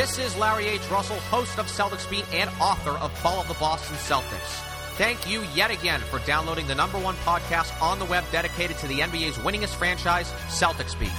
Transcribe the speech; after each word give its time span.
This 0.00 0.18
is 0.18 0.34
Larry 0.38 0.64
H. 0.64 0.90
Russell, 0.90 1.18
host 1.28 1.58
of 1.58 1.66
Celtics 1.66 2.08
Beat 2.08 2.24
and 2.32 2.48
author 2.58 2.92
of 2.92 3.12
Fall 3.18 3.38
of 3.38 3.48
the 3.48 3.54
Boston 3.60 3.96
Celtics. 3.96 4.62
Thank 4.96 5.28
you 5.28 5.44
yet 5.54 5.70
again 5.70 6.00
for 6.00 6.20
downloading 6.20 6.66
the 6.66 6.74
number 6.74 6.98
one 6.98 7.16
podcast 7.16 7.78
on 7.82 7.98
the 7.98 8.06
web 8.06 8.24
dedicated 8.32 8.78
to 8.78 8.86
the 8.86 9.00
NBA's 9.00 9.36
winningest 9.36 9.74
franchise, 9.74 10.32
Celtics 10.48 10.98
Beat. 10.98 11.12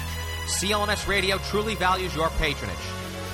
CLNS 0.47 1.07
Radio 1.07 1.37
truly 1.37 1.75
values 1.75 2.15
your 2.15 2.29
patronage. 2.39 2.75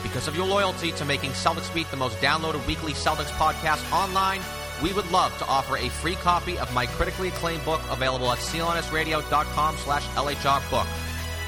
Because 0.03 0.27
of 0.27 0.35
your 0.35 0.45
loyalty 0.45 0.91
to 0.91 1.05
making 1.05 1.29
Celtics 1.29 1.73
Beat 1.73 1.89
the 1.91 1.95
most 1.95 2.17
downloaded 2.17 2.67
weekly 2.67 2.91
Celtics 2.91 3.31
podcast 3.37 3.89
online, 3.93 4.41
we 4.83 4.91
would 4.91 5.09
love 5.11 5.31
to 5.37 5.45
offer 5.45 5.77
a 5.77 5.87
free 5.87 6.15
copy 6.15 6.57
of 6.57 6.73
my 6.73 6.87
critically 6.87 7.29
acclaimed 7.29 7.63
book 7.63 7.79
available 7.89 8.29
at 8.33 8.39
clnsradio.com 8.39 9.77
slash 9.77 10.05
lhrbook. 10.07 10.87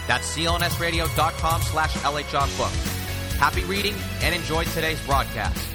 That's 0.08 0.38
clnsradio.com 0.38 1.62
slash 1.64 1.94
lhrbook. 1.96 3.09
Happy 3.40 3.64
reading 3.64 3.96
and 4.22 4.36
enjoy 4.36 4.66
today's 4.66 5.00
broadcast. 5.06 5.66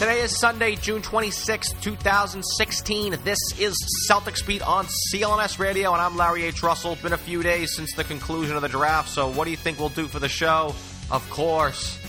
Today 0.00 0.22
is 0.22 0.36
Sunday, 0.40 0.74
June 0.74 1.02
26, 1.02 1.72
2016. 1.74 3.16
This 3.22 3.38
is 3.56 3.76
Celtics 4.10 4.44
Beat 4.44 4.62
on 4.62 4.86
CLNS 5.14 5.60
Radio, 5.60 5.92
and 5.92 6.02
I'm 6.02 6.16
Larry 6.16 6.42
H. 6.42 6.64
Russell. 6.64 6.94
It's 6.94 7.02
been 7.02 7.12
a 7.12 7.16
few 7.16 7.44
days 7.44 7.76
since 7.76 7.94
the 7.94 8.02
conclusion 8.02 8.56
of 8.56 8.62
the 8.62 8.68
draft, 8.68 9.10
so 9.10 9.30
what 9.30 9.44
do 9.44 9.52
you 9.52 9.56
think 9.56 9.78
we'll 9.78 9.90
do 9.90 10.08
for 10.08 10.18
the 10.18 10.28
show? 10.28 10.74
Of 11.12 11.28
course, 11.30 11.99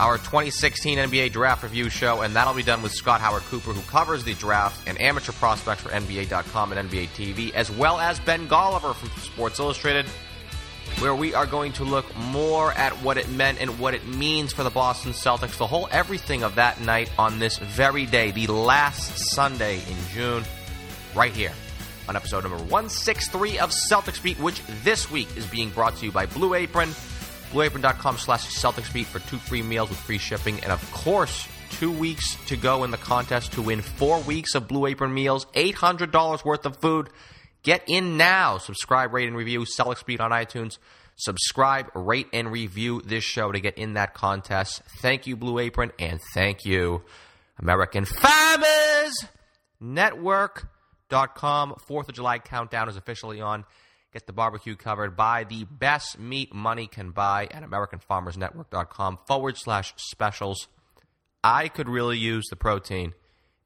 our 0.00 0.16
2016 0.16 0.96
NBA 0.96 1.30
Draft 1.30 1.62
Review 1.62 1.90
show, 1.90 2.22
and 2.22 2.34
that'll 2.34 2.54
be 2.54 2.62
done 2.62 2.80
with 2.80 2.90
Scott 2.90 3.20
Howard 3.20 3.42
Cooper, 3.42 3.74
who 3.74 3.82
covers 3.82 4.24
the 4.24 4.32
draft 4.32 4.88
and 4.88 4.98
amateur 4.98 5.32
prospects 5.32 5.82
for 5.82 5.90
NBA.com 5.90 6.72
and 6.72 6.90
NBA 6.90 7.08
TV, 7.08 7.52
as 7.52 7.70
well 7.70 8.00
as 8.00 8.18
Ben 8.20 8.48
Golliver 8.48 8.94
from 8.94 9.10
Sports 9.20 9.58
Illustrated, 9.58 10.06
where 11.00 11.14
we 11.14 11.34
are 11.34 11.44
going 11.44 11.74
to 11.74 11.84
look 11.84 12.06
more 12.16 12.72
at 12.72 12.94
what 13.02 13.18
it 13.18 13.28
meant 13.28 13.60
and 13.60 13.78
what 13.78 13.92
it 13.92 14.06
means 14.06 14.54
for 14.54 14.64
the 14.64 14.70
Boston 14.70 15.12
Celtics, 15.12 15.58
the 15.58 15.66
whole 15.66 15.86
everything 15.92 16.44
of 16.44 16.54
that 16.54 16.80
night 16.80 17.12
on 17.18 17.38
this 17.38 17.58
very 17.58 18.06
day, 18.06 18.30
the 18.30 18.46
last 18.46 19.18
Sunday 19.34 19.76
in 19.76 19.96
June, 20.14 20.44
right 21.14 21.32
here 21.32 21.52
on 22.08 22.16
episode 22.16 22.44
number 22.44 22.56
163 22.56 23.58
of 23.58 23.70
Celtics 23.70 24.22
Beat, 24.22 24.40
which 24.40 24.62
this 24.82 25.10
week 25.10 25.28
is 25.36 25.44
being 25.46 25.68
brought 25.68 25.94
to 25.96 26.06
you 26.06 26.10
by 26.10 26.24
Blue 26.24 26.54
Apron 26.54 26.94
blueapron.com 27.50 28.18
slash 28.18 28.46
Celtics 28.48 28.92
Beat 28.92 29.06
for 29.06 29.18
two 29.18 29.38
free 29.38 29.62
meals 29.62 29.88
with 29.88 29.98
free 29.98 30.18
shipping. 30.18 30.60
And 30.60 30.72
of 30.72 30.92
course, 30.92 31.46
two 31.70 31.92
weeks 31.92 32.36
to 32.46 32.56
go 32.56 32.84
in 32.84 32.90
the 32.90 32.96
contest 32.96 33.52
to 33.52 33.62
win 33.62 33.80
four 33.80 34.20
weeks 34.20 34.54
of 34.54 34.68
Blue 34.68 34.86
Apron 34.86 35.12
meals, 35.12 35.46
$800 35.54 36.44
worth 36.44 36.66
of 36.66 36.76
food. 36.78 37.10
Get 37.62 37.84
in 37.88 38.16
now. 38.16 38.58
Subscribe, 38.58 39.12
rate, 39.12 39.28
and 39.28 39.36
review 39.36 39.60
Celtics 39.60 40.04
Beat 40.04 40.20
on 40.20 40.30
iTunes. 40.30 40.78
Subscribe, 41.16 41.90
rate, 41.94 42.28
and 42.32 42.50
review 42.50 43.02
this 43.02 43.24
show 43.24 43.52
to 43.52 43.60
get 43.60 43.76
in 43.76 43.94
that 43.94 44.14
contest. 44.14 44.80
Thank 45.00 45.26
you, 45.26 45.36
Blue 45.36 45.58
Apron, 45.58 45.92
and 45.98 46.18
thank 46.32 46.64
you, 46.64 47.02
American 47.58 48.06
Farmers 48.06 49.26
Network.com. 49.80 51.74
Fourth 51.86 52.08
of 52.08 52.14
July 52.14 52.38
countdown 52.38 52.88
is 52.88 52.96
officially 52.96 53.40
on. 53.40 53.64
Get 54.12 54.26
the 54.26 54.32
barbecue 54.32 54.74
covered 54.74 55.16
by 55.16 55.44
the 55.44 55.64
best 55.64 56.18
meat 56.18 56.52
money 56.52 56.88
can 56.88 57.12
buy 57.12 57.46
at 57.52 57.62
AmericanFarmersNetwork.com 57.62 59.20
forward 59.26 59.56
slash 59.56 59.94
specials. 59.96 60.66
I 61.44 61.68
could 61.68 61.88
really 61.88 62.18
use 62.18 62.46
the 62.50 62.56
protein 62.56 63.14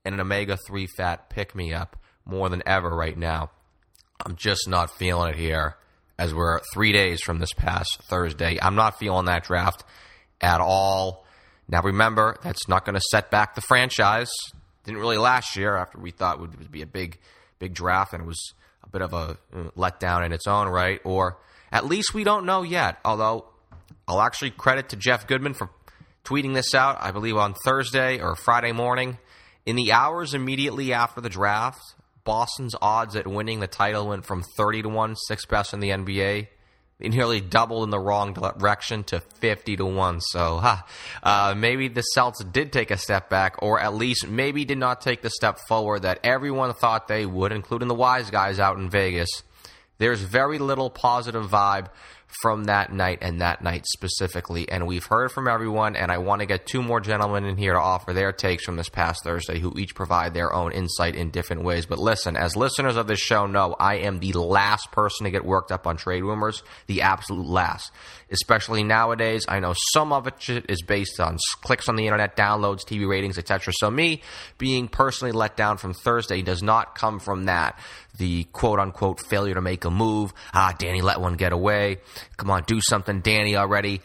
and 0.05 0.15
an 0.15 0.21
omega 0.21 0.59
3 0.67 0.87
fat 0.87 1.31
pick 1.31 1.55
me 1.55 1.73
up 1.73 1.97
more 2.27 2.51
than 2.51 2.63
ever 2.67 2.91
right 2.91 3.17
now. 3.17 3.51
I'm 4.25 4.37
just 4.37 4.69
not 4.69 4.91
feeling 4.91 5.31
it 5.31 5.37
here 5.37 5.77
as 6.19 6.35
we're 6.35 6.61
three 6.73 6.93
days 6.93 7.23
from 7.23 7.39
this 7.39 7.53
past 7.53 8.03
Thursday. 8.09 8.59
I'm 8.61 8.75
not 8.75 8.99
feeling 8.99 9.27
that 9.27 9.45
draft 9.45 9.83
at 10.41 10.61
all. 10.61 11.25
Now, 11.69 11.81
remember, 11.83 12.37
that's 12.43 12.69
not 12.69 12.85
going 12.85 12.95
to 12.95 13.01
set 13.11 13.31
back 13.31 13.55
the 13.55 13.61
franchise. 13.63 14.31
Didn't 14.85 15.01
really 15.01 15.17
last 15.17 15.57
year 15.57 15.77
after 15.77 15.99
we 15.99 16.11
thought 16.11 16.39
would 16.39 16.71
be 16.71 16.83
a 16.83 16.87
big, 16.87 17.19
big 17.59 17.73
draft, 17.75 18.13
and 18.13 18.23
it 18.23 18.27
was 18.27 18.53
bit 18.95 19.03
of 19.03 19.13
a 19.13 19.37
uh, 19.53 19.71
letdown 19.77 20.25
in 20.25 20.33
its 20.33 20.47
own 20.47 20.69
right, 20.69 21.01
or 21.05 21.37
at 21.71 21.85
least 21.85 22.15
we 22.15 22.25
don't 22.25 22.47
know 22.47 22.63
yet. 22.63 22.99
Although 23.05 23.45
I'll 24.09 24.23
actually 24.23 24.51
credit 24.51 24.91
to 24.91 24.97
Jeff 24.97 25.27
Goodman 25.27 25.55
for 25.55 25.69
tweeting 26.25 26.55
this 26.55 26.75
out, 26.75 26.97
I 27.01 27.11
believe 27.11 27.37
on 27.37 27.55
Thursday 27.65 28.21
or 28.21 28.37
Friday 28.37 28.73
morning. 28.73 29.19
In 29.67 29.77
the 29.77 29.93
hours 29.93 30.33
immediately 30.33 30.93
after 30.93 31.21
the 31.21 31.29
draft, 31.29 31.81
Boston's 32.23 32.75
odds 32.81 33.17
at 33.17 33.27
winning 33.27 33.61
the 33.61 33.67
title 33.67 34.09
went 34.09 34.25
from 34.25 34.43
30 34.57 34.83
to 34.83 34.89
1, 34.89 35.17
sixth 35.27 35.49
best 35.49 35.75
in 35.75 35.81
the 35.81 35.91
NBA, 35.91 36.49
nearly 37.09 37.41
doubled 37.41 37.85
in 37.85 37.91
the 37.91 37.99
wrong 37.99 38.33
direction 38.33 39.05
to 39.05 39.21
50 39.21 39.77
to 39.77 39.85
1. 39.85 40.21
So, 40.21 40.59
huh, 40.59 40.83
uh, 41.23 41.55
maybe 41.57 41.89
the 41.89 42.03
Celts 42.03 42.43
did 42.45 42.73
take 42.73 42.91
a 42.91 42.97
step 42.97 43.29
back, 43.29 43.57
or 43.63 43.81
at 43.81 43.95
least 43.95 44.27
maybe 44.27 44.65
did 44.65 44.79
not 44.79 45.01
take 45.01 45.23
the 45.23 45.31
step 45.31 45.59
forward 45.69 46.03
that 46.03 46.21
everyone 46.25 46.73
thought 46.75 47.09
they 47.09 47.27
would, 47.27 47.53
including 47.53 47.89
the 47.89 47.95
wise 47.95 48.31
guys 48.31 48.59
out 48.59 48.79
in 48.79 48.91
Vegas. 48.91 49.29
There's 49.99 50.21
very 50.21 50.59
little 50.59 50.91
positive 50.91 51.47
vibe 51.47 51.89
from 52.41 52.65
that 52.65 52.93
night 52.93 53.19
and 53.21 53.41
that 53.41 53.63
night 53.63 53.87
specifically. 53.87 54.69
And 54.69 54.87
we've 54.87 55.05
heard 55.05 55.33
from 55.33 55.49
everyone, 55.49 55.97
and 55.97 56.11
I 56.11 56.19
want 56.19 56.41
to 56.41 56.47
get 56.47 56.67
two 56.67 56.83
more 56.83 57.01
gentlemen 57.01 57.45
in 57.45 57.57
here 57.57 57.75
to 57.75 57.81
offer 57.81 58.13
their 58.13 58.33
takes 58.33 58.65
from 58.65 58.77
this 58.77 58.89
past 58.89 59.25
Thursday 59.25 59.59
who 59.59 59.79
each 59.79 59.95
provide 59.95 60.35
their 60.35 60.53
own 60.53 60.73
insight 60.73 61.15
in 61.15 61.31
different 61.31 61.63
ways. 61.63 61.87
But 61.87 61.99
listen, 61.99 62.37
as 62.37 62.57
listeners 62.57 62.97
of 62.97 63.07
this 63.07 63.21
show 63.21 63.47
know, 63.47 63.77
I 63.79 63.97
am 63.97 64.21
the 64.21 64.33
last 64.33 64.91
person 64.93 65.25
to 65.25 65.31
get 65.31 65.45
worked 65.45 65.73
up 65.73 65.87
on 65.87 65.97
trade 65.97 66.23
rumors, 66.23 66.63
the 66.87 67.03
absolute 67.03 67.47
last. 67.47 67.93
Especially 68.35 68.83
nowadays, 68.83 69.47
I 69.49 69.61
know 69.61 69.75
some 69.93 70.13
of 70.13 70.27
it 70.27 70.49
is 70.69 70.83
based 70.83 71.21
on 71.21 71.39
clicks 71.63 71.89
on 71.89 71.97
the 71.97 72.07
internet, 72.07 72.37
downloads, 72.37 72.81
TV 72.81 73.09
ratings, 73.09 73.39
etc. 73.39 73.73
So 73.77 73.91
me 73.91 74.23
being 74.59 74.89
personally 74.89 75.33
let 75.33 75.57
down 75.57 75.79
from 75.79 75.95
Thursday 75.95 76.43
does 76.43 76.63
not 76.63 76.95
come 76.95 77.21
from 77.21 77.45
that 77.45 77.79
the 78.19 78.45
quote 78.53 78.79
unquote 78.79 79.21
failure 79.21 79.55
to 79.55 79.61
make 79.61 79.85
a 79.85 79.91
move. 79.91 80.35
Ah, 80.53 80.75
Danny 80.79 81.01
let 81.01 81.21
one 81.21 81.35
get 81.35 81.53
away. 81.53 81.99
Come 82.37 82.51
on, 82.51 82.65
do 82.65 82.81
something, 82.81 83.21
Danny, 83.21 83.57
already. 83.57 84.01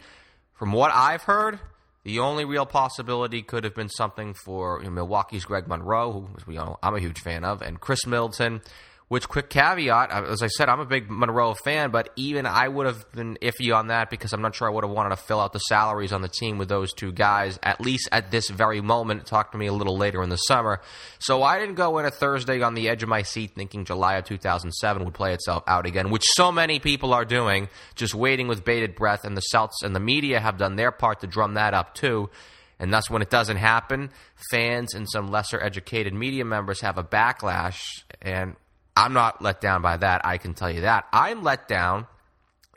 From 0.54 0.72
what 0.72 0.92
I've 0.94 1.22
heard, 1.22 1.58
the 2.04 2.20
only 2.20 2.44
real 2.44 2.66
possibility 2.66 3.42
could 3.42 3.64
have 3.64 3.74
been 3.74 3.88
something 3.88 4.34
for 4.34 4.78
you 4.78 4.84
know, 4.84 4.90
Milwaukee's 4.90 5.44
Greg 5.44 5.68
Monroe, 5.68 6.28
who 6.46 6.76
I'm 6.82 6.94
a 6.94 7.00
huge 7.00 7.20
fan 7.20 7.44
of, 7.44 7.62
and 7.62 7.80
Khris 7.80 8.06
Middleton 8.06 8.62
Which, 9.10 9.28
quick 9.28 9.50
caveat, 9.50 10.12
as 10.12 10.40
I 10.40 10.46
said, 10.46 10.68
I'm 10.68 10.78
a 10.78 10.84
big 10.84 11.10
Monroe 11.10 11.54
fan, 11.54 11.90
but 11.90 12.10
even 12.14 12.46
I 12.46 12.68
would 12.68 12.86
have 12.86 13.10
been 13.10 13.36
iffy 13.42 13.74
on 13.74 13.88
that 13.88 14.08
because 14.08 14.32
I'm 14.32 14.40
not 14.40 14.54
sure 14.54 14.68
I 14.68 14.70
would 14.70 14.84
have 14.84 14.92
wanted 14.92 15.08
to 15.08 15.16
fill 15.16 15.40
out 15.40 15.52
the 15.52 15.58
salaries 15.58 16.12
on 16.12 16.22
the 16.22 16.28
team 16.28 16.58
with 16.58 16.68
those 16.68 16.92
two 16.92 17.10
guys, 17.10 17.58
at 17.60 17.80
least 17.80 18.08
at 18.12 18.30
this 18.30 18.48
very 18.48 18.80
moment. 18.80 19.26
Talk 19.26 19.50
to 19.50 19.58
me 19.58 19.66
a 19.66 19.72
little 19.72 19.96
later 19.96 20.22
in 20.22 20.28
the 20.28 20.36
summer. 20.36 20.80
So 21.18 21.42
I 21.42 21.58
didn't 21.58 21.74
go 21.74 21.98
in 21.98 22.06
a 22.06 22.10
Thursday 22.12 22.62
on 22.62 22.74
the 22.74 22.88
edge 22.88 23.02
of 23.02 23.08
my 23.08 23.22
seat 23.22 23.56
thinking 23.56 23.84
July 23.84 24.14
of 24.14 24.26
2007 24.26 25.04
would 25.04 25.14
play 25.14 25.34
itself 25.34 25.64
out 25.66 25.86
again, 25.86 26.10
which 26.10 26.24
so 26.34 26.52
many 26.52 26.78
people 26.78 27.12
are 27.12 27.24
doing, 27.24 27.68
just 27.96 28.14
waiting 28.14 28.46
with 28.46 28.64
bated 28.64 28.94
breath, 28.94 29.24
and 29.24 29.36
the 29.36 29.40
Celts 29.40 29.82
and 29.82 29.92
the 29.92 29.98
media 29.98 30.38
have 30.38 30.56
done 30.56 30.76
their 30.76 30.92
part 30.92 31.18
to 31.22 31.26
drum 31.26 31.54
that 31.54 31.74
up 31.74 31.96
too. 31.96 32.30
And 32.78 32.92
thus, 32.92 33.10
when 33.10 33.22
it 33.22 33.28
doesn't 33.28 33.56
happen, 33.56 34.10
fans 34.52 34.94
and 34.94 35.10
some 35.10 35.32
lesser 35.32 35.60
educated 35.60 36.14
media 36.14 36.44
members 36.44 36.80
have 36.80 36.96
a 36.96 37.02
backlash. 37.04 37.80
And 38.22 38.54
I'm 38.96 39.12
not 39.12 39.40
let 39.40 39.60
down 39.60 39.82
by 39.82 39.96
that. 39.96 40.22
I 40.24 40.38
can 40.38 40.54
tell 40.54 40.70
you 40.70 40.82
that. 40.82 41.06
I'm 41.12 41.42
let 41.42 41.68
down 41.68 42.06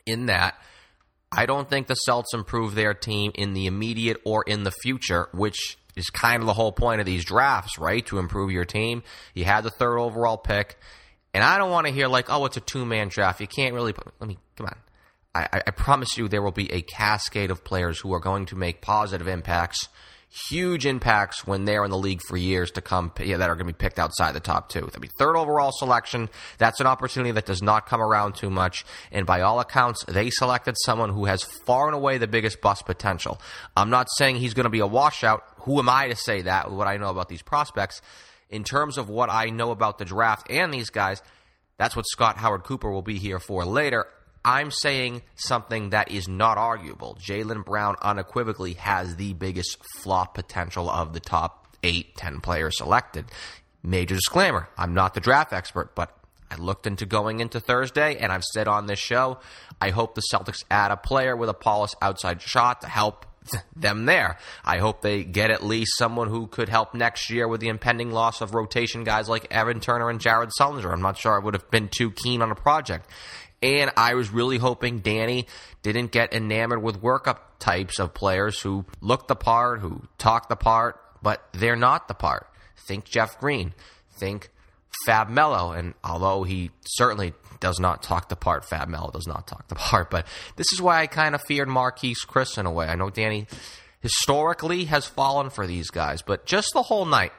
in 0.05 0.27
that 0.27 0.55
I 1.35 1.45
don't 1.47 1.69
think 1.69 1.87
the 1.87 1.95
Celts 1.95 2.33
improve 2.33 2.75
their 2.75 2.93
team 2.93 3.31
in 3.33 3.53
the 3.53 3.65
immediate 3.65 4.17
or 4.23 4.43
in 4.43 4.63
the 4.63 4.71
future, 4.71 5.29
which 5.31 5.77
is 5.95 6.09
kind 6.09 6.41
of 6.41 6.45
the 6.45 6.53
whole 6.53 6.71
point 6.71 6.99
of 6.99 7.05
these 7.05 7.25
drafts, 7.25 7.79
right? 7.79 8.05
To 8.07 8.19
improve 8.19 8.51
your 8.51 8.65
team. 8.65 9.03
You 9.33 9.45
had 9.45 9.63
the 9.63 9.71
third 9.71 9.97
overall 9.97 10.37
pick. 10.37 10.77
And 11.33 11.43
I 11.43 11.57
don't 11.57 11.71
want 11.71 11.87
to 11.87 11.93
hear 11.93 12.07
like, 12.07 12.29
oh, 12.29 12.45
it's 12.45 12.57
a 12.57 12.61
two 12.61 12.85
man 12.85 13.07
draft. 13.07 13.41
You 13.41 13.47
can't 13.47 13.73
really. 13.73 13.93
Let 14.19 14.27
me 14.27 14.37
come 14.55 14.67
on. 14.67 14.75
I, 15.35 15.63
I 15.65 15.71
promise 15.71 16.15
you, 16.15 16.27
there 16.27 16.43
will 16.43 16.51
be 16.51 16.71
a 16.71 16.83
cascade 16.83 17.49
of 17.49 17.63
players 17.63 17.99
who 17.99 18.13
are 18.13 18.19
going 18.19 18.45
to 18.47 18.55
make 18.55 18.81
positive 18.81 19.27
impacts 19.27 19.89
huge 20.49 20.85
impacts 20.85 21.45
when 21.45 21.65
they're 21.65 21.83
in 21.83 21.91
the 21.91 21.97
league 21.97 22.21
for 22.27 22.35
years 22.35 22.71
to 22.71 22.81
come 22.81 23.11
yeah, 23.19 23.37
that 23.37 23.49
are 23.49 23.55
going 23.55 23.67
to 23.67 23.73
be 23.73 23.77
picked 23.77 23.99
outside 23.99 24.33
the 24.33 24.39
top 24.39 24.69
two. 24.69 24.89
I 24.95 24.97
mean, 24.97 25.11
third 25.19 25.35
overall 25.35 25.71
selection, 25.71 26.29
that's 26.57 26.79
an 26.79 26.87
opportunity 26.87 27.31
that 27.31 27.45
does 27.45 27.61
not 27.61 27.85
come 27.85 28.01
around 28.01 28.35
too 28.35 28.49
much. 28.49 28.83
And 29.11 29.25
by 29.25 29.41
all 29.41 29.59
accounts, 29.59 30.03
they 30.05 30.29
selected 30.31 30.75
someone 30.83 31.09
who 31.09 31.25
has 31.25 31.43
far 31.43 31.87
and 31.87 31.95
away 31.95 32.17
the 32.17 32.27
biggest 32.27 32.61
bust 32.61 32.85
potential. 32.85 33.39
I'm 33.77 33.91
not 33.91 34.07
saying 34.17 34.37
he's 34.37 34.55
going 34.55 34.65
to 34.65 34.69
be 34.71 34.79
a 34.79 34.87
washout. 34.87 35.43
Who 35.59 35.79
am 35.79 35.87
I 35.87 36.07
to 36.07 36.15
say 36.15 36.41
that, 36.41 36.71
what 36.71 36.87
I 36.87 36.97
know 36.97 37.09
about 37.09 37.29
these 37.29 37.43
prospects? 37.43 38.01
In 38.49 38.63
terms 38.63 38.97
of 38.97 39.09
what 39.09 39.29
I 39.29 39.45
know 39.45 39.71
about 39.71 39.97
the 39.97 40.05
draft 40.05 40.49
and 40.49 40.73
these 40.73 40.89
guys, 40.89 41.21
that's 41.77 41.95
what 41.95 42.05
Scott 42.07 42.37
Howard 42.37 42.63
Cooper 42.63 42.91
will 42.91 43.01
be 43.01 43.17
here 43.17 43.39
for 43.39 43.65
later. 43.65 44.07
I'm 44.45 44.71
saying 44.71 45.21
something 45.35 45.91
that 45.91 46.11
is 46.11 46.27
not 46.27 46.57
arguable. 46.57 47.17
Jaylen 47.21 47.63
Brown 47.63 47.95
unequivocally 48.01 48.73
has 48.73 49.15
the 49.15 49.33
biggest 49.33 49.77
flop 50.01 50.35
potential 50.35 50.89
of 50.89 51.13
the 51.13 51.19
top 51.19 51.77
eight, 51.83 52.15
ten 52.15 52.41
players 52.41 52.77
selected. 52.77 53.25
Major 53.83 54.15
disclaimer 54.15 54.69
I'm 54.77 54.93
not 54.93 55.13
the 55.13 55.19
draft 55.19 55.53
expert, 55.53 55.95
but 55.95 56.17
I 56.51 56.55
looked 56.57 56.85
into 56.85 57.05
going 57.05 57.39
into 57.39 57.59
Thursday, 57.59 58.17
and 58.17 58.31
I've 58.31 58.43
said 58.43 58.67
on 58.67 58.85
this 58.85 58.99
show, 58.99 59.39
I 59.81 59.89
hope 59.89 60.13
the 60.13 60.21
Celtics 60.31 60.63
add 60.69 60.91
a 60.91 60.97
player 60.97 61.35
with 61.35 61.49
a 61.49 61.53
polished 61.53 61.95
outside 62.01 62.41
shot 62.41 62.81
to 62.81 62.87
help 62.87 63.25
them 63.75 64.05
there. 64.05 64.37
I 64.63 64.77
hope 64.77 65.01
they 65.01 65.23
get 65.23 65.49
at 65.49 65.63
least 65.63 65.97
someone 65.97 66.29
who 66.29 66.47
could 66.47 66.69
help 66.69 66.93
next 66.93 67.29
year 67.29 67.47
with 67.47 67.59
the 67.59 67.69
impending 67.69 68.11
loss 68.11 68.39
of 68.41 68.53
rotation 68.53 69.03
guys 69.03 69.27
like 69.27 69.47
Evan 69.51 69.79
Turner 69.79 70.09
and 70.09 70.19
Jared 70.19 70.51
Sullinger. 70.59 70.91
I'm 70.93 71.01
not 71.01 71.17
sure 71.17 71.33
I 71.33 71.43
would 71.43 71.55
have 71.55 71.71
been 71.71 71.89
too 71.89 72.11
keen 72.11 72.41
on 72.41 72.51
a 72.51 72.55
project. 72.55 73.09
And 73.63 73.91
I 73.95 74.15
was 74.15 74.29
really 74.29 74.57
hoping 74.57 74.99
Danny 74.99 75.47
didn't 75.83 76.11
get 76.11 76.33
enamored 76.33 76.83
with 76.83 77.01
workup 77.01 77.37
types 77.59 77.97
of 77.97 78.13
players 78.13 78.59
who 78.59 78.83
look 78.99 79.29
the 79.29 79.37
part, 79.37 79.79
who 79.79 80.03
talk 80.17 80.49
the 80.49 80.57
part, 80.57 80.99
but 81.21 81.47
they're 81.53 81.77
not 81.77 82.09
the 82.09 82.13
part. 82.13 82.45
Think 82.85 83.05
Jeff 83.05 83.39
Green. 83.39 83.73
Think 84.11 84.49
Fab 85.05 85.29
Melo. 85.29 85.71
And 85.71 85.93
although 86.03 86.43
he 86.43 86.71
certainly 86.85 87.33
does 87.61 87.79
not 87.79 88.03
talk 88.03 88.27
the 88.27 88.35
part, 88.35 88.65
Fab 88.65 88.89
Melo 88.89 89.11
does 89.11 89.27
not 89.27 89.47
talk 89.47 89.69
the 89.69 89.75
part. 89.75 90.11
But 90.11 90.27
this 90.57 90.73
is 90.73 90.81
why 90.81 91.01
I 91.01 91.07
kind 91.07 91.33
of 91.33 91.41
feared 91.41 91.69
Marquese 91.69 92.27
Chriss 92.27 92.57
in 92.57 92.65
a 92.65 92.71
way. 92.71 92.87
I 92.87 92.95
know 92.95 93.09
Danny 93.09 93.47
historically 94.01 94.85
has 94.85 95.05
fallen 95.05 95.49
for 95.49 95.65
these 95.65 95.89
guys, 95.89 96.21
but 96.21 96.45
just 96.45 96.71
the 96.73 96.83
whole 96.83 97.05
night, 97.05 97.31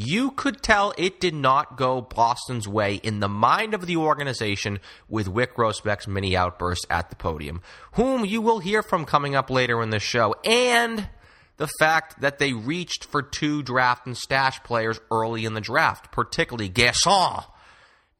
you 0.00 0.30
could 0.30 0.62
tell 0.62 0.94
it 0.96 1.18
did 1.18 1.34
not 1.34 1.76
go 1.76 2.00
Boston's 2.00 2.68
way 2.68 2.94
in 2.94 3.18
the 3.18 3.28
mind 3.28 3.74
of 3.74 3.84
the 3.84 3.96
organization 3.96 4.78
with 5.08 5.26
Wyc 5.26 5.54
Grousbeck's 5.54 6.06
mini 6.06 6.36
outburst 6.36 6.86
at 6.88 7.10
the 7.10 7.16
podium, 7.16 7.60
whom 7.94 8.24
you 8.24 8.40
will 8.40 8.60
hear 8.60 8.80
from 8.80 9.04
coming 9.04 9.34
up 9.34 9.50
later 9.50 9.82
in 9.82 9.90
the 9.90 9.98
show, 9.98 10.36
and 10.44 11.08
the 11.56 11.68
fact 11.80 12.20
that 12.20 12.38
they 12.38 12.52
reached 12.52 13.06
for 13.06 13.22
two 13.22 13.60
draft 13.64 14.06
and 14.06 14.16
stash 14.16 14.62
players 14.62 15.00
early 15.10 15.44
in 15.44 15.54
the 15.54 15.60
draft, 15.60 16.12
particularly 16.12 16.70
Guerschon, 16.70 17.44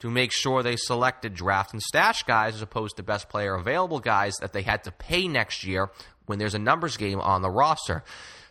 to 0.01 0.11
make 0.11 0.33
sure 0.33 0.65
they 0.65 0.75
selected 0.75 1.35
draft 1.35 1.73
and 1.73 1.81
stash 1.81 2.25
guys 2.25 2.57
as 2.57 2.63
opposed 2.63 2.97
to 2.97 3.05
best 3.05 3.29
player 3.29 3.55
available 3.55 4.01
guys 4.01 4.35
that 4.41 4.53
they 4.53 4.63
had 4.63 4.83
to 4.83 4.91
pay 4.91 5.29
next 5.29 5.63
year 5.63 5.91
when 6.27 6.41
there's 6.41 6.55
a 6.55 6.59
numbers 6.59 6.97
game 6.97 7.21
on 7.21 7.43
the 7.43 7.51
roster. 7.51 8.03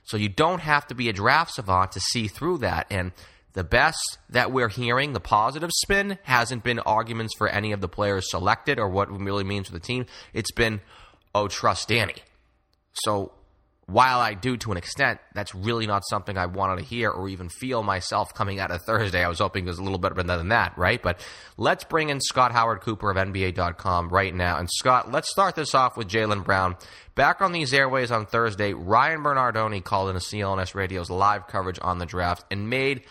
So 0.08 0.18
you 0.18 0.30
don't 0.30 0.62
have 0.62 0.88
to 0.88 0.96
be 0.96 1.10
a 1.10 1.14
draft 1.14 1.54
savant 1.54 1.92
to 1.92 2.00
see 2.00 2.28
through 2.28 2.60
that. 2.60 2.88
And 2.90 3.12
the 3.54 3.64
best 3.64 4.18
that 4.30 4.52
we're 4.52 4.70
hearing, 4.70 5.14
the 5.14 5.20
positive 5.20 5.70
spin, 5.72 6.18
hasn't 6.24 6.64
been 6.64 6.80
arguments 6.80 7.34
for 7.38 7.50
any 7.50 7.74
of 7.74 7.82
the 7.82 7.90
players 7.90 8.32
selected 8.32 8.80
or 8.80 8.88
what 8.88 9.10
it 9.10 9.14
really 9.14 9.44
means 9.44 9.68
for 9.68 9.74
the 9.74 9.80
team. 9.80 10.06
It's 10.34 10.52
been, 10.52 10.80
oh, 11.36 11.48
trust 11.48 11.90
Danny. 11.90 12.16
So 12.94 13.34
while 13.88 14.20
I 14.20 14.34
do 14.34 14.58
to 14.58 14.72
an 14.74 14.78
extent, 14.78 15.22
that's 15.34 15.56
really 15.56 15.88
not 15.88 16.04
something 16.10 16.38
I 16.38 16.46
wanted 16.46 16.80
to 16.80 16.84
hear 16.84 17.10
or 17.10 17.30
even 17.30 17.48
feel 17.48 17.84
myself 17.84 18.34
coming 18.34 18.60
out 18.60 18.70
of 18.70 18.82
Thursday. 18.82 19.24
I 19.24 19.30
was 19.30 19.40
hoping 19.40 19.64
it 19.64 19.70
was 19.70 19.80
a 19.80 19.84
little 19.84 19.98
better 19.98 20.22
than 20.22 20.50
that, 20.50 20.78
right? 20.78 21.02
But 21.02 21.26
let's 21.56 21.86
bring 21.86 22.10
in 22.10 22.20
Scott 22.20 22.52
Howard 22.52 22.82
Cooper 22.82 23.10
of 23.10 23.16
NBA.com 23.16 24.10
right 24.10 24.36
now. 24.36 24.58
And 24.58 24.70
Scott, 24.70 25.10
let's 25.10 25.32
start 25.32 25.56
this 25.56 25.74
off 25.74 25.96
with 25.96 26.10
Jaylen 26.10 26.44
Brown. 26.44 26.76
Back 27.16 27.42
on 27.42 27.54
these 27.54 27.74
airways 27.74 28.12
on 28.12 28.26
Thursday, 28.26 28.74
Ryan 28.74 29.24
Bernardoni 29.24 29.82
called 29.82 30.10
in 30.10 30.18
a 30.18 30.20
CLNS 30.20 30.76
Radio's 30.76 31.10
live 31.10 31.48
coverage 31.48 31.80
on 31.82 31.98
the 31.98 32.06
draft 32.06 32.44
and 32.52 32.70
made 32.70 33.04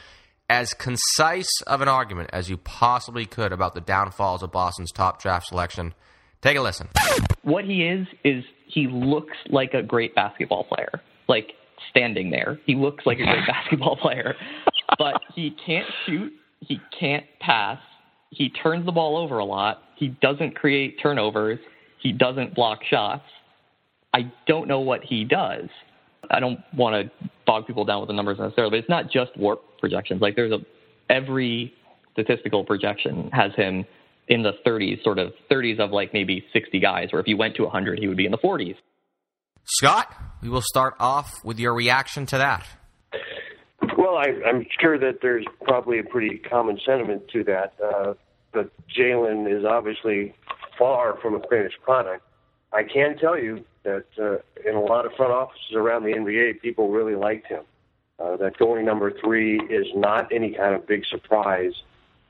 as 0.51 0.75
concise 0.75 1.63
of 1.67 1.81
an 1.81 1.89
argument 1.89 2.29
as 2.35 2.51
you 2.51 2.59
possibly 2.59 3.25
could 3.25 3.51
about 3.51 3.73
the 3.73 3.81
downfalls 3.81 4.43
of 4.43 4.53
Boston's 4.53 4.93
top 4.93 5.23
draft 5.23 5.47
selection. 5.47 5.95
Take 6.43 6.59
a 6.59 6.61
listen. 6.61 6.89
What 7.43 7.65
he 7.65 7.83
is 7.83 8.07
is 8.23 8.45
he 8.67 8.87
looks 8.87 9.37
like 9.51 9.75
a 9.75 9.83
great 9.83 10.15
basketball 10.15 10.65
player, 10.65 11.01
like 11.29 11.53
standing 11.91 12.31
there. 12.31 12.59
He 12.67 12.75
looks 12.75 13.05
like 13.07 13.19
a 13.19 13.25
great 13.25 13.47
basketball 13.47 13.97
player, 13.97 14.35
but 14.99 15.21
he 15.35 15.55
can't 15.65 15.87
shoot. 16.05 16.33
He 16.61 16.81
can't 16.99 17.25
pass. 17.41 17.79
He 18.31 18.51
turns 18.51 18.87
the 18.87 18.93
ball 18.93 19.17
over 19.17 19.39
a 19.39 19.45
lot. 19.45 19.83
He 19.97 20.09
doesn't 20.21 20.57
create 20.57 20.99
turnovers. 21.03 21.59
He 22.03 22.13
doesn't 22.13 22.55
block 22.55 22.81
shots. 22.89 23.25
I 24.13 24.33
don't 24.47 24.69
know 24.69 24.81
what 24.81 25.03
he 25.05 25.25
does. 25.25 25.69
I 26.31 26.41
don't 26.41 26.59
want 26.75 26.95
to 26.95 27.29
bog 27.47 27.67
people 27.67 27.85
down 27.85 28.01
with 28.01 28.09
the 28.09 28.15
numbers 28.15 28.39
necessarily, 28.39 28.71
but 28.71 28.79
it's 28.79 28.89
not 28.89 29.11
just 29.11 29.37
WARP 29.39 29.59
projections. 29.79 30.21
Like 30.21 30.35
there's 30.35 30.53
a 30.53 30.59
every 31.09 31.73
statistical 32.13 32.65
projection 32.65 33.31
has 33.33 33.53
him 33.55 33.85
in 34.29 34.43
the 34.43 34.53
30s, 34.67 35.03
sort 35.03 35.19
of 35.19 35.33
30s 35.51 35.79
of 35.79 35.91
like 35.91 36.13
maybe 36.13 36.45
60 36.53 36.81
guys, 36.81 37.11
or 37.13 37.21
if 37.21 37.29
you 37.29 37.37
went 37.37 37.57
to 37.57 37.63
100, 37.63 37.99
he 37.99 38.09
would 38.09 38.17
be 38.17 38.27
in 38.27 38.33
the 38.33 38.39
40s. 38.39 38.77
Scott, 39.65 40.13
we 40.43 40.49
will 40.49 40.63
start 40.63 40.95
off 40.99 41.45
with 41.45 41.59
your 41.59 41.75
reaction 41.75 42.27
to 42.27 42.39
that. 42.39 42.67
Well, 43.99 44.17
I, 44.17 44.27
am 44.47 44.67
sure 44.81 44.99
that 44.99 45.21
there's 45.23 45.45
probably 45.63 45.99
a 45.99 46.05
pretty 46.05 46.39
common 46.39 46.79
sentiment 46.85 47.29
to 47.29 47.45
that. 47.45 47.75
Uh, 47.83 48.15
but 48.53 48.71
Jaylen 48.89 49.51
is 49.51 49.65
obviously 49.65 50.35
far 50.79 51.19
from 51.21 51.35
a 51.35 51.41
finished 51.49 51.81
product. 51.83 52.23
I 52.73 52.85
can 52.85 53.17
tell 53.19 53.39
you 53.39 53.65
that 53.85 54.07
uh, 54.19 54.37
in 54.69 54.77
a 54.77 54.81
lot 54.81 55.07
of 55.07 55.13
front 55.15 55.33
offices 55.33 55.75
around 55.75 56.05
the 56.05 56.13
NBA, 56.13 56.61
people 56.61 56.91
really 56.91 57.15
liked 57.15 57.47
him. 57.47 57.63
Uh, 58.19 58.37
that 58.37 58.57
going 58.57 58.85
number 58.85 59.13
three 59.23 59.59
is 59.59 59.87
not 59.95 60.33
any 60.33 60.53
kind 60.53 60.75
of 60.75 60.87
big 60.87 61.05
surprise. 61.07 61.73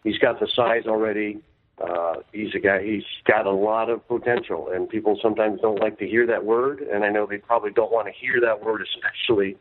He's 0.03 0.19
got 0.19 0.41
the 0.41 0.49
size 0.49 0.87
already. 0.87 1.41
Uh, 1.79 2.17
he's 2.33 2.55
a 2.55 2.59
guy. 2.59 2.83
He's 2.83 3.05
got 3.25 3.47
a 3.47 3.51
lot 3.51 3.91
of 3.91 4.07
potential, 4.09 4.71
and 4.73 4.89
people 4.89 5.19
sometimes 5.21 5.61
don't 5.61 5.79
like 5.79 5.99
to 5.99 6.07
hear 6.07 6.27
that 6.27 6.45
word. 6.45 6.81
And 6.81 7.05
I 7.05 7.11
know 7.11 7.27
they 7.27 7.39
probably 7.39 7.71
don't 7.71 7.93
want 7.93 8.07
to 8.07 8.13
hear 8.13 8.41
that 8.41 8.65
word, 8.65 8.83
especially 8.83 9.59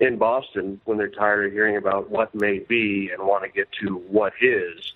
in 0.00 0.18
Boston 0.18 0.80
when 0.84 0.98
they're 0.98 1.08
tired 1.08 1.46
of 1.46 1.52
hearing 1.52 1.76
about 1.76 2.10
what 2.10 2.34
may 2.34 2.58
be 2.58 3.10
and 3.12 3.26
want 3.26 3.44
to 3.44 3.48
get 3.48 3.68
to 3.80 3.96
what 4.08 4.32
is. 4.40 4.92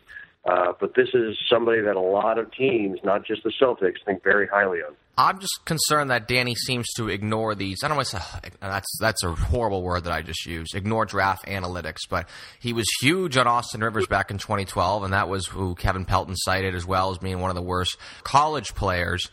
Uh, 0.46 0.72
but 0.78 0.94
this 0.94 1.08
is 1.12 1.36
somebody 1.50 1.80
that 1.80 1.96
a 1.96 2.00
lot 2.00 2.38
of 2.38 2.52
teams, 2.52 3.00
not 3.02 3.26
just 3.26 3.42
the 3.42 3.52
Celtics, 3.60 3.96
think 4.04 4.22
very 4.22 4.46
highly 4.46 4.78
of. 4.80 4.94
I'm 5.18 5.40
just 5.40 5.64
concerned 5.64 6.10
that 6.10 6.28
Danny 6.28 6.54
seems 6.54 6.86
to 6.98 7.08
ignore 7.08 7.54
these. 7.54 7.82
I 7.82 7.88
don't 7.88 7.96
want 7.96 8.08
to 8.08 8.20
say 8.20 8.50
that's 8.60 8.98
that's 9.00 9.24
a 9.24 9.32
horrible 9.32 9.82
word 9.82 10.04
that 10.04 10.12
I 10.12 10.22
just 10.22 10.44
used. 10.46 10.74
Ignore 10.74 11.06
draft 11.06 11.46
analytics, 11.46 12.00
but 12.08 12.28
he 12.60 12.72
was 12.72 12.86
huge 13.00 13.36
on 13.36 13.46
Austin 13.46 13.80
Rivers 13.80 14.06
back 14.06 14.30
in 14.30 14.38
2012, 14.38 15.04
and 15.04 15.12
that 15.14 15.28
was 15.28 15.46
who 15.46 15.74
Kevin 15.74 16.04
Pelton 16.04 16.36
cited 16.36 16.74
as 16.74 16.86
well 16.86 17.10
as 17.10 17.18
being 17.18 17.40
one 17.40 17.50
of 17.50 17.56
the 17.56 17.62
worst 17.62 17.96
college 18.22 18.74
players. 18.74 19.30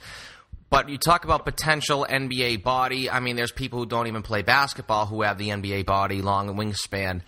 But 0.69 0.89
you 0.89 0.97
talk 0.97 1.25
about 1.25 1.45
potential 1.45 2.07
NBA 2.09 2.63
body. 2.63 3.07
I 3.07 3.19
mean, 3.19 3.35
there's 3.35 3.51
people 3.51 3.77
who 3.77 3.85
don't 3.85 4.07
even 4.07 4.23
play 4.23 4.41
basketball 4.41 5.05
who 5.05 5.21
have 5.21 5.37
the 5.37 5.49
NBA 5.49 5.85
body, 5.85 6.23
long 6.23 6.55
wingspan. 6.55 7.21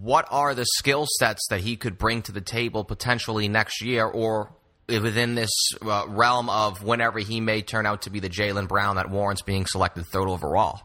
What 0.00 0.28
are 0.30 0.54
the 0.54 0.64
skill 0.64 1.06
sets 1.18 1.48
that 1.50 1.60
he 1.60 1.76
could 1.76 1.98
bring 1.98 2.22
to 2.22 2.32
the 2.32 2.40
table 2.40 2.84
potentially 2.84 3.48
next 3.48 3.82
year 3.82 4.04
or 4.04 4.52
within 4.86 5.34
this 5.34 5.50
uh, 5.82 6.04
realm 6.06 6.48
of 6.48 6.84
whenever 6.84 7.18
he 7.18 7.40
may 7.40 7.62
turn 7.62 7.84
out 7.84 8.02
to 8.02 8.10
be 8.10 8.20
the 8.20 8.28
Jaylen 8.28 8.68
Brown 8.68 8.94
that 8.94 9.10
warrants 9.10 9.42
being 9.42 9.66
selected 9.66 10.06
third 10.06 10.28
overall? 10.28 10.80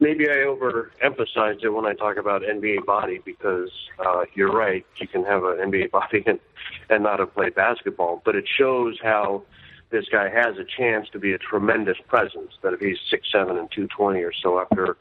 Maybe 0.00 0.30
I 0.30 0.46
overemphasized 0.46 1.62
it 1.62 1.68
when 1.68 1.84
I 1.84 1.92
talk 1.92 2.16
about 2.16 2.40
NBA 2.40 2.86
body 2.86 3.20
because 3.22 3.70
uh, 3.98 4.24
you're 4.34 4.52
right. 4.52 4.84
You 4.96 5.08
can 5.08 5.22
have 5.24 5.44
an 5.44 5.70
NBA 5.70 5.90
body 5.90 6.22
and, 6.26 6.40
and 6.88 7.02
not 7.02 7.18
have 7.18 7.34
played 7.34 7.54
basketball, 7.54 8.22
but 8.24 8.34
it 8.34 8.44
shows 8.58 8.98
how 9.02 9.42
this 9.90 10.06
guy 10.10 10.30
has 10.30 10.56
a 10.56 10.64
chance 10.64 11.06
to 11.12 11.18
be 11.18 11.32
a 11.32 11.38
tremendous 11.38 11.98
presence. 12.08 12.52
That 12.62 12.72
if 12.72 12.80
he's 12.80 12.98
six 13.10 13.28
seven 13.30 13.58
and 13.58 13.70
two 13.70 13.88
twenty 13.88 14.20
or 14.20 14.32
so 14.32 14.58
after 14.58 14.96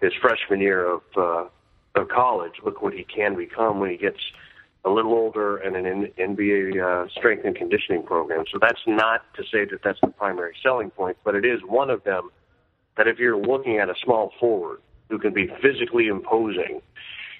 his 0.00 0.12
freshman 0.20 0.60
year 0.60 0.94
of 0.94 1.02
uh, 1.16 1.44
of 1.94 2.08
college, 2.08 2.54
look 2.64 2.82
what 2.82 2.92
he 2.92 3.04
can 3.04 3.36
become 3.36 3.80
when 3.80 3.90
he 3.90 3.96
gets 3.96 4.18
a 4.84 4.90
little 4.90 5.12
older 5.12 5.56
and 5.56 5.76
an 5.76 6.12
NBA 6.18 6.82
uh, 6.82 7.08
strength 7.10 7.44
and 7.44 7.56
conditioning 7.56 8.02
program. 8.02 8.44
So 8.52 8.58
that's 8.60 8.80
not 8.86 9.22
to 9.34 9.42
say 9.44 9.64
that 9.64 9.82
that's 9.82 10.00
the 10.00 10.08
primary 10.08 10.54
selling 10.62 10.90
point, 10.90 11.16
but 11.24 11.34
it 11.34 11.44
is 11.44 11.60
one 11.66 11.90
of 11.90 12.04
them 12.04 12.30
that 12.96 13.08
if 13.08 13.18
you're 13.18 13.36
looking 13.36 13.78
at 13.78 13.88
a 13.88 13.94
small 14.02 14.32
forward 14.38 14.80
who 15.08 15.18
can 15.18 15.32
be 15.32 15.50
physically 15.62 16.08
imposing 16.08 16.82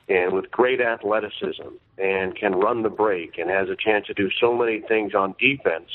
and 0.08 0.32
with 0.32 0.50
great 0.50 0.80
athleticism 0.80 1.68
and 1.98 2.36
can 2.36 2.54
run 2.54 2.82
the 2.82 2.90
break 2.90 3.38
and 3.38 3.50
has 3.50 3.68
a 3.68 3.76
chance 3.76 4.06
to 4.06 4.14
do 4.14 4.30
so 4.40 4.54
many 4.54 4.80
things 4.80 5.14
on 5.14 5.34
defense, 5.38 5.90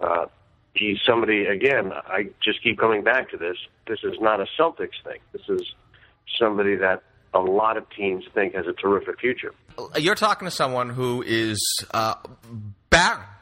uh, 0.00 0.26
he's 0.74 0.98
somebody, 1.06 1.46
again, 1.46 1.92
I 1.92 2.28
just 2.42 2.62
keep 2.62 2.78
coming 2.78 3.02
back 3.02 3.30
to 3.30 3.36
this. 3.36 3.56
This 3.86 4.00
is 4.02 4.14
not 4.20 4.40
a 4.40 4.46
Celtics 4.58 5.02
thing. 5.04 5.20
This 5.32 5.48
is 5.48 5.74
somebody 6.38 6.76
that 6.76 7.02
a 7.36 7.50
lot 7.50 7.76
of 7.76 7.84
teams 7.90 8.24
think 8.34 8.54
has 8.54 8.66
a 8.66 8.72
terrific 8.72 9.20
future. 9.20 9.54
You're 9.96 10.14
talking 10.14 10.46
to 10.46 10.50
someone 10.50 10.90
who 10.90 11.22
is 11.22 11.60
uh, 11.92 12.14
back 12.90 13.36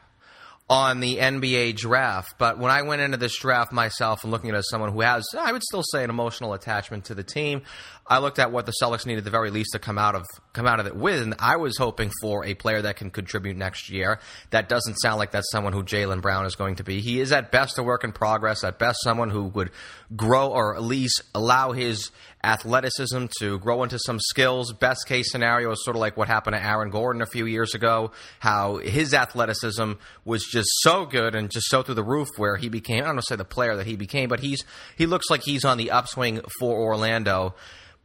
on 0.68 1.00
the 1.00 1.18
NBA 1.18 1.76
draft, 1.76 2.34
but 2.38 2.58
when 2.58 2.70
I 2.70 2.82
went 2.82 3.02
into 3.02 3.18
this 3.18 3.38
draft 3.38 3.70
myself 3.70 4.24
and 4.24 4.32
looking 4.32 4.48
at 4.48 4.56
it 4.56 4.58
as 4.60 4.68
someone 4.70 4.92
who 4.92 5.02
has, 5.02 5.26
I 5.38 5.52
would 5.52 5.62
still 5.62 5.82
say, 5.82 6.02
an 6.02 6.08
emotional 6.08 6.54
attachment 6.54 7.04
to 7.06 7.14
the 7.14 7.22
team, 7.22 7.62
I 8.06 8.18
looked 8.18 8.38
at 8.38 8.50
what 8.50 8.64
the 8.64 8.72
Celtics 8.82 9.04
needed 9.04 9.18
at 9.18 9.24
the 9.24 9.30
very 9.30 9.50
least 9.50 9.72
to 9.72 9.78
come 9.78 9.98
out 9.98 10.14
of 10.14 10.24
come 10.54 10.66
out 10.66 10.80
of 10.80 10.86
it 10.86 10.96
with, 10.96 11.22
and 11.22 11.34
I 11.38 11.56
was 11.56 11.76
hoping 11.76 12.10
for 12.22 12.46
a 12.46 12.54
player 12.54 12.80
that 12.80 12.96
can 12.96 13.10
contribute 13.10 13.56
next 13.58 13.90
year. 13.90 14.20
That 14.50 14.70
doesn't 14.70 14.96
sound 14.96 15.18
like 15.18 15.32
that's 15.32 15.50
someone 15.50 15.74
who 15.74 15.82
Jaylen 15.82 16.22
Brown 16.22 16.46
is 16.46 16.54
going 16.54 16.76
to 16.76 16.84
be. 16.84 17.00
He 17.00 17.20
is 17.20 17.30
at 17.30 17.50
best 17.52 17.78
a 17.78 17.82
work 17.82 18.02
in 18.02 18.12
progress, 18.12 18.64
at 18.64 18.78
best 18.78 18.98
someone 19.02 19.28
who 19.28 19.44
would 19.48 19.70
grow 20.16 20.48
or 20.48 20.76
at 20.76 20.82
least 20.82 21.22
allow 21.34 21.72
his 21.72 22.10
athleticism 22.44 23.26
to 23.38 23.58
grow 23.58 23.82
into 23.82 23.98
some 23.98 24.20
skills. 24.20 24.72
Best 24.72 25.06
case 25.06 25.30
scenario 25.30 25.72
is 25.72 25.84
sort 25.84 25.96
of 25.96 26.00
like 26.00 26.16
what 26.16 26.28
happened 26.28 26.54
to 26.54 26.62
Aaron 26.62 26.90
Gordon 26.90 27.22
a 27.22 27.26
few 27.26 27.46
years 27.46 27.74
ago, 27.74 28.12
how 28.40 28.76
his 28.76 29.14
athleticism 29.14 29.92
was 30.24 30.44
just 30.44 30.68
so 30.82 31.06
good 31.06 31.34
and 31.34 31.50
just 31.50 31.66
so 31.68 31.82
through 31.82 31.94
the 31.94 32.04
roof 32.04 32.28
where 32.36 32.56
he 32.56 32.68
became, 32.68 32.98
I 32.98 33.06
don't 33.06 33.16
want 33.16 33.20
to 33.20 33.26
say 33.26 33.36
the 33.36 33.44
player 33.44 33.76
that 33.76 33.86
he 33.86 33.96
became, 33.96 34.28
but 34.28 34.40
he's 34.40 34.64
he 34.96 35.06
looks 35.06 35.30
like 35.30 35.42
he's 35.42 35.64
on 35.64 35.78
the 35.78 35.90
upswing 35.90 36.40
for 36.58 36.78
Orlando. 36.78 37.54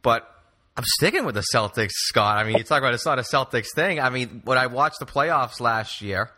But 0.02 0.28
I'm 0.76 0.84
sticking 0.98 1.24
with 1.24 1.34
the 1.34 1.44
Celtics, 1.54 1.90
Scott. 1.92 2.38
I 2.38 2.44
mean, 2.44 2.56
you 2.56 2.64
talk 2.64 2.78
about 2.78 2.94
it's 2.94 3.06
not 3.06 3.18
a 3.18 3.22
Celtics 3.22 3.74
thing. 3.74 4.00
I 4.00 4.10
mean, 4.10 4.42
when 4.44 4.56
I 4.56 4.66
watched 4.66 4.98
the 4.98 5.06
playoffs 5.06 5.60
last 5.60 6.00
year, 6.00 6.30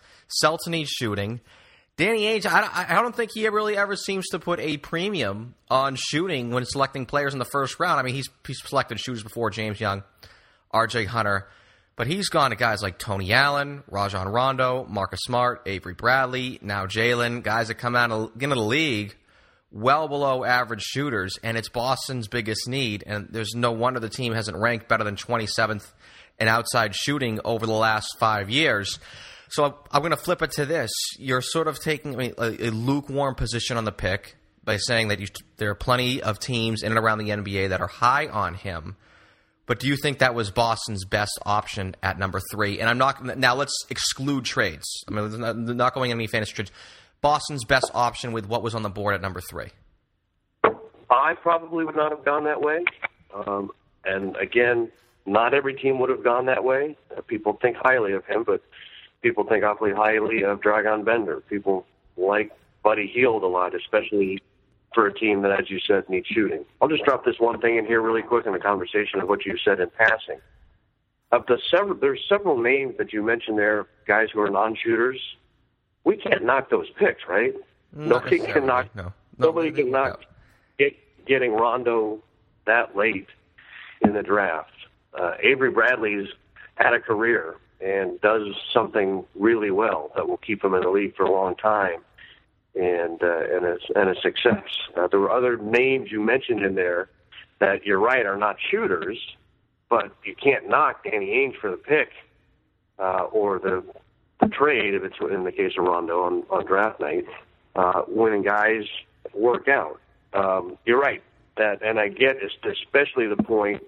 Celtics 0.43 0.89
shooting. 0.89 1.41
Danny 1.97 2.23
Ainge, 2.23 2.47
I, 2.47 2.87
I 2.89 3.03
don't 3.03 3.15
think 3.15 3.31
he 3.35 3.47
really 3.49 3.77
ever 3.77 3.97
seems 3.97 4.29
to 4.31 4.39
put 4.39 4.61
a 4.61 4.79
premium 4.79 5.55
on 5.71 5.97
shooting 5.97 6.51
when 6.51 6.65
selecting 6.65 7.05
players 7.05 7.35
in 7.35 7.39
the 7.39 7.45
first 7.45 7.79
round. 7.79 8.01
I 8.01 8.03
mean, 8.03 8.15
he's, 8.15 8.31
he's 8.47 8.63
selected 8.65 8.99
shooters 8.99 9.23
before 9.23 9.51
James 9.51 9.79
Young, 9.79 10.03
R.J. 10.71 11.05
Hunter, 11.05 11.49
but 11.95 12.07
he's 12.07 12.31
gone 12.31 12.51
to 12.51 12.57
guys 12.57 12.83
like 12.83 12.99
Tony 12.99 13.33
Allen, 13.33 13.83
Rajon 13.91 14.27
Rondo, 14.27 14.87
Marcus 14.89 15.21
Smart, 15.23 15.63
Avery 15.67 15.93
Bradley, 15.93 16.59
now 16.63 16.87
Jaylen, 16.87 17.43
guys 17.43 17.69
that 17.69 17.75
come 17.75 17.95
out 17.95 18.11
of, 18.11 18.31
into 18.41 18.55
the 18.55 18.63
league 18.63 19.15
well 19.73 20.07
below 20.07 20.45
average 20.45 20.83
shooters, 20.83 21.39
and 21.43 21.57
it's 21.57 21.69
Boston's 21.69 22.29
biggest 22.29 22.69
need. 22.69 23.05
And 23.07 23.29
there's 23.31 23.55
no 23.55 23.73
wonder 23.73 24.01
the 24.01 24.09
team 24.09 24.33
hasn't 24.35 24.57
ranked 24.57 24.89
better 24.89 25.05
than 25.05 25.17
27th 25.17 25.87
in 26.39 26.49
outside 26.49 26.95
shooting 26.95 27.41
over 27.45 27.67
the 27.67 27.73
last 27.73 28.19
five 28.19 28.51
years. 28.51 28.99
So 29.53 29.77
I'm 29.91 30.01
going 30.01 30.13
to 30.13 30.17
flip 30.17 30.41
it 30.41 30.51
to 30.53 30.65
this. 30.65 30.91
You're 31.19 31.43
sort 31.43 31.69
of 31.69 31.79
taking 31.79 32.19
a, 32.39 32.71
lukewarm 32.71 33.35
position 33.35 33.77
on 33.77 33.85
the 33.85 33.93
pick 33.93 34.37
by 34.65 34.79
saying 34.79 35.09
that 35.09 35.21
you, 35.21 35.27
there 35.59 35.69
are 35.69 35.75
plenty 35.75 36.23
of 36.23 36.39
teams 36.39 36.83
in 36.83 36.91
and 36.91 36.99
around 36.99 37.19
the 37.19 37.29
NBA 37.29 37.69
that 37.69 37.83
are 37.83 37.87
high 37.87 38.29
on 38.29 38.55
him. 38.55 38.97
But 39.67 39.79
do 39.79 39.89
you 39.89 39.97
think 39.97 40.21
that 40.21 40.35
was 40.35 40.51
Boston's 40.51 41.05
best 41.05 41.39
option 41.45 41.95
at 42.03 42.19
number 42.19 42.41
three? 42.51 42.81
And 42.81 42.89
I'm 42.89 42.97
not 42.97 43.39
now. 43.39 43.55
Let's 43.55 43.77
exclude 43.91 44.47
trades. 44.47 44.87
I 45.07 45.13
mean, 45.13 45.39
not, 45.39 45.57
not 45.57 45.95
going 45.95 46.11
any 46.11 46.27
fantasy 46.27 46.53
trades. 46.53 46.73
Boston's 47.21 47.65
best 47.65 47.91
option 47.93 48.33
with 48.33 48.47
what 48.47 48.63
was 48.63 48.75
on 48.75 48.83
the 48.83 48.89
board 48.89 49.15
at 49.15 49.21
number 49.21 49.41
three? 49.41 49.69
I 51.11 51.35
probably 51.35 51.85
would 51.85 51.95
not 51.95 52.11
have 52.11 52.25
gone 52.25 52.45
that 52.45 52.63
way. 52.63 52.85
Um, 53.35 53.71
and 54.05 54.35
again, 54.37 54.91
not 55.27 55.53
every 55.53 55.75
team 55.75 56.01
would 56.01 56.11
have 56.11 56.25
gone 56.25 56.47
that 56.47 56.65
way. 56.65 56.97
People 57.27 57.59
think 57.61 57.77
highly 57.77 58.13
of 58.13 58.25
him, 58.25 58.45
but 58.45 58.63
people 59.23 59.45
think 59.45 59.65
awfully 59.65 59.93
highly 59.93 60.43
of 60.43 60.61
Dragan 60.61 61.05
Bender. 61.05 61.41
People 61.49 61.87
like 62.17 62.53
Buddy 62.83 63.07
Hield 63.07 63.43
a 63.43 63.47
lot, 63.47 63.75
especially 63.75 64.43
for 64.95 65.07
a 65.07 65.15
team 65.15 65.43
that, 65.43 65.59
as 65.59 65.71
you 65.71 65.81
said, 65.81 66.09
needs 66.09 66.27
shooting. 66.27 66.65
I'll 66.81 66.89
just 66.89 67.05
drop 67.05 67.25
this 67.25 67.37
one 67.39 67.61
thing 67.61 67.79
in 67.79 67.87
here 67.87 68.03
really 68.03 68.23
quick 68.23 68.47
in 68.47 68.53
the 68.53 68.59
conversation 68.59 69.21
of 69.21 69.29
what 69.29 69.47
you 69.47 69.57
said 69.65 69.81
in 69.81 69.89
passing. 69.91 70.39
Of 71.31 71.47
the 71.47 71.59
several, 71.71 71.95
there's 71.95 72.21
several 72.29 72.59
names 72.59 72.97
that 72.99 73.13
you 73.13 73.23
mentioned 73.23 73.59
there, 73.59 73.87
guys 74.07 74.29
who 74.35 74.41
are 74.41 74.51
non-shooters 74.51 75.19
we 76.05 76.17
can't 76.17 76.45
knock 76.45 76.71
those 76.71 76.91
picks, 76.99 77.23
right? 77.29 77.55
Not 77.93 78.25
nobody 78.25 78.39
can 78.39 78.67
knock. 78.67 78.95
No. 78.95 79.13
Nobody 79.39 79.71
can 79.71 79.91
knock 79.91 80.23
get, 80.79 80.95
getting 81.27 81.53
Rondo 81.53 82.23
that 82.67 82.97
late 82.97 83.29
in 84.03 84.13
the 84.13 84.23
draft. 84.23 84.71
Uh, 85.19 85.35
Avery 85.41 85.71
Bradley's 85.71 86.29
had 86.77 86.95
a 86.95 87.01
career 87.01 87.57
and 87.83 88.21
does 88.21 88.55
something 88.73 89.25
really 89.35 89.71
well 89.71 90.13
that 90.15 90.29
will 90.29 90.37
keep 90.39 90.63
him 90.65 90.75
in 90.75 90.83
the 90.83 90.91
league 90.91 91.17
for 91.17 91.25
a 91.25 91.33
long 91.33 91.55
time, 91.57 92.01
and 92.75 93.23
uh, 93.23 93.57
and 93.57 93.65
a, 93.65 93.77
and 93.97 94.11
a 94.11 94.21
success. 94.21 94.65
Uh, 94.97 95.07
there 95.09 95.21
were 95.21 95.31
other 95.31 95.57
names 95.57 96.11
you 96.11 96.21
mentioned 96.21 96.63
in 96.63 96.75
there 96.75 97.09
that 97.59 97.85
you're 97.85 97.99
right 97.99 98.27
are 98.27 98.37
not 98.37 98.57
shooters, 98.71 99.19
but 99.89 100.13
you 100.25 100.35
can't 100.35 100.69
knock 100.69 101.05
Danny 101.05 101.29
Ainge 101.31 101.57
for 101.61 101.71
the 101.71 101.77
pick 101.77 102.11
uh, 102.99 103.25
or 103.33 103.59
the 103.59 103.85
the 104.41 104.49
trade, 104.49 104.95
if 104.95 105.05
it's 105.05 105.17
in 105.21 105.45
the 105.45 105.53
case 105.53 105.73
of 105.79 105.85
Rondo 105.85 106.23
on, 106.23 106.43
on 106.51 106.67
draft 106.67 106.99
night, 106.99 107.27
uh, 107.77 108.03
when 108.03 108.43
guys 108.43 108.83
work 109.33 109.69
out. 109.69 110.01
Um, 110.33 110.79
you're 110.85 110.99
right 110.99 111.23
that, 111.57 111.83
and 111.83 111.99
I 111.99 112.09
get 112.09 112.39
especially 112.43 113.27
the 113.27 113.43
point 113.43 113.83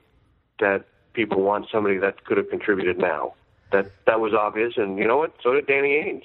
that 0.61 0.85
people 1.13 1.43
want 1.43 1.67
somebody 1.71 1.99
that 1.99 2.25
could 2.25 2.37
have 2.37 2.51
contributed 2.51 2.99
now. 2.99 3.35
That 3.75 3.91
that 4.07 4.21
was 4.21 4.33
obvious, 4.35 4.75
and 4.77 4.99
you 4.99 5.07
know 5.09 5.17
what? 5.17 5.35
So 5.43 5.53
did 5.53 5.67
Danny 5.67 5.95
Ainge. 5.95 6.23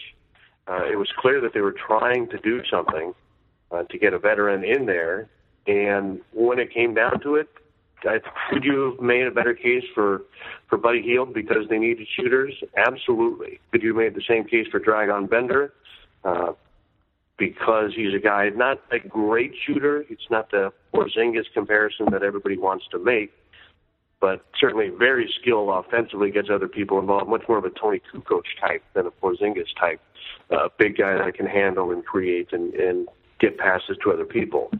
Uh, 0.67 0.85
it 0.85 0.97
was 0.97 1.09
clear 1.17 1.41
that 1.41 1.53
they 1.55 1.61
were 1.61 1.73
trying 1.73 2.29
to 2.29 2.37
do 2.37 2.61
something 2.69 3.15
uh, 3.71 3.83
to 3.83 3.97
get 3.97 4.13
a 4.13 4.19
veteran 4.19 4.63
in 4.63 4.85
there, 4.85 5.27
and 5.65 6.21
when 6.31 6.59
it 6.59 6.71
came 6.71 6.93
down 6.93 7.19
to 7.21 7.35
it, 7.35 7.49
could 8.51 8.63
you 8.63 8.91
have 8.91 9.01
made 9.01 9.25
a 9.25 9.31
better 9.31 9.55
case 9.55 9.83
for 9.95 10.21
for 10.67 10.77
Buddy 10.77 11.01
Hield 11.01 11.33
because 11.33 11.67
they 11.69 11.79
needed 11.79 12.07
shooters? 12.15 12.53
Absolutely. 12.77 13.59
Could 13.71 13.81
you 13.81 13.89
have 13.89 13.97
made 13.97 14.13
the 14.13 14.23
same 14.27 14.43
case 14.43 14.67
for 14.67 14.79
Dragan 14.79 15.27
Bender? 15.27 15.73
Uh, 16.23 16.53
because 17.39 17.93
he's 17.95 18.13
a 18.13 18.19
guy 18.19 18.49
not 18.49 18.81
a 18.91 18.99
great 18.99 19.53
shooter. 19.65 20.05
It's 20.09 20.29
not 20.29 20.51
the 20.51 20.71
Porzingis 20.93 21.45
comparison 21.53 22.07
that 22.11 22.21
everybody 22.21 22.57
wants 22.57 22.85
to 22.91 22.99
make, 22.99 23.31
but 24.21 24.45
certainly 24.59 24.89
very 24.89 25.33
skilled 25.39 25.69
offensively, 25.69 26.31
gets 26.31 26.49
other 26.53 26.67
people 26.67 26.99
involved. 26.99 27.29
Much 27.29 27.43
more 27.47 27.57
of 27.57 27.65
a 27.65 27.69
Toni 27.69 28.01
Kukoc 28.13 28.43
type 28.59 28.83
than 28.93 29.07
a 29.07 29.11
Porzingis 29.11 29.67
type. 29.79 30.01
A 30.51 30.55
uh, 30.55 30.69
big 30.77 30.97
guy 30.97 31.17
that 31.17 31.35
can 31.35 31.45
handle 31.45 31.91
and 31.91 32.05
create 32.05 32.49
and, 32.51 32.73
and 32.73 33.07
get 33.39 33.57
passes 33.57 33.97
to 34.03 34.11
other 34.11 34.25
people. 34.25 34.71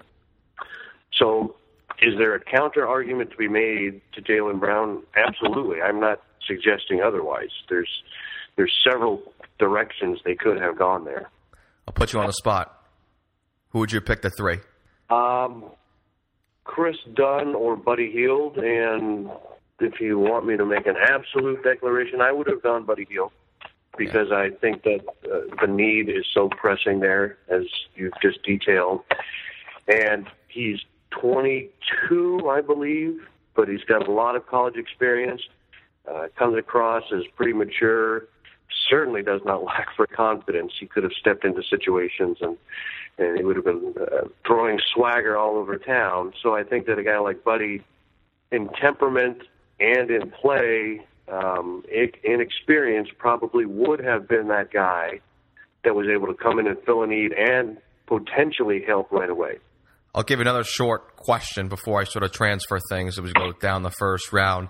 So 1.13 1.55
is 2.01 2.17
there 2.17 2.36
a 2.36 2.39
counter 2.39 2.88
argument 2.88 3.31
to 3.31 3.38
be 3.38 3.48
made 3.48 4.01
to 4.13 4.22
Jaylen 4.22 4.60
Brown? 4.60 5.03
Absolutely. 5.15 5.81
I'm 5.81 6.00
not 6.00 6.22
suggesting 6.46 7.01
otherwise. 7.01 7.50
There's 7.69 7.89
there's 8.55 8.74
several 8.84 9.22
directions 9.58 10.19
they 10.25 10.36
could 10.36 10.60
have 10.60 10.77
gone 10.77 11.05
there. 11.05 11.29
I'll 11.88 11.93
put 11.93 12.13
you 12.13 12.19
on 12.19 12.27
the 12.27 12.34
spot. 12.34 12.75
Who 13.69 13.79
would 13.79 13.91
you 13.91 14.01
pick 14.01 14.22
the 14.22 14.29
three? 14.29 14.60
Um, 15.10 15.65
Kris 16.63 16.98
Dunn 17.13 17.56
or 17.56 17.75
Buddy 17.75 18.12
Hield, 18.12 18.58
and 18.58 19.30
if 19.80 20.00
you 20.00 20.20
want 20.20 20.46
me 20.46 20.58
to 20.58 20.66
make 20.66 20.86
an 20.88 20.96
absolute 20.98 21.63
declaration, 21.63 22.22
I 22.22 22.32
would 22.32 22.48
have 22.48 22.62
gone 22.62 22.86
Buddy 22.86 23.08
Hield 23.10 23.32
because 23.98 24.28
yeah. 24.32 24.38
I 24.38 24.50
think 24.50 24.84
that 24.84 25.01
uh, 25.25 25.56
the 25.62 25.68
need 25.68 26.10
is 26.10 26.25
so 26.34 26.50
pressing 26.50 27.00
there, 27.00 27.38
as 27.50 27.63
you've 27.96 28.13
just 28.22 28.44
detailed, 28.44 29.01
and 29.88 30.28
he's 30.48 30.80
22, 31.12 32.50
I 32.50 32.62
believe, 32.62 33.22
but 33.56 33.68
he's 33.68 33.84
got 33.84 34.08
a 34.08 34.12
lot 34.12 34.36
of 34.36 34.48
college 34.48 34.75
experience. 34.75 35.42
Uh, 36.10 36.28
comes 36.38 36.58
across 36.58 37.04
as 37.13 37.22
pretty 37.36 37.54
mature. 37.54 38.28
Certainly 38.89 39.23
does 39.23 39.41
not 39.45 39.63
lack 39.71 39.95
for 39.95 40.07
confidence. 40.07 40.73
He 40.79 40.85
could 40.85 41.03
have 41.03 41.13
stepped 41.13 41.45
into 41.45 41.63
situations 41.63 42.38
and 42.41 42.57
and 43.17 43.38
he 43.38 43.43
would 43.43 43.57
have 43.57 43.65
been 43.65 43.93
uh, 43.99 44.27
throwing 44.47 44.79
swagger 44.93 45.38
all 45.38 45.57
over 45.57 45.77
town. 45.77 46.31
So 46.41 46.55
I 46.55 46.63
think 46.63 46.85
that 46.85 46.97
a 46.97 47.03
guy 47.03 47.19
like 47.19 47.43
Buddy, 47.43 47.83
in 48.49 48.69
temperament 48.81 49.43
and 49.79 50.09
in 50.09 50.31
play, 50.31 51.05
um, 51.27 51.83
in 51.91 52.39
experience, 52.39 53.09
probably 53.17 53.65
would 53.65 53.99
have 53.99 54.27
been 54.27 54.47
that 54.47 54.71
guy 54.71 55.19
that 55.83 55.95
was 55.95 56.07
able 56.07 56.27
to 56.27 56.33
come 56.33 56.59
in 56.59 56.67
and 56.67 56.77
fill 56.85 57.03
a 57.03 57.07
need 57.07 57.33
and 57.33 57.77
potentially 58.07 58.83
help 58.85 59.11
right 59.11 59.29
away. 59.29 59.57
I'll 60.15 60.23
give 60.23 60.39
another 60.39 60.63
short 60.63 61.15
question 61.15 61.67
before 61.67 62.01
I 62.01 62.05
sort 62.05 62.23
of 62.23 62.31
transfer 62.31 62.79
things 62.89 63.19
as 63.19 63.23
we 63.23 63.31
go 63.33 63.51
down 63.51 63.83
the 63.83 63.91
first 63.91 64.33
round. 64.33 64.69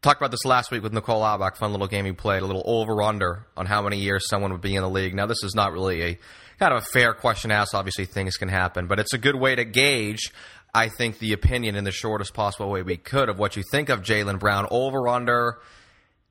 Talked 0.00 0.20
about 0.20 0.30
this 0.30 0.44
last 0.44 0.70
week 0.70 0.84
with 0.84 0.92
Nicole 0.92 1.24
Auerbach, 1.24 1.56
fun 1.56 1.72
little 1.72 1.88
game 1.88 2.04
he 2.04 2.12
played, 2.12 2.42
a 2.42 2.46
little 2.46 2.62
over 2.64 3.02
under 3.02 3.46
on 3.56 3.66
how 3.66 3.82
many 3.82 3.98
years 3.98 4.28
someone 4.28 4.52
would 4.52 4.60
be 4.60 4.76
in 4.76 4.82
the 4.82 4.88
league. 4.88 5.12
Now, 5.12 5.26
this 5.26 5.42
is 5.42 5.56
not 5.56 5.72
really 5.72 6.02
a 6.02 6.18
kind 6.60 6.72
of 6.72 6.82
a 6.82 6.86
fair 6.92 7.12
question 7.12 7.50
to 7.50 7.56
ask. 7.56 7.74
Obviously, 7.74 8.04
things 8.04 8.36
can 8.36 8.48
happen, 8.48 8.86
but 8.86 9.00
it's 9.00 9.12
a 9.12 9.18
good 9.18 9.34
way 9.34 9.56
to 9.56 9.64
gauge, 9.64 10.32
I 10.72 10.88
think, 10.88 11.18
the 11.18 11.32
opinion 11.32 11.74
in 11.74 11.82
the 11.82 11.90
shortest 11.90 12.32
possible 12.32 12.70
way 12.70 12.82
we 12.82 12.96
could 12.96 13.28
of 13.28 13.40
what 13.40 13.56
you 13.56 13.64
think 13.72 13.88
of 13.88 14.02
Jaylen 14.02 14.38
Brown. 14.38 14.68
Over 14.70 15.08
under 15.08 15.58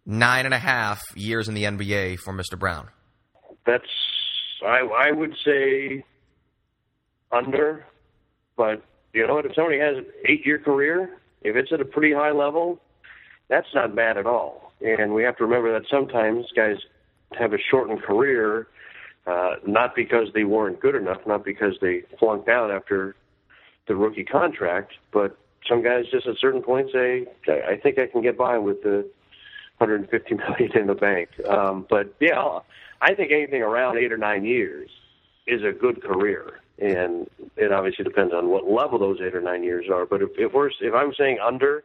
nine 0.05 0.45
and 0.45 0.53
a 0.53 0.59
half 0.59 1.01
years 1.13 1.49
in 1.49 1.53
the 1.53 1.63
NBA 1.63 2.19
for 2.19 2.33
Mr. 2.33 2.57
Brown. 2.57 2.87
That's, 3.65 3.83
I, 4.65 4.79
I 4.79 5.11
would 5.11 5.35
say 5.43 6.05
under, 7.33 7.85
but 8.55 8.81
you 9.11 9.27
know 9.27 9.35
what? 9.35 9.45
If 9.45 9.55
somebody 9.55 9.79
has 9.79 9.97
an 9.97 10.05
eight 10.25 10.45
year 10.45 10.57
career, 10.57 11.17
if 11.41 11.57
it's 11.57 11.73
at 11.73 11.81
a 11.81 11.85
pretty 11.85 12.13
high 12.13 12.31
level, 12.31 12.79
that's 13.49 13.67
not 13.73 13.95
bad 13.95 14.17
at 14.17 14.25
all. 14.25 14.73
And 14.81 15.13
we 15.13 15.23
have 15.23 15.37
to 15.37 15.45
remember 15.45 15.71
that 15.79 15.87
sometimes 15.89 16.45
guys 16.55 16.77
have 17.37 17.53
a 17.53 17.57
shortened 17.57 18.03
career, 18.03 18.67
uh, 19.25 19.55
not 19.65 19.95
because 19.95 20.27
they 20.33 20.43
weren't 20.43 20.79
good 20.79 20.95
enough, 20.95 21.21
not 21.25 21.43
because 21.43 21.73
they 21.81 22.03
flunked 22.19 22.49
out 22.49 22.71
after 22.71 23.15
the 23.87 23.95
rookie 23.95 24.23
contract, 24.23 24.93
but 25.11 25.37
some 25.67 25.83
guys 25.83 26.05
just 26.11 26.27
at 26.27 26.37
certain 26.39 26.61
points 26.61 26.93
say, 26.93 27.25
I 27.47 27.77
think 27.81 27.97
I 27.99 28.07
can 28.07 28.21
get 28.21 28.37
by 28.37 28.57
with 28.57 28.83
the 28.83 29.09
150 29.79 30.35
million 30.49 30.77
in 30.77 30.87
the 30.87 30.95
bank. 30.95 31.29
Um, 31.47 31.85
but 31.89 32.13
yeah, 32.19 32.59
I 33.01 33.13
think 33.13 33.31
anything 33.31 33.61
around 33.61 33.97
eight 33.97 34.11
or 34.11 34.17
nine 34.17 34.45
years 34.45 34.89
is 35.45 35.61
a 35.63 35.71
good 35.71 36.03
career, 36.03 36.59
and 36.79 37.29
it 37.55 37.71
obviously 37.71 38.03
depends 38.03 38.33
on 38.33 38.49
what 38.49 38.69
level 38.69 38.99
those 38.99 39.19
eight 39.21 39.35
or 39.35 39.41
nine 39.41 39.63
years 39.63 39.85
are. 39.91 40.05
But 40.05 40.21
if, 40.21 40.29
if 40.37 40.53
we're 40.53 40.69
if 40.81 40.93
I'm 40.93 41.13
saying 41.17 41.39
under 41.43 41.83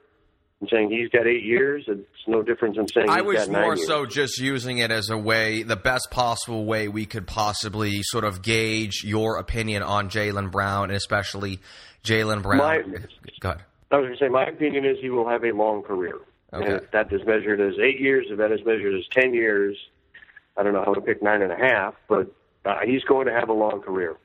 and 0.63 0.71
saying 0.71 0.91
he's 0.91 1.09
got 1.09 1.27
eight 1.27 1.43
years, 1.43 1.85
it's 1.89 2.07
no 2.29 2.41
difference 2.41 2.79
in 2.79 2.87
saying 2.87 3.11
I 3.11 3.23
was 3.23 3.49
more 3.49 3.75
years. 3.75 3.87
so 3.87 4.07
just 4.07 4.39
using 4.39 4.79
it 4.79 4.93
as 4.93 5.11
a 5.11 5.19
way, 5.19 5.65
the 5.65 5.77
best 5.77 6.09
possible 6.13 6.65
way 6.65 6.87
we 6.87 7.05
could 7.05 7.27
possibly 7.27 8.01
sort 8.05 8.23
of 8.23 8.43
gauge 8.43 9.03
your 9.05 9.39
opinion 9.39 9.83
on 9.83 10.09
Jaylen 10.09 10.53
Brown, 10.53 10.85
and 10.85 10.93
especially 10.93 11.59
Jaylen 12.05 12.43
Brown. 12.43 12.59
My, 12.59 12.79
Go 13.41 13.51
ahead. 13.51 13.65
I 13.91 13.97
was 13.97 14.07
going 14.07 14.13
to 14.13 14.19
say, 14.25 14.29
my 14.29 14.47
opinion 14.47 14.85
is 14.85 14.99
he 15.03 15.11
will 15.11 15.29
have 15.29 15.43
a 15.43 15.51
long 15.51 15.83
career. 15.83 16.15
Okay. 16.53 16.65
And 16.65 16.81
if 16.81 16.91
that 16.93 17.13
is 17.13 17.23
measured 17.27 17.61
as 17.61 17.75
eight 17.83 18.01
years, 18.01 18.27
if 18.31 18.39
that 18.39 18.53
is 18.53 18.61
measured 18.65 18.95
as 18.95 19.05
ten 19.11 19.35
years, 19.35 19.77
I 20.57 20.63
don't 20.63 20.75
know 20.75 20.85
how 20.87 20.95
to 20.95 21.01
pick 21.01 21.23
nine 21.23 21.43
and 21.43 21.51
a 21.51 21.57
half, 21.57 21.95
but 22.09 22.33
uh, 22.65 22.77
he's 22.85 23.03
going 23.05 23.27
to 23.27 23.33
have 23.33 23.49
a 23.49 23.53
long 23.53 23.81
career. 23.83 24.17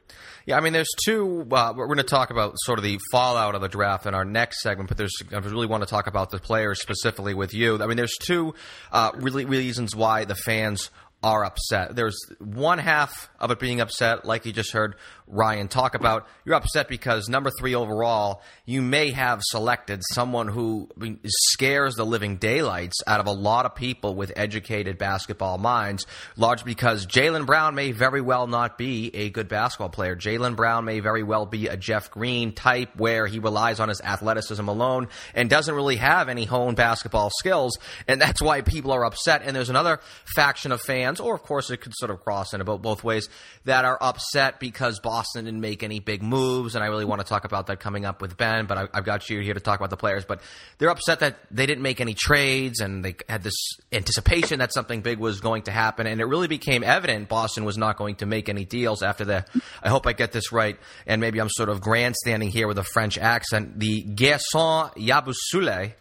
Yeah, 0.46 0.58
I 0.58 0.62
mean, 0.62 0.72
there's 0.72 0.88
two. 1.04 1.46
Uh, 1.52 1.74
we're 1.76 1.88
going 1.88 1.98
to 1.98 2.04
talk 2.04 2.30
about 2.30 2.54
sort 2.60 2.80
of 2.80 2.84
the 2.84 3.00
fallout 3.12 3.54
of 3.54 3.60
the 3.62 3.68
draft 3.68 4.06
in 4.06 4.14
our 4.14 4.24
next 4.24 4.62
segment, 4.62 4.88
but 4.88 4.98
there's 4.98 5.14
I 5.34 5.38
really 5.40 5.68
want 5.68 5.84
to 5.84 5.90
talk 5.90 6.08
about 6.08 6.30
the 6.30 6.40
players 6.40 6.82
specifically 6.82 7.34
with 7.34 7.54
you. 7.54 7.82
I 7.82 7.86
mean, 7.86 7.98
there's 7.98 8.16
two 8.22 8.56
uh, 8.92 9.12
really 9.16 9.44
reasons 9.44 9.94
why 9.94 10.24
the 10.24 10.36
fans 10.36 10.90
are 11.24 11.44
upset. 11.44 11.96
There's 11.96 12.18
one 12.40 12.78
half 12.78 13.30
of 13.40 13.52
it 13.52 13.60
being 13.60 13.82
upset, 13.82 14.26
like 14.26 14.46
you 14.46 14.54
just 14.54 14.72
heard 14.72 14.96
Ryan 15.28 15.68
talk 15.68 15.94
about. 15.94 16.28
You're 16.46 16.56
upset 16.56 16.88
because 16.88 17.28
number 17.28 17.52
three 17.52 17.76
overall, 17.76 18.42
you 18.66 18.82
may 18.82 19.12
have 19.12 19.42
selected 19.44 20.02
someone 20.14 20.48
who 20.48 20.90
scares 21.26 21.96
the 21.96 22.06
living 22.06 22.38
daylights 22.38 22.98
out 23.06 23.20
of 23.20 23.28
a 23.28 23.32
lot 23.32 23.66
of 23.66 23.76
people 23.76 24.16
with 24.16 24.32
educated 24.36 24.98
basketball 24.98 25.58
minds, 25.58 26.06
large 26.38 26.64
because 26.64 27.06
Jaylen 27.06 27.46
Brown 27.46 27.76
may 27.76 27.92
very 27.92 28.22
well 28.22 28.48
not 28.48 28.78
be 28.78 29.14
a 29.14 29.30
good 29.30 29.50
basketball 29.50 29.90
player. 29.90 30.16
Jaylen 30.16 30.56
Brown 30.56 30.86
may 30.86 31.02
very 31.02 31.24
well 31.24 31.46
be 31.46 31.68
a 31.68 31.76
Jeff 31.76 32.10
Green 32.10 32.54
type 32.54 32.96
where 32.96 33.28
he 33.28 33.40
relies 33.40 33.80
on 33.80 33.90
his 33.90 34.02
athleticism 34.02 34.68
alone 34.68 35.10
and 35.36 35.50
doesn't 35.50 35.76
really 35.76 35.98
have 35.98 36.30
any 36.30 36.46
honed 36.46 36.78
basketball 36.78 37.32
skills. 37.38 37.78
And 38.08 38.22
that's 38.22 38.42
why 38.42 38.62
people 38.62 38.92
are 38.92 39.04
upset. 39.04 39.42
And 39.44 39.56
there's 39.56 39.70
another 39.70 40.00
faction 40.36 40.72
of 40.72 40.80
fans, 40.82 41.17
or 41.20 41.36
of 41.36 41.44
course 41.44 41.70
it 41.70 41.78
could 41.78 41.94
sort 41.96 42.12
of 42.12 42.22
cross 42.22 42.54
in 42.54 42.62
about 42.62 42.82
both 42.82 43.04
ways, 43.04 43.30
that 43.66 43.86
are 43.86 43.98
upset 44.02 44.60
because 44.60 45.00
Boston 45.00 45.46
didn't 45.46 45.62
make 45.62 45.84
any 45.84 46.00
big 46.00 46.22
moves, 46.24 46.76
and 46.76 46.84
I 46.84 46.88
really 46.88 47.06
want 47.06 47.22
to 47.22 47.28
talk 47.28 47.46
about 47.46 47.68
that 47.68 47.80
coming 47.80 48.06
up 48.06 48.22
with 48.22 48.38
Ben. 48.38 48.66
But 48.66 48.78
I, 48.78 48.88
have 48.94 49.06
got 49.06 49.30
you 49.30 49.40
here 49.42 49.54
to 49.54 49.60
talk 49.60 49.80
about 49.80 49.90
the 49.90 49.98
players. 49.98 50.26
But 50.26 50.42
they're 50.78 50.90
upset 50.90 51.20
that 51.20 51.38
they 51.52 51.66
didn't 51.66 51.84
make 51.84 52.02
any 52.02 52.14
trades, 52.14 52.80
and 52.80 53.04
they 53.04 53.16
had 53.28 53.44
this 53.44 53.56
anticipation 53.92 54.60
that 54.60 54.74
something 54.74 55.02
big 55.02 55.20
was 55.20 55.42
going 55.42 55.64
to 55.64 55.72
happen, 55.72 56.08
and 56.08 56.22
it 56.22 56.26
really 56.26 56.48
became 56.48 56.84
evident 56.84 57.30
Boston 57.30 57.66
was 57.66 57.78
not 57.78 57.98
going 57.98 58.16
to 58.16 58.26
make 58.26 58.50
any 58.50 58.66
deals 58.66 59.04
after 59.04 59.26
the. 59.26 59.46
I 59.82 59.90
hope 59.90 60.08
I 60.08 60.14
get 60.14 60.32
this 60.32 60.52
right, 60.52 60.78
and 61.06 61.22
maybe 61.22 61.40
I'm 61.40 61.50
sort 61.50 61.70
of 61.70 61.82
grandstanding 61.82 62.50
here 62.50 62.68
with 62.68 62.78
a 62.78 62.84
French 62.84 63.18
accent. 63.18 63.80
The 63.80 64.04
Guerschon 64.04 64.94
Yabusele. 64.96 65.94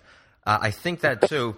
Uh, 0.46 0.58
I 0.60 0.70
think 0.70 1.00
that 1.00 1.28
too. 1.28 1.56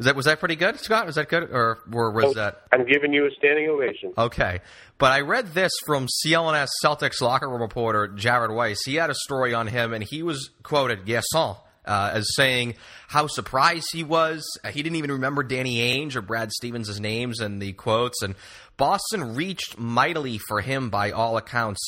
Was 0.00 0.06
that 0.06 0.16
was 0.16 0.24
that 0.24 0.40
pretty 0.40 0.56
good, 0.56 0.80
Scott? 0.80 1.04
Was 1.04 1.16
that 1.16 1.28
good, 1.28 1.42
or, 1.42 1.80
or 1.92 2.10
was 2.10 2.32
that? 2.32 2.62
I'm 2.72 2.86
giving 2.86 3.12
you 3.12 3.26
a 3.26 3.30
standing 3.36 3.68
ovation. 3.68 4.14
Okay, 4.16 4.60
but 4.96 5.12
I 5.12 5.20
read 5.20 5.48
this 5.48 5.72
from 5.84 6.06
CLNS 6.06 6.68
Celtics 6.82 7.20
locker 7.20 7.46
room 7.46 7.60
reporter 7.60 8.08
Jared 8.08 8.50
Weiss. 8.50 8.78
He 8.86 8.94
had 8.94 9.10
a 9.10 9.14
story 9.14 9.52
on 9.52 9.66
him, 9.66 9.92
and 9.92 10.02
he 10.02 10.22
was 10.22 10.52
quoted, 10.62 11.04
"Guerschon." 11.04 11.58
Uh, 11.84 12.12
as 12.14 12.26
saying 12.34 12.76
how 13.08 13.26
surprised 13.26 13.88
he 13.92 14.02
was. 14.02 14.42
He 14.70 14.82
didn't 14.82 14.96
even 14.96 15.12
remember 15.12 15.42
Danny 15.42 15.78
Ainge 15.78 16.16
or 16.16 16.22
Brad 16.22 16.50
Stevens' 16.52 16.98
names 16.98 17.40
and 17.40 17.60
the 17.60 17.72
quotes. 17.72 18.22
And 18.22 18.36
Boston 18.78 19.34
reached 19.34 19.78
mightily 19.78 20.38
for 20.38 20.60
him 20.60 20.88
by 20.88 21.10
all 21.10 21.36
accounts. 21.36 21.80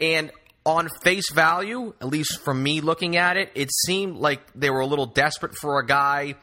And 0.00 0.32
on 0.66 0.88
face 1.02 1.30
value, 1.30 1.94
at 2.00 2.08
least 2.08 2.40
from 2.40 2.62
me 2.62 2.80
looking 2.80 3.16
at 3.16 3.36
it, 3.36 3.50
it 3.54 3.70
seemed 3.86 4.16
like 4.16 4.40
they 4.54 4.70
were 4.70 4.80
a 4.80 4.86
little 4.86 5.06
desperate 5.06 5.54
for 5.54 5.78
a 5.78 5.86
guy 5.86 6.34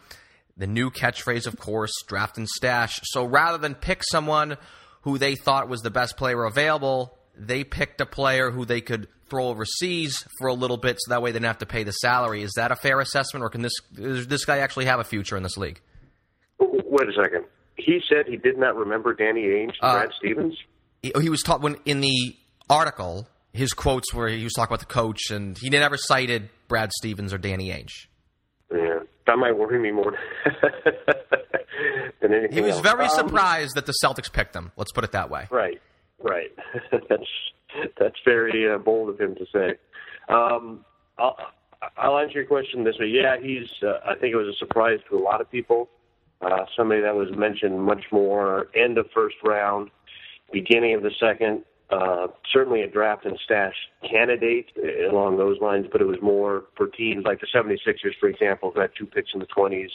the 0.58 0.68
new 0.68 0.90
catchphrase, 0.90 1.48
of 1.48 1.58
course, 1.58 1.92
draft 2.08 2.38
and 2.38 2.48
stash. 2.48 3.00
So 3.04 3.26
rather 3.26 3.58
than 3.58 3.76
pick 3.76 4.02
someone 4.04 4.58
who 5.02 5.18
they 5.18 5.36
thought 5.36 5.68
was 5.68 5.82
the 5.82 5.92
best 5.92 6.18
player 6.18 6.44
available, 6.46 7.18
they 7.38 7.64
picked 7.64 8.02
a 8.02 8.06
player 8.06 8.52
who 8.52 8.66
they 8.66 8.82
could 8.82 9.08
throw 9.30 9.48
overseas 9.48 10.26
for 10.40 10.48
a 10.48 10.54
little 10.54 10.78
bit 10.78 10.98
so 11.00 11.10
that 11.10 11.22
way 11.22 11.32
they 11.32 11.40
didn't 11.40 11.48
have 11.48 11.58
to 11.60 11.66
pay 11.66 11.84
the 11.84 11.92
salary. 11.92 12.42
Is 12.42 12.54
that 12.56 12.72
a 12.72 12.76
fair 12.76 13.00
assessment, 13.00 13.44
or 13.44 13.50
can 13.50 13.62
this 13.62 13.74
this 13.92 14.46
guy 14.46 14.60
actually 14.60 14.86
have 14.86 15.00
a 15.00 15.04
future 15.04 15.36
in 15.36 15.44
this 15.44 15.58
league? 15.58 15.82
Wait 16.60 17.10
a 17.10 17.14
second. 17.22 17.46
He 17.78 18.00
said 18.08 18.26
he 18.28 18.38
did 18.38 18.58
not 18.58 18.76
remember 18.76 19.14
Danny 19.14 19.42
Ainge 19.42 19.74
and 19.74 19.74
uh, 19.82 19.94
Brad 19.94 20.10
Stevens? 20.18 20.58
He, 21.04 21.12
he 21.22 21.30
was 21.30 21.42
taught 21.42 21.62
when 21.62 21.76
in 21.86 22.00
the 22.00 22.36
article, 22.70 23.28
his 23.52 23.74
quotes 23.74 24.14
were 24.14 24.30
he 24.30 24.44
was 24.44 24.54
talking 24.54 24.74
about 24.74 24.88
the 24.88 24.94
coach, 24.94 25.30
and 25.30 25.58
he 25.58 25.70
never 25.70 25.98
cited 25.98 26.50
Brad 26.68 26.92
Stevens 26.94 27.34
or 27.34 27.38
Danny 27.38 27.70
Ainge. 27.70 28.08
Yeah 28.72 29.00
that 29.28 29.38
might 29.38 29.58
worry 29.58 29.80
me 29.80 29.92
more 29.92 30.14
than 32.22 32.34
anything. 32.34 32.52
He 32.52 32.62
was 32.62 32.76
else. 32.76 32.82
very 32.82 33.06
um, 33.06 33.10
surprised 33.10 33.76
that 33.76 33.86
the 33.86 33.94
Celtics 34.04 34.32
picked 34.32 34.56
him. 34.56 34.72
Let's 34.78 34.92
put 34.92 35.04
it 35.04 35.12
that 35.14 35.30
way. 35.30 35.48
Right, 35.50 35.82
right. 36.22 36.52
that's 37.10 37.92
that's 38.00 38.16
very 38.24 38.72
uh, 38.72 38.78
bold 38.78 39.10
of 39.10 39.20
him 39.20 39.36
to 39.36 39.46
say. 39.52 39.76
Um, 40.30 40.86
I'll, 41.18 41.38
I'll 41.98 42.18
answer 42.18 42.40
your 42.40 42.46
question 42.46 42.84
this 42.84 42.96
way. 43.00 43.08
Yeah, 43.08 43.38
he's. 43.42 43.70
Uh, 43.82 44.00
I 44.06 44.16
think 44.16 44.34
it 44.34 44.38
was 44.38 44.48
a 44.48 44.58
surprise 44.58 45.00
to 45.10 45.18
a 45.18 45.22
lot 45.22 45.42
of 45.42 45.50
people. 45.50 45.90
Uh, 46.42 46.66
somebody 46.78 47.02
that 47.02 47.16
was 47.16 47.30
mentioned 47.36 47.82
much 47.82 48.04
more 48.12 48.68
end 48.76 48.98
of 48.98 49.08
first 49.14 49.38
round, 49.44 49.90
beginning 50.52 50.94
of 50.94 51.02
the 51.02 51.12
second 51.20 51.64
uh, 51.90 52.28
certainly 52.52 52.82
a 52.82 52.88
draft 52.88 53.26
and 53.26 53.38
stash 53.44 53.76
candidate 54.10 54.72
along 55.10 55.38
those 55.38 55.60
lines, 55.62 55.86
but 55.92 56.02
it 56.02 56.06
was 56.06 56.18
more 56.22 56.64
for 56.76 56.88
teams 56.88 57.26
like 57.26 57.40
the 57.40 57.48
76ers, 57.54 58.18
for 58.20 58.28
example, 58.28 58.72
who 58.74 58.80
had 58.82 58.92
two 58.98 59.06
picks 59.06 59.34
in 59.34 59.40
the 59.40 59.46
20s. 59.48 59.90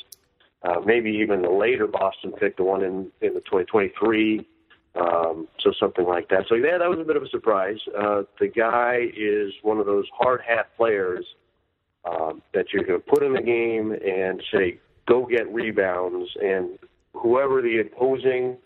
Uh, 0.62 0.80
maybe 0.84 1.10
even 1.10 1.42
the 1.42 1.50
later 1.50 1.86
Boston 1.86 2.32
pick, 2.32 2.56
the 2.56 2.62
one 2.62 2.82
in, 2.82 3.10
in 3.22 3.34
the 3.34 3.40
2023. 3.40 4.46
Um, 4.94 5.48
so 5.60 5.72
something 5.78 6.04
like 6.04 6.28
that. 6.28 6.46
So 6.48 6.54
yeah, 6.54 6.76
that 6.78 6.90
was 6.90 6.98
a 6.98 7.04
bit 7.04 7.16
of 7.16 7.22
a 7.22 7.28
surprise. 7.28 7.78
Uh, 7.96 8.22
the 8.38 8.48
guy 8.48 9.06
is 9.16 9.52
one 9.62 9.78
of 9.78 9.86
those 9.86 10.04
hard 10.16 10.42
hat 10.46 10.68
players 10.76 11.24
um, 12.04 12.42
that 12.54 12.72
you're 12.72 12.84
going 12.84 13.00
to 13.00 13.06
put 13.06 13.22
in 13.22 13.32
the 13.32 13.42
game 13.42 13.92
and 13.92 14.42
say, 14.52 14.78
go 15.06 15.26
get 15.26 15.52
rebounds, 15.52 16.30
and 16.42 16.78
whoever 17.14 17.62
the 17.62 17.78
opposing 17.78 18.56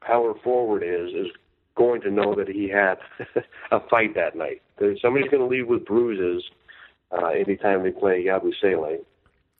power 0.00 0.34
forward 0.42 0.82
is 0.82 1.12
is 1.12 1.32
going 1.76 2.00
to 2.02 2.10
know 2.10 2.34
that 2.34 2.48
he 2.48 2.68
had 2.68 2.96
a 3.70 3.80
fight 3.88 4.14
that 4.14 4.36
night. 4.36 4.62
Somebody's 5.02 5.30
going 5.30 5.42
to 5.42 5.46
leave 5.46 5.68
with 5.68 5.84
bruises 5.84 6.42
uh, 7.10 7.28
anytime 7.28 7.82
they 7.82 7.90
play 7.90 8.24
Yabusele. 8.24 8.98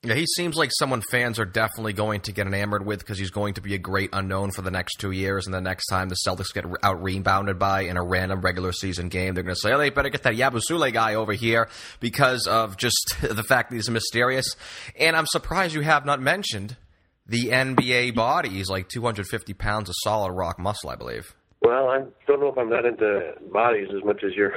Yeah, 0.03 0.15
he 0.15 0.25
seems 0.25 0.55
like 0.55 0.71
someone 0.79 1.03
fans 1.11 1.37
are 1.37 1.45
definitely 1.45 1.93
going 1.93 2.21
to 2.21 2.31
get 2.31 2.47
enamored 2.47 2.83
with 2.83 2.99
because 2.99 3.19
he's 3.19 3.29
going 3.29 3.53
to 3.53 3.61
be 3.61 3.75
a 3.75 3.77
great 3.77 4.09
unknown 4.13 4.49
for 4.49 4.63
the 4.63 4.71
next 4.71 4.95
two 4.95 5.11
years. 5.11 5.45
And 5.45 5.53
the 5.53 5.61
next 5.61 5.85
time 5.87 6.09
the 6.09 6.17
Celtics 6.27 6.51
get 6.51 6.65
out 6.81 7.03
rebounded 7.03 7.59
by 7.59 7.81
in 7.81 7.97
a 7.97 8.03
random 8.03 8.41
regular 8.41 8.71
season 8.71 9.09
game, 9.09 9.35
they're 9.35 9.43
going 9.43 9.53
to 9.53 9.61
say, 9.61 9.71
oh, 9.71 9.77
they 9.77 9.91
better 9.91 10.09
get 10.09 10.23
that 10.23 10.33
Yabusele 10.33 10.91
guy 10.91 11.13
over 11.13 11.33
here 11.33 11.69
because 11.99 12.47
of 12.47 12.77
just 12.77 13.15
the 13.21 13.43
fact 13.43 13.69
that 13.69 13.75
he's 13.75 13.91
mysterious. 13.91 14.55
And 14.99 15.15
I'm 15.15 15.27
surprised 15.27 15.75
you 15.75 15.81
have 15.81 16.03
not 16.03 16.19
mentioned 16.19 16.77
the 17.27 17.49
NBA 17.49 18.15
body. 18.15 18.49
He's 18.49 18.69
like 18.69 18.89
250 18.89 19.53
pounds 19.53 19.87
of 19.87 19.93
solid 20.03 20.31
rock 20.31 20.57
muscle, 20.57 20.89
I 20.89 20.95
believe. 20.95 21.35
Well, 21.61 21.89
I 21.89 22.03
don't 22.27 22.39
know 22.39 22.47
if 22.47 22.57
I'm 22.57 22.69
not 22.69 22.85
into 22.85 23.33
bodies 23.51 23.89
as 23.95 24.03
much 24.03 24.23
as 24.23 24.33
you're 24.33 24.53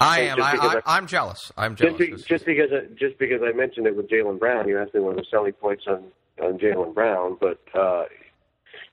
I 0.00 0.20
am. 0.20 0.42
I, 0.42 0.80
I, 0.84 0.98
am 0.98 1.06
jealous. 1.06 1.52
I'm 1.56 1.76
jealous. 1.76 1.98
Just, 1.98 2.26
just, 2.28 2.46
because 2.46 2.70
I, 2.72 2.86
just 2.94 3.18
because 3.18 3.40
I 3.42 3.52
mentioned 3.52 3.86
it 3.86 3.96
with 3.96 4.08
Jaylen 4.08 4.38
Brown, 4.38 4.68
you 4.68 4.78
asked 4.78 4.94
me 4.94 5.00
one 5.00 5.12
of 5.12 5.18
the 5.18 5.26
selling 5.30 5.52
points 5.52 5.84
on 5.86 6.04
on 6.42 6.58
Jaylen 6.58 6.94
Brown, 6.94 7.36
but 7.40 7.60
uh, 7.78 8.04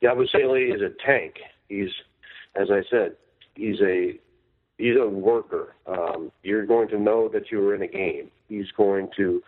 Yabusele 0.03 0.75
is 0.75 0.81
a 0.81 0.91
tank. 1.05 1.35
He's, 1.69 1.89
as 2.55 2.69
I 2.69 2.83
said, 2.89 3.15
he's 3.55 3.79
a 3.81 4.19
he's 4.77 4.95
a 4.99 5.07
worker. 5.07 5.75
Um, 5.87 6.31
you're 6.43 6.65
going 6.65 6.89
to 6.89 6.99
know 6.99 7.29
that 7.29 7.51
you 7.51 7.59
were 7.59 7.75
in 7.75 7.81
a 7.81 7.87
game. 7.87 8.29
He's 8.47 8.71
going 8.75 9.09
to. 9.17 9.41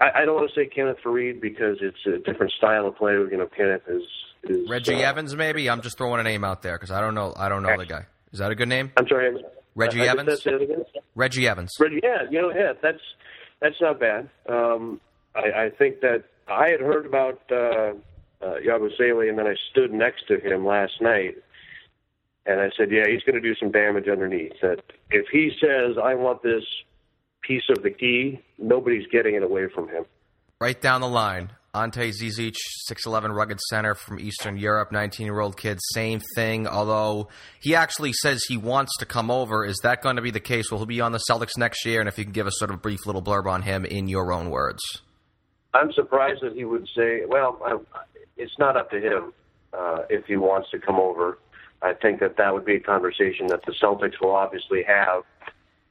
I, 0.00 0.22
I 0.22 0.24
don't 0.24 0.34
want 0.36 0.50
to 0.50 0.54
say 0.54 0.66
Kenneth 0.66 0.98
Faried 1.04 1.40
because 1.40 1.78
it's 1.80 2.04
a 2.06 2.18
different 2.18 2.52
style 2.52 2.86
of 2.86 2.96
play. 2.96 3.12
You 3.12 3.36
know, 3.38 3.48
Kenneth 3.56 3.82
is, 3.88 4.02
is 4.50 4.68
Reggie 4.68 5.04
uh, 5.04 5.10
Evans. 5.10 5.34
Maybe 5.34 5.68
I'm 5.68 5.82
just 5.82 5.98
throwing 5.98 6.20
a 6.20 6.22
name 6.22 6.44
out 6.44 6.62
there 6.62 6.76
because 6.76 6.90
I 6.90 7.00
don't 7.00 7.14
know. 7.14 7.32
I 7.36 7.48
don't 7.48 7.62
know 7.62 7.76
the 7.76 7.86
guy. 7.86 8.06
Is 8.32 8.38
that 8.38 8.50
a 8.50 8.54
good 8.54 8.68
name? 8.68 8.92
I'm 8.96 9.06
sorry. 9.08 9.42
Reggie 9.74 10.02
I, 10.02 10.12
Evans. 10.12 10.46
Reggie 11.14 11.48
Evans. 11.48 11.72
Reggie, 11.78 12.00
yeah, 12.02 12.22
you 12.30 12.40
know, 12.40 12.50
yeah, 12.50 12.72
that's 12.82 13.00
that's 13.60 13.80
not 13.80 14.00
bad. 14.00 14.28
Um, 14.48 15.00
I, 15.34 15.64
I 15.64 15.70
think 15.70 16.00
that 16.00 16.24
I 16.48 16.68
had 16.70 16.80
heard 16.80 17.06
about 17.06 17.40
uh, 17.50 17.92
uh, 18.42 18.56
Yabusele, 18.66 19.28
and 19.28 19.38
then 19.38 19.46
I 19.46 19.54
stood 19.70 19.92
next 19.92 20.28
to 20.28 20.38
him 20.38 20.66
last 20.66 21.00
night, 21.00 21.36
and 22.46 22.60
I 22.60 22.70
said, 22.76 22.90
yeah, 22.90 23.06
he's 23.08 23.22
going 23.22 23.34
to 23.34 23.40
do 23.40 23.54
some 23.54 23.70
damage 23.70 24.08
underneath. 24.08 24.52
That 24.62 24.80
if 25.10 25.26
he 25.30 25.52
says, 25.60 25.96
I 26.02 26.14
want 26.14 26.42
this 26.42 26.64
piece 27.42 27.64
of 27.70 27.82
the 27.82 27.90
key, 27.90 28.42
nobody's 28.58 29.06
getting 29.08 29.34
it 29.34 29.42
away 29.42 29.68
from 29.74 29.88
him. 29.88 30.04
Right 30.60 30.80
down 30.80 31.00
the 31.00 31.08
line. 31.08 31.50
Ante 31.76 32.10
Zizic, 32.10 32.56
6'11 32.90 33.34
rugged 33.34 33.60
center 33.60 33.94
from 33.94 34.18
Eastern 34.18 34.56
Europe, 34.56 34.92
19 34.92 35.26
year 35.26 35.40
old 35.40 35.58
kid, 35.58 35.78
same 35.92 36.20
thing. 36.34 36.66
Although 36.66 37.28
he 37.60 37.74
actually 37.74 38.12
says 38.14 38.42
he 38.48 38.56
wants 38.56 38.96
to 38.98 39.06
come 39.06 39.30
over. 39.30 39.64
Is 39.64 39.78
that 39.82 40.02
going 40.02 40.16
to 40.16 40.22
be 40.22 40.30
the 40.30 40.40
case? 40.40 40.70
Will 40.70 40.78
he 40.78 40.86
be 40.86 41.00
on 41.00 41.12
the 41.12 41.20
Celtics 41.30 41.58
next 41.58 41.84
year? 41.84 42.00
And 42.00 42.08
if 42.08 42.16
you 42.16 42.24
can 42.24 42.32
give 42.32 42.46
us 42.46 42.54
sort 42.56 42.70
of 42.70 42.76
a 42.76 42.80
brief 42.80 43.04
little 43.04 43.22
blurb 43.22 43.46
on 43.46 43.62
him 43.62 43.84
in 43.84 44.08
your 44.08 44.32
own 44.32 44.50
words. 44.50 44.82
I'm 45.74 45.92
surprised 45.92 46.42
that 46.42 46.54
he 46.54 46.64
would 46.64 46.88
say, 46.96 47.24
well, 47.26 47.84
it's 48.38 48.58
not 48.58 48.76
up 48.76 48.90
to 48.90 48.98
him 48.98 49.34
uh, 49.74 50.02
if 50.08 50.24
he 50.24 50.36
wants 50.36 50.70
to 50.70 50.78
come 50.78 50.96
over. 50.96 51.38
I 51.82 51.92
think 51.92 52.20
that 52.20 52.38
that 52.38 52.54
would 52.54 52.64
be 52.64 52.76
a 52.76 52.80
conversation 52.80 53.48
that 53.48 53.60
the 53.66 53.72
Celtics 53.72 54.20
will 54.20 54.34
obviously 54.34 54.82
have 54.84 55.24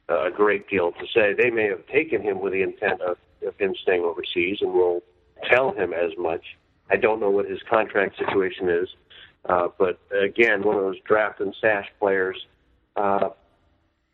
a 0.08 0.30
great 0.30 0.68
deal 0.68 0.90
to 0.92 1.06
say. 1.14 1.32
They 1.32 1.50
may 1.50 1.68
have 1.68 1.86
taken 1.86 2.22
him 2.22 2.40
with 2.40 2.52
the 2.52 2.62
intent 2.62 3.00
of, 3.02 3.18
of 3.46 3.56
him 3.58 3.74
staying 3.80 4.02
overseas, 4.02 4.58
and 4.60 4.72
will 4.72 5.02
tell 5.44 5.72
him 5.72 5.92
as 5.92 6.12
much. 6.18 6.42
I 6.90 6.96
don't 6.96 7.20
know 7.20 7.30
what 7.30 7.48
his 7.48 7.60
contract 7.68 8.16
situation 8.18 8.68
is, 8.68 8.88
uh, 9.48 9.68
but 9.78 9.98
again, 10.12 10.62
one 10.62 10.76
of 10.76 10.82
those 10.82 11.00
draft 11.00 11.40
and 11.40 11.54
stash 11.58 11.86
players, 11.98 12.36
uh, 12.96 13.30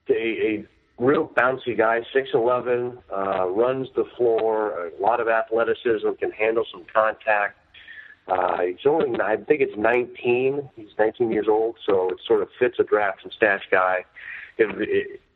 a, 0.08 0.12
a 0.12 0.64
real 0.98 1.28
bouncy 1.28 1.76
guy, 1.76 2.00
six 2.12 2.30
eleven, 2.34 2.98
uh, 3.14 3.46
runs 3.48 3.88
the 3.94 4.04
floor, 4.16 4.88
a 4.88 5.02
lot 5.02 5.20
of 5.20 5.28
athleticism, 5.28 6.10
can 6.18 6.30
handle 6.30 6.64
some 6.70 6.84
contact. 6.92 7.58
Uh, 8.28 8.62
he's 8.62 8.86
only, 8.86 9.20
I 9.20 9.36
think 9.36 9.60
it's 9.60 9.76
19. 9.76 10.70
He's 10.76 10.90
19 10.98 11.32
years 11.32 11.48
old, 11.48 11.76
so 11.84 12.10
it 12.10 12.18
sort 12.26 12.42
of 12.42 12.48
fits 12.58 12.76
a 12.78 12.84
draft 12.84 13.24
and 13.24 13.32
stash 13.32 13.62
guy. 13.70 14.04
If, 14.58 14.70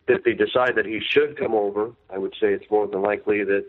if 0.07 0.23
they 0.23 0.35
decide 0.35 0.77
that 0.77 0.87
he 0.87 1.01
should 1.01 1.37
come 1.37 1.55
over, 1.55 1.91
I 2.11 2.19
would 2.19 2.35
say 2.41 2.53
it's 2.53 2.71
more 2.71 2.87
than 2.87 3.03
likely 3.03 3.43
that 3.45 3.65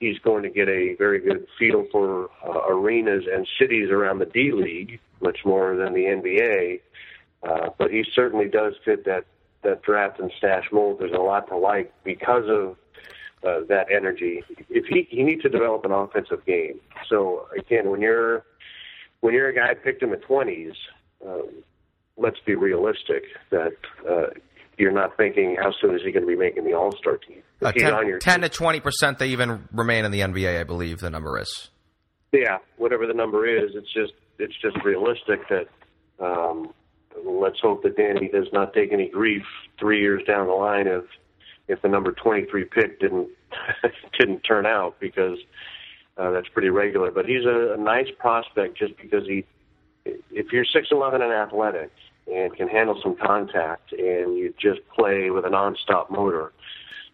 he's 0.00 0.18
going 0.18 0.42
to 0.42 0.50
get 0.50 0.68
a 0.68 0.94
very 0.96 1.20
good 1.20 1.46
feel 1.58 1.86
for 1.90 2.30
uh, 2.46 2.66
arenas 2.68 3.24
and 3.32 3.46
cities 3.58 3.90
around 3.90 4.18
the 4.18 4.26
D 4.26 4.52
League, 4.52 5.00
much 5.20 5.38
more 5.44 5.76
than 5.76 5.94
the 5.94 6.04
NBA. 6.04 6.80
Uh, 7.42 7.70
but 7.78 7.90
he 7.90 8.04
certainly 8.14 8.48
does 8.48 8.74
fit 8.84 9.04
that 9.04 9.24
that 9.62 9.82
draft 9.82 10.20
and 10.20 10.30
stash 10.38 10.64
mold. 10.72 10.98
There's 11.00 11.12
a 11.12 11.22
lot 11.22 11.48
to 11.48 11.56
like 11.56 11.92
because 12.04 12.44
of 12.48 12.76
uh, 13.46 13.64
that 13.68 13.86
energy. 13.90 14.42
If 14.70 14.86
he 14.86 15.06
he 15.10 15.22
needs 15.22 15.42
to 15.42 15.48
develop 15.48 15.84
an 15.84 15.92
offensive 15.92 16.44
game. 16.46 16.80
So 17.08 17.46
again, 17.56 17.90
when 17.90 18.00
you're 18.00 18.44
when 19.20 19.34
you're 19.34 19.48
a 19.48 19.54
guy 19.54 19.74
picked 19.74 20.02
in 20.02 20.10
the 20.10 20.16
20s, 20.16 20.74
um, 21.26 21.48
let's 22.16 22.38
be 22.44 22.54
realistic 22.54 23.24
that 23.50 23.72
uh, 24.08 24.26
you're 24.78 24.92
not 24.92 25.16
thinking 25.16 25.56
how 25.60 25.72
soon 25.80 25.94
is 25.94 26.02
he 26.04 26.12
going 26.12 26.22
to 26.22 26.28
be 26.28 26.36
making 26.36 26.64
the 26.64 26.74
All 26.74 26.92
Star 26.92 27.16
team. 27.16 27.42
Uh, 27.62 27.72
10, 27.72 28.18
10 28.20 28.40
to 28.42 28.48
20 28.48 28.80
percent 28.80 29.18
they 29.18 29.28
even 29.28 29.66
remain 29.72 30.04
in 30.04 30.10
the 30.10 30.20
NBA, 30.20 30.60
I 30.60 30.64
believe 30.64 31.00
the 31.00 31.10
number 31.10 31.38
is. 31.38 31.70
Yeah, 32.32 32.58
whatever 32.76 33.06
the 33.06 33.14
number 33.14 33.46
is, 33.46 33.70
it's 33.74 33.92
just 33.92 34.12
it's 34.38 34.54
just 34.60 34.76
realistic 34.84 35.40
that 35.48 35.68
um, 36.22 36.72
let's 37.24 37.60
hope 37.60 37.82
that 37.82 37.96
Danny 37.96 38.28
does 38.28 38.48
not 38.52 38.74
take 38.74 38.92
any 38.92 39.08
grief 39.08 39.44
three 39.78 40.00
years 40.00 40.22
down 40.26 40.46
the 40.46 40.52
line 40.52 40.86
if 40.86 41.04
if 41.68 41.82
the 41.82 41.88
number 41.88 42.12
23 42.12 42.64
pick 42.64 43.00
didn't 43.00 43.28
didn't 44.18 44.40
turn 44.40 44.66
out 44.66 44.98
because 45.00 45.38
uh, 46.18 46.30
that's 46.30 46.48
pretty 46.48 46.68
regular. 46.68 47.10
But 47.10 47.26
he's 47.26 47.44
a, 47.44 47.74
a 47.74 47.76
nice 47.76 48.08
prospect 48.18 48.76
just 48.78 48.96
because 48.96 49.26
he 49.26 49.44
if 50.04 50.52
you're 50.52 50.64
6'11 50.64 51.14
and 51.14 51.32
athletic 51.32 51.90
and 52.32 52.54
can 52.56 52.68
handle 52.68 52.98
some 53.02 53.16
contact 53.16 53.92
and 53.92 54.36
you 54.36 54.54
just 54.60 54.80
play 54.88 55.30
with 55.30 55.44
a 55.44 55.50
non-stop 55.50 56.10
motor 56.10 56.52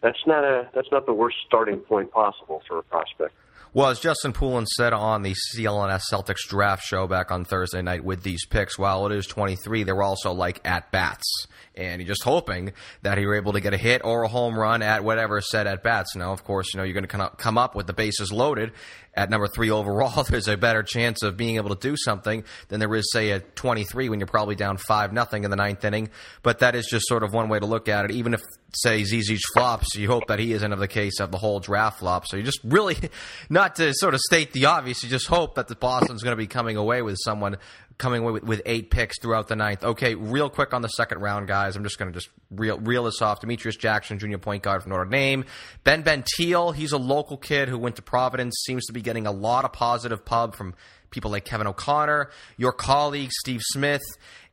that's 0.02 0.26
not 0.26 0.44
a 0.44 0.68
that's 0.74 0.88
not 0.92 1.06
the 1.06 1.14
worst 1.14 1.36
starting 1.46 1.78
point 1.78 2.10
possible 2.10 2.62
for 2.68 2.78
a 2.78 2.82
prospect. 2.82 3.34
Well, 3.74 3.88
as 3.88 4.00
Justin 4.00 4.34
Poulin 4.34 4.66
said 4.66 4.92
on 4.92 5.22
the 5.22 5.34
CLNS 5.56 6.02
Celtics 6.12 6.46
draft 6.46 6.84
show 6.84 7.06
back 7.06 7.30
on 7.30 7.46
Thursday 7.46 7.80
night 7.80 8.04
with 8.04 8.22
these 8.22 8.44
picks, 8.44 8.78
while 8.78 9.06
it 9.06 9.12
is 9.12 9.26
23, 9.26 9.84
they're 9.84 10.02
also 10.02 10.30
like 10.32 10.60
at 10.62 10.92
bats. 10.92 11.46
And 11.74 12.02
you're 12.02 12.08
just 12.08 12.22
hoping 12.22 12.74
that 13.00 13.18
you're 13.18 13.34
able 13.34 13.54
to 13.54 13.60
get 13.60 13.72
a 13.72 13.78
hit 13.78 14.02
or 14.04 14.24
a 14.24 14.28
home 14.28 14.58
run 14.58 14.82
at 14.82 15.04
whatever 15.04 15.40
set 15.40 15.66
at 15.66 15.82
bats. 15.82 16.14
Now, 16.14 16.34
of 16.34 16.44
course, 16.44 16.74
you 16.74 16.78
know, 16.78 16.84
you're 16.84 16.92
going 16.92 17.08
to 17.08 17.30
come 17.38 17.56
up 17.56 17.74
with 17.74 17.86
the 17.86 17.94
bases 17.94 18.30
loaded 18.30 18.72
at 19.14 19.30
number 19.30 19.46
three 19.46 19.70
overall. 19.70 20.22
There's 20.28 20.48
a 20.48 20.56
better 20.56 20.82
chance 20.82 21.22
of 21.22 21.36
being 21.36 21.56
able 21.56 21.74
to 21.74 21.88
do 21.88 21.96
something 21.96 22.44
than 22.68 22.80
there 22.80 22.94
is, 22.94 23.10
say, 23.12 23.32
at 23.32 23.54
23 23.56 24.08
when 24.08 24.20
you're 24.20 24.26
probably 24.26 24.54
down 24.54 24.76
5 24.76 25.12
nothing 25.12 25.44
in 25.44 25.50
the 25.50 25.56
ninth 25.56 25.84
inning. 25.84 26.10
But 26.42 26.60
that 26.60 26.74
is 26.74 26.86
just 26.86 27.06
sort 27.06 27.22
of 27.22 27.32
one 27.32 27.48
way 27.48 27.58
to 27.58 27.66
look 27.66 27.88
at 27.88 28.06
it. 28.06 28.10
Even 28.12 28.34
if, 28.34 28.42
say, 28.74 29.02
Zizic 29.02 29.40
flops, 29.54 29.94
you 29.96 30.08
hope 30.08 30.28
that 30.28 30.38
he 30.38 30.52
isn't 30.52 30.72
of 30.72 30.78
the 30.78 30.88
case 30.88 31.20
of 31.20 31.30
the 31.30 31.38
whole 31.38 31.60
draft 31.60 31.98
flop. 32.00 32.26
So 32.26 32.36
you 32.36 32.42
just 32.42 32.60
really, 32.64 32.96
not 33.50 33.76
to 33.76 33.92
sort 33.94 34.14
of 34.14 34.20
state 34.20 34.52
the 34.52 34.66
obvious, 34.66 35.02
you 35.02 35.10
just 35.10 35.26
hope 35.26 35.56
that 35.56 35.68
the 35.68 35.76
Boston's 35.76 36.22
going 36.22 36.36
to 36.36 36.40
be 36.40 36.46
coming 36.46 36.76
away 36.76 37.02
with 37.02 37.18
someone 37.22 37.58
coming 38.02 38.22
away 38.22 38.32
with, 38.32 38.42
with, 38.42 38.62
eight 38.66 38.90
picks 38.90 39.18
throughout 39.20 39.48
the 39.48 39.56
ninth. 39.56 39.84
Okay, 39.84 40.14
real 40.14 40.50
quick 40.50 40.74
on 40.74 40.82
the 40.82 40.88
second 40.88 41.20
round, 41.20 41.46
guys. 41.48 41.76
I'm 41.76 41.84
just 41.84 41.98
going 41.98 42.12
to 42.12 42.14
just 42.14 42.28
reel, 42.50 42.78
reel 42.78 43.04
this 43.04 43.22
off. 43.22 43.40
Demetrius 43.40 43.76
Jackson, 43.76 44.18
junior 44.18 44.38
point 44.38 44.62
guard 44.62 44.82
from 44.82 44.90
Notre 44.90 45.04
Dame. 45.04 45.44
Ben 45.84 46.02
Bentil, 46.02 46.74
he's 46.74 46.92
a 46.92 46.98
local 46.98 47.36
kid 47.36 47.68
who 47.68 47.78
went 47.78 47.96
to 47.96 48.02
Providence, 48.02 48.62
seems 48.66 48.84
to 48.86 48.92
be 48.92 49.00
getting 49.00 49.26
a 49.26 49.32
lot 49.32 49.64
of 49.64 49.72
positive 49.72 50.24
pub 50.24 50.54
from 50.56 50.74
people 51.12 51.30
like 51.30 51.44
Kevin 51.44 51.68
O'Connor, 51.68 52.30
your 52.56 52.72
colleague 52.72 53.30
Steve 53.30 53.60
Smith, 53.62 54.02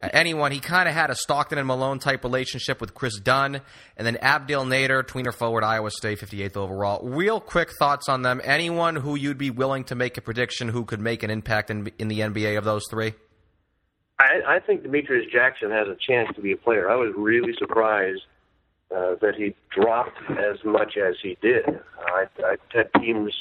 anyone. 0.02 0.52
He 0.52 0.60
kind 0.60 0.88
of 0.88 0.94
had 0.94 1.10
a 1.10 1.16
Stockton 1.16 1.58
and 1.58 1.66
Malone 1.66 1.98
type 1.98 2.24
relationship 2.24 2.80
with 2.80 2.94
Kris 2.94 3.20
Dunn, 3.20 3.62
and 3.98 4.06
then 4.06 4.18
Abdel 4.18 4.66
Nader, 4.66 5.04
tweener 5.04 5.34
forward, 5.34 5.64
Iowa 5.64 5.90
State, 5.90 6.20
58th 6.20 6.58
overall. 6.58 7.08
Real 7.08 7.40
quick 7.40 7.72
thoughts 7.80 8.08
on 8.08 8.22
them. 8.22 8.42
Anyone 8.44 8.98
who 8.98 9.16
you'd 9.16 9.40
be 9.40 9.50
willing 9.50 9.86
to 9.86 9.96
make 9.96 10.18
a 10.18 10.22
prediction 10.22 10.68
who 10.68 10.86
could 10.86 11.00
make 11.00 11.24
an 11.24 11.32
impact 11.32 11.72
in, 11.72 11.92
in 11.98 12.10
the 12.10 12.20
NBA 12.20 12.58
of 12.58 12.66
those 12.66 12.84
three? 12.92 13.14
I, 14.20 14.42
I 14.48 14.60
think 14.60 14.84
Demetrius 14.84 15.32
Jackson 15.32 15.72
has 15.72 15.88
a 15.88 15.96
chance 15.96 16.30
to 16.36 16.42
be 16.42 16.52
a 16.52 16.58
player. 16.58 16.90
I 16.90 16.96
was 16.96 17.14
really 17.16 17.54
surprised 17.58 18.22
uh, 18.96 19.16
that 19.22 19.36
he 19.38 19.56
dropped 19.72 20.20
as 20.32 20.58
much 20.66 20.98
as 20.98 21.16
he 21.22 21.38
did. 21.42 21.66
I, 22.06 22.26
I 22.44 22.58
had 22.74 22.92
teams 23.02 23.34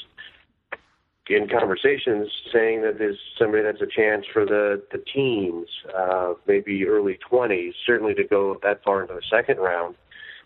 in 1.29 1.47
conversations 1.47 2.27
saying 2.51 2.81
that 2.81 2.97
there's 2.97 3.19
somebody 3.37 3.61
that's 3.61 3.81
a 3.81 3.87
chance 3.87 4.25
for 4.31 4.45
the 4.45 4.81
the 4.91 4.97
teens, 5.13 5.67
uh, 5.95 6.33
maybe 6.47 6.87
early 6.87 7.19
20s, 7.29 7.73
certainly 7.85 8.15
to 8.15 8.23
go 8.23 8.57
that 8.63 8.83
far 8.83 9.01
into 9.01 9.13
the 9.13 9.21
second 9.29 9.57
round. 9.57 9.95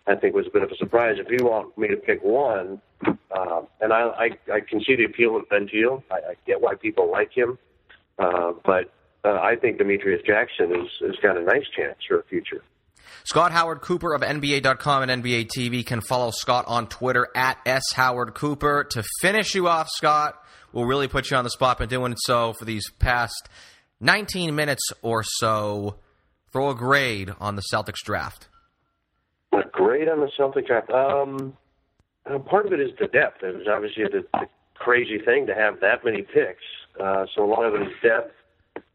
I 0.05 0.15
think 0.15 0.35
was 0.35 0.47
a 0.47 0.49
bit 0.49 0.63
of 0.63 0.71
a 0.71 0.75
surprise. 0.75 1.15
If 1.19 1.31
you 1.31 1.47
want 1.47 1.77
me 1.77 1.87
to 1.87 1.95
pick 1.95 2.21
one, 2.21 2.81
uh, 3.05 3.61
and 3.79 3.93
I, 3.93 4.01
I 4.01 4.29
I 4.55 4.59
can 4.59 4.83
see 4.83 4.95
the 4.95 5.05
appeal 5.05 5.37
of 5.37 5.47
Bentil. 5.47 6.03
I, 6.11 6.15
I 6.15 6.33
get 6.45 6.59
why 6.59 6.75
people 6.75 7.09
like 7.09 7.31
him, 7.31 7.57
uh, 8.19 8.51
but 8.65 8.91
uh, 9.25 9.39
I 9.41 9.55
think 9.55 9.77
Demetrius 9.77 10.21
Jackson 10.25 10.69
has, 10.71 10.87
has 11.01 11.15
got 11.21 11.37
a 11.37 11.43
nice 11.43 11.65
chance 11.75 11.97
for 12.07 12.19
a 12.19 12.23
future. 12.23 12.61
Scott 13.25 13.51
Howard 13.53 13.81
Cooper 13.81 14.13
of 14.13 14.21
NBA.com 14.21 15.07
and 15.09 15.23
NBA 15.23 15.49
TV 15.57 15.85
can 15.85 16.01
follow 16.01 16.31
Scott 16.31 16.65
on 16.67 16.87
Twitter 16.87 17.27
at 17.35 17.57
S 17.65 17.83
Howard 17.93 18.33
Cooper. 18.33 18.83
To 18.91 19.03
finish 19.21 19.55
you 19.55 19.67
off, 19.67 19.87
Scott, 19.89 20.35
we'll 20.73 20.85
really 20.85 21.07
put 21.07 21.31
you 21.31 21.37
on 21.37 21.45
the 21.45 21.49
spot 21.49 21.79
by 21.79 21.85
doing 21.85 22.15
so 22.17 22.53
for 22.53 22.65
these 22.65 22.89
past 22.99 23.47
19 24.01 24.55
minutes 24.55 24.91
or 25.01 25.23
so. 25.23 25.95
Throw 26.51 26.69
a 26.69 26.75
grade 26.75 27.31
on 27.39 27.55
the 27.55 27.63
Celtics 27.73 28.03
draft. 28.03 28.49
A 29.53 29.61
grade 29.71 30.09
on 30.09 30.19
the 30.19 30.29
Celtics 30.37 30.67
draft. 30.67 30.89
Um, 30.91 31.57
uh, 32.29 32.39
part 32.39 32.65
of 32.65 32.73
it 32.73 32.79
is 32.79 32.91
the 32.99 33.07
depth. 33.07 33.41
It 33.41 33.55
was 33.55 33.67
obviously 33.73 34.03
the, 34.03 34.25
the 34.33 34.47
crazy 34.75 35.19
thing 35.23 35.47
to 35.47 35.55
have 35.55 35.79
that 35.79 36.03
many 36.03 36.23
picks. 36.23 36.63
Uh, 36.99 37.25
so 37.33 37.43
a 37.43 37.47
lot 37.47 37.65
of 37.65 37.75
it 37.75 37.87
is 37.87 37.93
depth. 38.03 38.33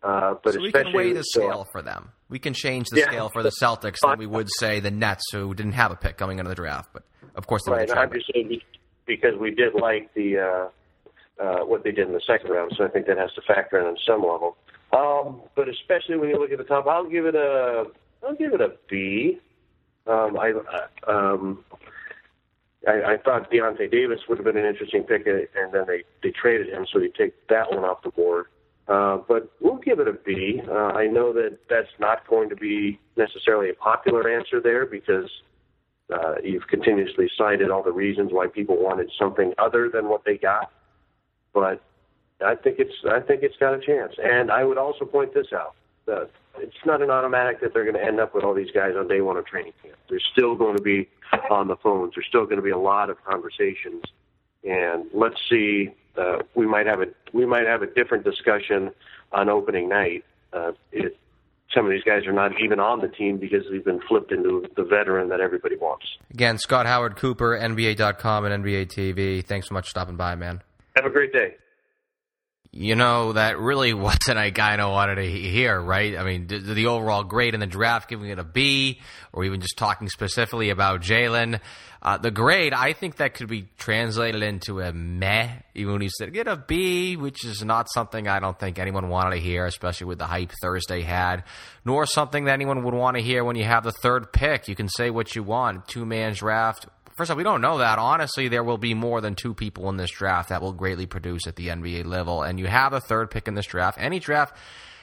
Uh, 0.03 0.35
but 0.45 0.55
so 0.55 0.61
we 0.61 0.71
can 0.71 0.93
weigh 0.93 1.13
the 1.13 1.23
so- 1.23 1.41
scale 1.41 1.67
for 1.73 1.83
them. 1.83 2.11
We 2.29 2.39
can 2.39 2.53
change 2.55 2.89
the 2.91 2.99
Yeah. 3.01 3.07
scale 3.07 3.29
for 3.31 3.43
the 3.43 3.51
Celtics 3.63 3.99
than 4.01 4.19
we 4.19 4.27
would 4.37 4.49
say 4.59 4.81
the 4.81 4.91
Nets, 4.91 5.25
who 5.33 5.55
didn't 5.55 5.73
have 5.73 5.91
a 5.91 5.97
pick 5.97 6.17
coming 6.17 6.39
into 6.39 6.49
the 6.51 6.55
draft. 6.55 6.91
But 6.93 7.03
of 7.35 7.47
course, 7.47 7.65
they 7.65 7.73
Right. 7.73 7.89
would 7.89 7.99
I'm 7.99 8.13
just 8.13 8.31
saying 8.33 8.61
because 9.07 9.35
we 9.39 9.51
did 9.51 9.75
like 9.75 10.13
the 10.15 10.39
uh, 10.39 10.69
uh, 11.43 11.65
what 11.65 11.83
they 11.85 11.91
did 11.93 12.07
in 12.07 12.13
the 12.13 12.21
second 12.27 12.51
round, 12.51 12.73
so 12.77 12.85
I 12.85 12.89
think 12.89 13.07
that 13.07 13.17
has 13.17 13.33
to 13.35 13.41
factor 13.43 13.79
in 13.79 13.87
on 13.87 13.97
some 14.07 14.21
level. 14.23 14.57
Um, 14.93 15.41
but 15.55 15.69
especially 15.69 16.17
when 16.17 16.29
you 16.31 16.39
look 16.39 16.51
at 16.53 16.59
the 16.59 16.65
top, 16.65 16.87
I'll 16.87 17.05
give 17.09 17.27
it 17.27 17.35
a 17.35 17.87
I'll 18.27 18.35
give 18.35 18.53
it 18.55 18.61
a 18.61 18.73
B. 18.89 19.39
Um, 20.07 20.39
I 20.39 20.53
uh, 20.53 21.11
um, 21.11 21.65
I, 22.87 23.13
I 23.13 23.17
thought 23.19 23.51
Deyonta 23.51 23.91
Davis 23.91 24.21
would 24.29 24.39
have 24.39 24.45
been 24.45 24.57
an 24.57 24.65
interesting 24.67 25.03
pick, 25.03 25.27
uh, 25.27 25.61
and 25.61 25.73
then 25.73 25.85
they 25.87 26.05
they 26.23 26.31
traded 26.31 26.69
him, 26.69 26.87
so 26.93 26.99
you 27.01 27.11
take 27.17 27.35
that 27.49 27.71
one 27.73 27.85
off 27.85 28.03
the 28.03 28.11
board. 28.11 28.47
Uh, 28.89 29.19
but 29.29 29.51
we'll 29.61 29.77
give 29.77 30.01
it 30.01 30.09
a 30.09 30.15
B. 30.15 30.63
Uh, 30.67 30.73
I 30.73 31.07
know 31.07 31.33
that 31.35 31.59
that's 31.69 31.91
not 31.99 32.27
going 32.27 32.49
to 32.49 32.57
be 32.57 32.99
necessarily 33.17 33.69
a 33.69 33.75
popular 33.75 34.31
answer 34.31 34.61
there 34.63 34.87
because 34.87 35.31
uh, 36.13 36.37
you've 36.43 36.67
continuously 36.69 37.31
cited 37.37 37.71
all 37.71 37.83
the 37.83 37.93
reasons 37.93 38.33
why 38.33 38.47
people 38.47 38.83
wanted 38.83 39.11
something 39.19 39.53
other 39.59 39.91
than 39.93 40.09
what 40.09 40.25
they 40.25 40.39
got, 40.39 40.73
but 41.53 41.83
I 42.45 42.55
think 42.55 42.79
it's 42.79 42.95
I 43.11 43.21
think 43.21 43.43
it's 43.43 43.57
got 43.59 43.75
a 43.75 43.81
chance. 43.81 44.15
And 44.23 44.51
I 44.51 44.65
would 44.65 44.79
also 44.79 45.05
point 45.05 45.35
this 45.35 45.49
out: 45.53 45.75
uh, 46.11 46.25
it's 46.59 46.87
not 46.87 47.03
an 47.03 47.11
automatic 47.11 47.61
that 47.61 47.75
they're 47.75 47.85
going 47.85 47.97
to 47.97 48.05
end 48.05 48.21
up 48.21 48.35
with 48.35 48.43
all 48.43 48.55
these 48.55 48.71
guys 48.71 48.95
on 48.97 49.07
day 49.07 49.21
one 49.21 49.37
of 49.37 49.45
training 49.45 49.75
camp. 49.83 49.97
There's 50.09 50.25
still 50.33 50.55
going 50.55 50.77
to 50.77 50.83
be 50.83 51.09
on 51.51 51.69
the 51.69 51.77
phones. 51.77 52.15
There's 52.15 52.27
still 52.27 52.45
going 52.45 52.57
to 52.57 52.63
be 52.63 52.71
a 52.71 52.79
lot 52.79 53.11
of 53.11 53.23
conversations, 53.25 54.03
and 54.65 55.07
let's 55.13 55.39
see. 55.51 55.91
Uh, 56.19 56.39
we 56.55 56.67
might 56.67 56.87
have 56.87 57.01
a 57.01 57.07
we 57.33 57.47
might 57.47 57.67
have 57.67 57.83
a 57.83 57.87
different 57.87 58.25
discussion 58.25 58.91
on 59.33 59.49
opening 59.49 59.89
night. 59.89 60.25
Uh, 60.53 60.73
it, 60.93 61.17
some 61.75 61.85
of 61.85 61.91
these 61.91 62.03
guys 62.03 62.27
are 62.27 62.33
not 62.33 62.53
even 62.63 62.81
on 62.81 63.01
the 63.01 63.09
team 63.09 63.37
because 63.37 63.65
they've 63.71 63.85
been 63.85 64.01
flipped 64.09 64.33
into 64.33 64.67
the 64.77 64.85
veteran 64.85 65.29
that 65.29 65.41
everybody 65.41 65.77
wants. 65.77 66.07
Again, 66.31 66.59
Scott 66.59 66.87
Howard 66.87 67.17
Cooper, 67.17 67.59
NBA.com 67.61 68.45
and 68.47 68.65
NBA 68.65 68.87
TV. 68.87 69.45
Thanks 69.45 69.69
so 69.69 69.75
much 69.75 69.85
for 69.85 69.91
stopping 69.91 70.17
by, 70.17 70.35
man. 70.35 70.63
Have 70.97 71.05
a 71.05 71.11
great 71.11 71.33
day. 71.33 71.57
You 72.71 72.95
know, 72.97 73.33
that 73.33 73.59
really 73.59 73.93
wasn't 73.95 74.39
a 74.39 74.51
guy 74.51 74.77
I 74.77 74.87
wanted 74.87 75.17
to 75.17 75.31
hear, 75.31 75.81
right? 75.81 76.17
I 76.17 76.25
mean, 76.25 76.47
the, 76.47 76.59
the 76.59 76.87
overall 76.87 77.25
grade 77.25 77.55
in 77.55 77.61
the 77.61 77.67
draft, 77.67 78.09
giving 78.09 78.29
it 78.31 78.39
a 78.39 78.45
B, 78.45 79.01
or 79.33 79.45
even 79.45 79.61
just 79.61 79.77
talking 79.77 80.09
specifically 80.09 80.71
about 80.71 81.01
Jaylen. 81.01 81.61
Uh, 82.01 82.17
the 82.17 82.31
grade, 82.31 82.73
I 82.73 82.93
think 82.93 83.17
that 83.17 83.35
could 83.35 83.49
be 83.49 83.69
translated 83.77 84.43
into 84.43 84.81
a 84.81 84.93
meh, 84.93 85.49
even 85.75 85.95
when 85.95 86.01
he 86.01 86.09
said 86.09 86.33
get 86.33 86.47
a 86.47 86.57
B, 86.57 87.17
which 87.17 87.45
is 87.45 87.65
not 87.65 87.91
something 87.91 88.29
I 88.29 88.39
don't 88.39 88.59
think 88.59 88.79
anyone 88.79 89.09
wanted 89.09 89.31
to 89.31 89.41
hear, 89.41 89.67
especially 89.67 90.07
with 90.07 90.19
the 90.19 90.27
hype 90.27 90.53
Thursday 90.63 91.03
had, 91.03 91.43
nor 91.85 92.07
something 92.07 92.45
that 92.45 92.53
anyone 92.53 92.85
would 92.85 92.95
want 92.95 93.17
to 93.17 93.23
hear 93.23 93.43
when 93.43 93.57
you 93.57 93.65
have 93.65 93.83
the 93.83 93.91
third 93.91 94.33
pick. 94.33 94.69
You 94.69 94.77
can 94.77 94.89
say 94.89 95.11
what 95.11 95.35
you 95.35 95.43
want, 95.43 95.89
two 95.89 96.07
man 96.07 96.35
draft. 96.35 96.87
First 97.19 97.33
off, 97.33 97.37
we 97.37 97.43
don't 97.43 97.61
know 97.61 97.79
that. 97.79 97.99
Honestly, 97.99 98.47
there 98.47 98.63
will 98.63 98.79
be 98.79 98.95
more 98.95 99.21
than 99.21 99.35
two 99.35 99.53
people 99.53 99.89
in 99.91 99.97
this 99.97 100.11
draft 100.13 100.51
that 100.51 100.63
will 100.63 100.73
greatly 100.73 101.05
produce 101.05 101.49
at 101.49 101.57
the 101.57 101.67
NBA 101.67 102.07
level. 102.07 102.45
And 102.45 102.61
you 102.61 102.69
have 102.69 102.93
a 102.93 103.01
third 103.01 103.33
pick 103.33 103.49
in 103.49 103.55
this 103.55 103.67
draft. 103.67 103.99
Any 104.01 104.21
draft 104.21 104.57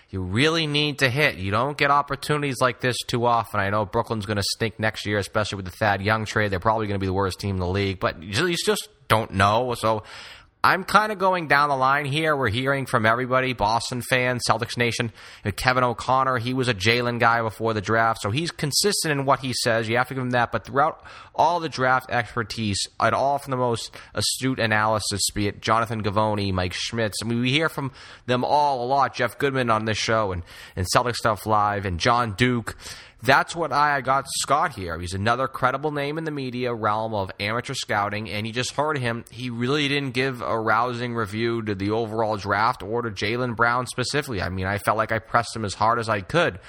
you 0.09 0.21
really 0.21 0.65
need 0.65 0.99
to 0.99 1.09
hit. 1.09 1.35
You 1.35 1.51
don't 1.51 1.77
get 1.77 1.91
opportunities 1.91 2.61
like 2.61 2.79
this 2.79 2.95
too 3.05 3.25
often. 3.25 3.59
I 3.59 3.69
know 3.69 3.85
Brooklyn's 3.85 4.25
going 4.25 4.37
to 4.37 4.43
stink 4.55 4.79
next 4.79 5.05
year, 5.05 5.17
especially 5.17 5.57
with 5.57 5.65
the 5.65 5.71
Thad 5.71 6.01
Young 6.01 6.23
trade. 6.23 6.51
They're 6.51 6.59
probably 6.61 6.87
going 6.87 6.97
to 6.97 7.03
be 7.03 7.07
the 7.07 7.11
worst 7.13 7.37
team 7.41 7.55
in 7.55 7.59
the 7.59 7.67
league, 7.67 7.99
but 7.99 8.23
you 8.23 8.31
just- 8.31 8.47
you 8.49 8.55
just 8.65 8.87
don't 9.09 9.31
know. 9.31 9.73
So 9.77 10.03
I'm 10.65 10.83
kind 10.83 11.11
of 11.11 11.19
going 11.19 11.47
down 11.47 11.69
the 11.69 11.75
line 11.75 12.05
here. 12.05 12.35
We're 12.35 12.49
hearing 12.49 12.87
from 12.87 13.05
everybody 13.05 13.53
Boston 13.53 14.01
fans, 14.01 14.41
Celtics 14.49 14.77
Nation. 14.77 15.11
Uh, 15.45 15.51
Kevin 15.51 15.83
O'Connor, 15.83 16.39
he 16.39 16.55
was 16.55 16.67
a 16.67 16.73
Jaylen 16.73 17.19
guy 17.19 17.43
before 17.43 17.75
the 17.75 17.81
draft, 17.81 18.23
so 18.23 18.31
he's 18.31 18.49
consistent 18.49 19.11
in 19.11 19.25
what 19.25 19.41
he 19.41 19.53
says. 19.53 19.87
You 19.87 19.97
have 19.97 20.07
to 20.07 20.15
give 20.15 20.23
him 20.23 20.31
that. 20.31 20.51
But 20.51 20.65
throughout 20.65 21.03
all 21.35 21.59
the 21.59 21.69
draft 21.69 22.09
expertise, 22.09 22.79
at 22.99 23.13
all 23.13 23.37
from 23.37 23.51
the 23.51 23.57
most 23.57 23.95
astute 24.15 24.59
analysis, 24.59 25.29
be 25.35 25.45
it 25.45 25.61
Jonathan 25.61 26.01
Gavoni, 26.01 26.51
Mike 26.51 26.73
Schmitz, 26.73 27.19
I 27.21 27.27
mean, 27.27 27.41
we 27.41 27.51
hear 27.51 27.69
from 27.69 27.91
them 28.25 28.43
all 28.43 28.83
a 28.83 28.87
lot. 28.87 29.13
Jeff 29.13 29.37
Goodman 29.37 29.69
on 29.69 29.85
this 29.85 29.99
show 29.99 30.31
and, 30.31 30.41
and 30.75 30.87
Celtic 30.87 31.15
Stuff 31.15 31.45
Live 31.45 31.85
and 31.85 31.99
John 31.99 32.33
Duke. 32.33 32.75
That's 33.23 33.55
what 33.55 33.71
I 33.71 34.01
got 34.01 34.25
Scott 34.27 34.75
here. 34.75 34.99
He's 34.99 35.13
another 35.13 35.47
credible 35.47 35.91
name 35.91 36.17
in 36.17 36.25
the 36.25 36.31
media 36.31 36.73
realm 36.73 37.13
of 37.13 37.31
amateur 37.39 37.73
scouting, 37.73 38.29
and 38.29 38.45
you 38.45 38.53
just 38.53 38.73
heard 38.73 38.97
him. 38.97 39.25
He 39.31 39.49
really 39.49 39.87
didn't 39.87 40.11
give 40.11 40.41
a 40.41 40.59
rousing 40.59 41.15
review 41.15 41.63
to 41.63 41.73
the 41.73 41.91
overall 41.91 42.37
draft 42.37 42.83
or 42.83 43.01
to 43.01 43.09
Jaylen 43.09 43.55
Brown 43.55 43.87
specifically. 43.87 44.41
I 44.41 44.49
mean, 44.49 44.65
I 44.67 44.77
felt 44.77 44.97
like 44.97 45.11
I 45.11 45.19
pressed 45.19 45.55
him 45.55 45.65
as 45.65 45.73
hard 45.73 45.97
as 45.97 46.09
I 46.09 46.21
could. 46.21 46.59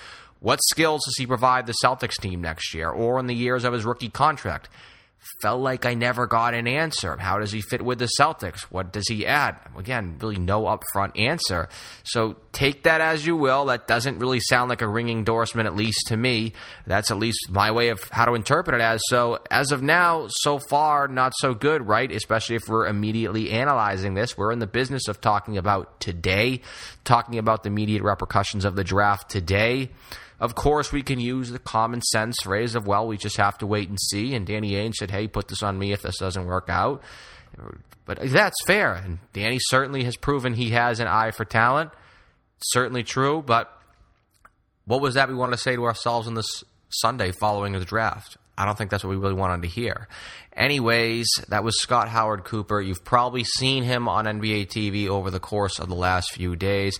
What 0.40 0.60
skills 0.70 1.04
does 1.04 1.16
he 1.16 1.26
provide 1.26 1.66
the 1.66 1.74
Celtics 1.82 2.20
team 2.20 2.40
next 2.40 2.72
year 2.74 2.90
or 2.90 3.18
in 3.18 3.26
the 3.26 3.34
years 3.34 3.64
of 3.64 3.72
his 3.72 3.84
rookie 3.84 4.10
contract? 4.10 4.68
Felt 5.40 5.60
like 5.60 5.84
I 5.84 5.94
never 5.94 6.26
got 6.26 6.54
an 6.54 6.66
answer. 6.66 7.16
How 7.16 7.38
does 7.38 7.52
he 7.52 7.60
fit 7.60 7.82
with 7.82 7.98
the 7.98 8.08
Celtics? 8.18 8.62
What 8.62 8.92
does 8.92 9.08
he 9.08 9.26
add? 9.26 9.56
Again, 9.76 10.16
really 10.20 10.38
no 10.38 10.62
upfront 10.62 11.18
answer. 11.18 11.68
So 12.04 12.36
take 12.52 12.84
that 12.84 13.00
as 13.00 13.26
you 13.26 13.36
will. 13.36 13.66
That 13.66 13.86
doesn't 13.86 14.18
really 14.18 14.40
sound 14.40 14.70
like 14.70 14.82
a 14.82 14.88
ringing 14.88 15.18
endorsement, 15.18 15.66
at 15.66 15.76
least 15.76 16.06
to 16.08 16.16
me. 16.16 16.52
That's 16.86 17.10
at 17.10 17.18
least 17.18 17.50
my 17.50 17.70
way 17.70 17.88
of 17.88 18.02
how 18.10 18.24
to 18.24 18.34
interpret 18.34 18.80
it 18.80 18.82
as. 18.82 19.00
So 19.08 19.38
as 19.50 19.72
of 19.72 19.82
now, 19.82 20.26
so 20.28 20.58
far, 20.58 21.08
not 21.08 21.32
so 21.36 21.54
good, 21.54 21.86
right? 21.86 22.10
Especially 22.10 22.56
if 22.56 22.62
we're 22.68 22.86
immediately 22.86 23.50
analyzing 23.50 24.14
this. 24.14 24.38
We're 24.38 24.52
in 24.52 24.58
the 24.58 24.66
business 24.66 25.08
of 25.08 25.20
talking 25.20 25.58
about 25.58 26.00
today, 26.00 26.62
talking 27.04 27.38
about 27.38 27.62
the 27.62 27.68
immediate 27.68 28.02
repercussions 28.02 28.64
of 28.64 28.76
the 28.76 28.84
draft 28.84 29.30
today. 29.30 29.90
Of 30.38 30.54
course, 30.54 30.92
we 30.92 31.02
can 31.02 31.18
use 31.18 31.50
the 31.50 31.58
common 31.58 32.02
sense 32.02 32.36
phrase 32.42 32.74
of, 32.74 32.86
well, 32.86 33.06
we 33.06 33.16
just 33.16 33.38
have 33.38 33.56
to 33.58 33.66
wait 33.66 33.88
and 33.88 33.98
see. 33.98 34.34
And 34.34 34.46
Danny 34.46 34.72
Ainge 34.72 34.94
said, 34.94 35.10
hey, 35.10 35.28
put 35.28 35.48
this 35.48 35.62
on 35.62 35.78
me 35.78 35.92
if 35.92 36.02
this 36.02 36.18
doesn't 36.18 36.46
work 36.46 36.66
out. 36.68 37.02
But 38.04 38.18
that's 38.20 38.56
fair. 38.66 38.94
And 38.94 39.18
Danny 39.32 39.58
certainly 39.60 40.04
has 40.04 40.16
proven 40.16 40.54
he 40.54 40.70
has 40.70 41.00
an 41.00 41.06
eye 41.06 41.30
for 41.30 41.44
talent. 41.44 41.90
Certainly 42.62 43.04
true. 43.04 43.42
But 43.44 43.72
what 44.84 45.00
was 45.00 45.14
that 45.14 45.28
we 45.28 45.34
wanted 45.34 45.52
to 45.56 45.62
say 45.62 45.74
to 45.74 45.84
ourselves 45.84 46.28
on 46.28 46.34
this 46.34 46.64
Sunday 46.90 47.32
following 47.32 47.72
the 47.72 47.84
draft? 47.84 48.36
I 48.58 48.64
don't 48.64 48.76
think 48.76 48.90
that's 48.90 49.04
what 49.04 49.10
we 49.10 49.16
really 49.16 49.34
wanted 49.34 49.62
to 49.62 49.68
hear. 49.68 50.08
Anyways, 50.54 51.26
that 51.48 51.64
was 51.64 51.80
Scott 51.80 52.08
Howard 52.08 52.44
Cooper. 52.44 52.80
You've 52.80 53.04
probably 53.04 53.44
seen 53.44 53.84
him 53.84 54.08
on 54.08 54.24
NBA 54.24 54.68
TV 54.68 55.08
over 55.08 55.30
the 55.30 55.40
course 55.40 55.78
of 55.78 55.88
the 55.88 55.94
last 55.94 56.32
few 56.32 56.56
days. 56.56 56.98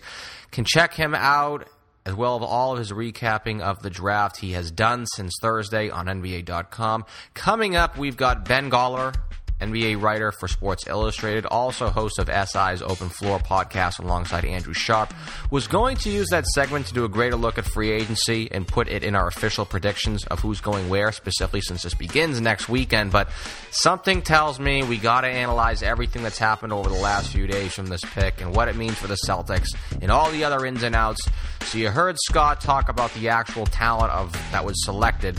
Can 0.50 0.64
check 0.66 0.92
him 0.92 1.14
out 1.14 1.68
as 2.06 2.14
well 2.14 2.36
as 2.36 2.42
all 2.42 2.72
of 2.72 2.78
his 2.78 2.92
recapping 2.92 3.60
of 3.60 3.82
the 3.82 3.90
draft 3.90 4.38
he 4.38 4.52
has 4.52 4.70
done 4.70 5.04
since 5.06 5.34
Thursday 5.42 5.90
on 5.90 6.06
NBA.com. 6.06 7.04
Coming 7.34 7.74
up, 7.74 7.98
we've 7.98 8.16
got 8.16 8.44
Ben 8.44 8.70
Golliver, 8.70 9.14
NBA 9.60 10.00
writer 10.00 10.32
for 10.32 10.48
Sports 10.48 10.86
Illustrated, 10.86 11.46
also 11.46 11.88
host 11.88 12.18
of 12.18 12.28
SI's 12.28 12.82
Open 12.82 13.08
Floor 13.08 13.38
podcast 13.38 13.98
alongside 13.98 14.44
Andrew 14.44 14.74
Sharp, 14.74 15.14
was 15.50 15.66
going 15.66 15.96
to 15.98 16.10
use 16.10 16.28
that 16.30 16.46
segment 16.46 16.86
to 16.86 16.94
do 16.94 17.04
a 17.04 17.08
greater 17.08 17.36
look 17.36 17.58
at 17.58 17.64
free 17.64 17.90
agency 17.90 18.50
and 18.52 18.68
put 18.68 18.88
it 18.88 19.02
in 19.02 19.14
our 19.14 19.26
official 19.28 19.64
predictions 19.64 20.24
of 20.26 20.40
who's 20.40 20.60
going 20.60 20.88
where, 20.88 21.10
specifically 21.12 21.60
since 21.60 21.82
this 21.82 21.94
begins 21.94 22.40
next 22.40 22.68
weekend. 22.68 23.12
But 23.12 23.28
something 23.70 24.22
tells 24.22 24.60
me 24.60 24.82
we 24.82 24.98
got 24.98 25.22
to 25.22 25.28
analyze 25.28 25.82
everything 25.82 26.22
that's 26.22 26.38
happened 26.38 26.72
over 26.72 26.88
the 26.88 26.96
last 26.96 27.30
few 27.30 27.46
days 27.46 27.72
from 27.72 27.86
this 27.86 28.02
pick 28.02 28.40
and 28.40 28.54
what 28.54 28.68
it 28.68 28.76
means 28.76 28.96
for 28.96 29.06
the 29.06 29.18
Celtics 29.26 29.68
and 30.02 30.10
all 30.10 30.30
the 30.30 30.44
other 30.44 30.66
ins 30.66 30.82
and 30.82 30.94
outs. 30.94 31.26
So 31.62 31.78
you 31.78 31.90
heard 31.90 32.16
Scott 32.28 32.60
talk 32.60 32.88
about 32.88 33.12
the 33.14 33.28
actual 33.28 33.66
talent 33.66 34.12
of 34.12 34.32
that 34.52 34.64
was 34.64 34.84
selected. 34.84 35.36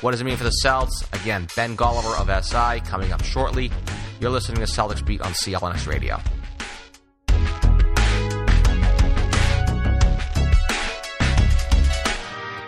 What 0.00 0.10
does 0.10 0.20
it 0.20 0.24
mean 0.24 0.36
for 0.36 0.44
the 0.44 0.50
Celts? 0.50 1.04
Again, 1.12 1.46
Ben 1.56 1.76
Golliver 1.76 2.18
of 2.18 2.44
SI 2.44 2.80
coming 2.88 3.12
up 3.12 3.22
shortly. 3.24 3.70
You're 4.20 4.30
listening 4.30 4.58
to 4.58 4.70
Celtics 4.70 5.04
Beat 5.04 5.20
on 5.20 5.32
CLNS 5.32 5.86
Radio. 5.86 6.20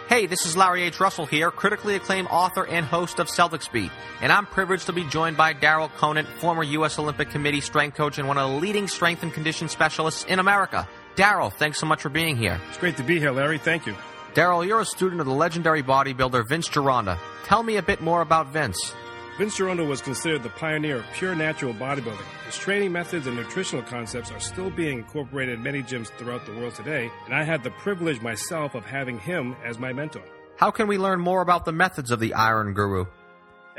Hey, 0.08 0.26
this 0.26 0.46
is 0.46 0.56
Larry 0.56 0.84
H. 0.84 0.98
Russell 0.98 1.26
here, 1.26 1.50
critically 1.50 1.94
acclaimed 1.94 2.28
author 2.30 2.66
and 2.66 2.86
host 2.86 3.18
of 3.18 3.26
Celtics 3.26 3.70
Beat. 3.70 3.90
And 4.22 4.32
I'm 4.32 4.46
privileged 4.46 4.86
to 4.86 4.94
be 4.94 5.04
joined 5.04 5.36
by 5.36 5.52
Daryl 5.52 5.92
Conant, 5.96 6.26
former 6.40 6.62
U.S. 6.62 6.98
Olympic 6.98 7.28
Committee 7.28 7.60
strength 7.60 7.96
coach 7.96 8.16
and 8.16 8.26
one 8.26 8.38
of 8.38 8.50
the 8.50 8.56
leading 8.56 8.88
strength 8.88 9.22
and 9.22 9.30
condition 9.30 9.68
specialists 9.68 10.24
in 10.24 10.38
America. 10.38 10.88
Daryl, 11.16 11.52
thanks 11.52 11.78
so 11.78 11.86
much 11.86 12.00
for 12.00 12.08
being 12.08 12.36
here. 12.36 12.58
It's 12.70 12.78
great 12.78 12.96
to 12.96 13.02
be 13.02 13.18
here, 13.18 13.30
Larry. 13.32 13.58
Thank 13.58 13.86
you. 13.86 13.94
Daryl, 14.37 14.66
you're 14.66 14.81
a 14.81 14.85
student 14.85 15.22
of 15.22 15.27
the 15.27 15.33
legendary 15.33 15.83
bodybuilder 15.83 16.46
Vince 16.46 16.68
Gironda. 16.68 17.18
Tell 17.44 17.62
me 17.62 17.79
a 17.79 17.83
bit 17.83 18.03
more 18.03 18.20
about 18.20 18.49
Vince. 18.49 18.92
Vince 19.38 19.57
Gironda 19.57 19.88
was 19.88 20.03
considered 20.03 20.42
the 20.42 20.51
pioneer 20.51 20.96
of 20.96 21.07
pure 21.14 21.35
natural 21.35 21.72
bodybuilding. 21.72 22.27
His 22.44 22.59
training 22.59 22.92
methods 22.92 23.27
and 23.27 23.35
nutritional 23.35 23.83
concepts 23.85 24.31
are 24.31 24.38
still 24.38 24.68
being 24.68 24.99
incorporated 24.99 25.55
in 25.55 25.62
many 25.62 25.83
gyms 25.83 26.09
throughout 26.18 26.44
the 26.44 26.53
world 26.53 26.75
today, 26.75 27.11
and 27.25 27.35
I 27.35 27.44
had 27.44 27.64
the 27.64 27.70
privilege 27.70 28.20
myself 28.20 28.75
of 28.75 28.85
having 28.85 29.18
him 29.18 29.57
as 29.64 29.79
my 29.79 29.94
mentor. 29.94 30.25
How 30.59 30.70
can 30.70 30.87
we 30.87 30.99
learn 30.99 31.18
more 31.18 31.40
about 31.40 31.64
the 31.64 31.72
methods 31.72 32.11
of 32.11 32.20
the 32.20 32.35
Iron 32.35 32.75
Guru? 32.75 33.07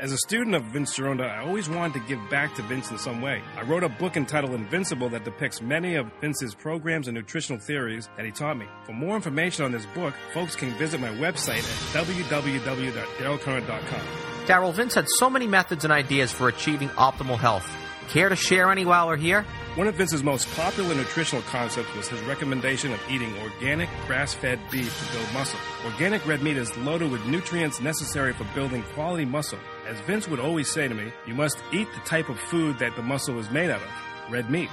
As 0.00 0.12
a 0.12 0.18
student 0.18 0.54
of 0.54 0.62
Vince 0.62 0.96
Gironda, 0.96 1.28
I 1.28 1.38
always 1.38 1.68
wanted 1.68 1.94
to 1.94 2.00
give 2.06 2.20
back 2.30 2.54
to 2.54 2.62
Vince 2.62 2.92
in 2.92 2.98
some 2.98 3.20
way. 3.20 3.42
I 3.56 3.62
wrote 3.62 3.82
a 3.82 3.88
book 3.88 4.16
entitled 4.16 4.54
Invincible 4.54 5.08
that 5.08 5.24
depicts 5.24 5.60
many 5.60 5.96
of 5.96 6.06
Vince's 6.20 6.54
programs 6.54 7.08
and 7.08 7.16
nutritional 7.16 7.60
theories 7.60 8.08
that 8.16 8.24
he 8.24 8.30
taught 8.30 8.56
me. 8.56 8.66
For 8.84 8.92
more 8.92 9.16
information 9.16 9.64
on 9.64 9.72
this 9.72 9.84
book, 9.86 10.14
folks 10.32 10.54
can 10.54 10.70
visit 10.78 11.00
my 11.00 11.08
website 11.08 11.64
at 11.96 12.06
www.darylconant.com. 12.06 14.00
Daryl, 14.46 14.72
Vince 14.72 14.94
had 14.94 15.08
so 15.18 15.28
many 15.28 15.48
methods 15.48 15.82
and 15.82 15.92
ideas 15.92 16.30
for 16.30 16.46
achieving 16.46 16.90
optimal 16.90 17.36
health. 17.36 17.68
Care 18.08 18.28
to 18.28 18.36
share 18.36 18.70
any 18.70 18.86
while 18.86 19.08
we're 19.08 19.16
here? 19.16 19.44
One 19.74 19.88
of 19.88 19.96
Vince's 19.96 20.22
most 20.22 20.48
popular 20.54 20.94
nutritional 20.94 21.42
concepts 21.42 21.92
was 21.96 22.08
his 22.08 22.20
recommendation 22.22 22.92
of 22.92 23.00
eating 23.10 23.36
organic, 23.38 23.90
grass 24.06 24.32
fed 24.32 24.60
beef 24.70 24.96
to 24.96 25.12
build 25.12 25.32
muscle. 25.34 25.58
Organic 25.84 26.24
red 26.24 26.40
meat 26.40 26.56
is 26.56 26.74
loaded 26.78 27.10
with 27.10 27.26
nutrients 27.26 27.80
necessary 27.80 28.32
for 28.32 28.44
building 28.54 28.84
quality 28.94 29.24
muscle. 29.24 29.58
As 29.88 29.98
Vince 30.00 30.28
would 30.28 30.38
always 30.38 30.70
say 30.70 30.86
to 30.86 30.94
me, 30.94 31.10
you 31.26 31.34
must 31.34 31.56
eat 31.72 31.88
the 31.94 32.00
type 32.00 32.28
of 32.28 32.38
food 32.38 32.78
that 32.80 32.94
the 32.94 33.00
muscle 33.00 33.38
is 33.38 33.50
made 33.50 33.70
out 33.70 33.80
of 33.80 33.88
red 34.30 34.50
meat. 34.50 34.68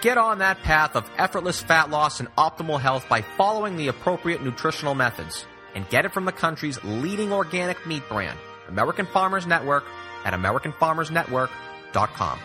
Get 0.00 0.16
on 0.16 0.38
that 0.38 0.62
path 0.62 0.96
of 0.96 1.06
effortless 1.18 1.60
fat 1.60 1.90
loss 1.90 2.18
and 2.18 2.34
optimal 2.36 2.80
health 2.80 3.06
by 3.06 3.20
following 3.20 3.76
the 3.76 3.88
appropriate 3.88 4.42
nutritional 4.42 4.94
methods. 4.94 5.44
And 5.74 5.86
get 5.90 6.06
it 6.06 6.14
from 6.14 6.24
the 6.24 6.32
country's 6.32 6.82
leading 6.82 7.30
organic 7.30 7.86
meat 7.86 8.08
brand, 8.08 8.38
American 8.68 9.04
Farmers 9.04 9.46
Network, 9.46 9.84
at 10.24 10.32
AmericanFarmersNetwork.com. 10.32 12.38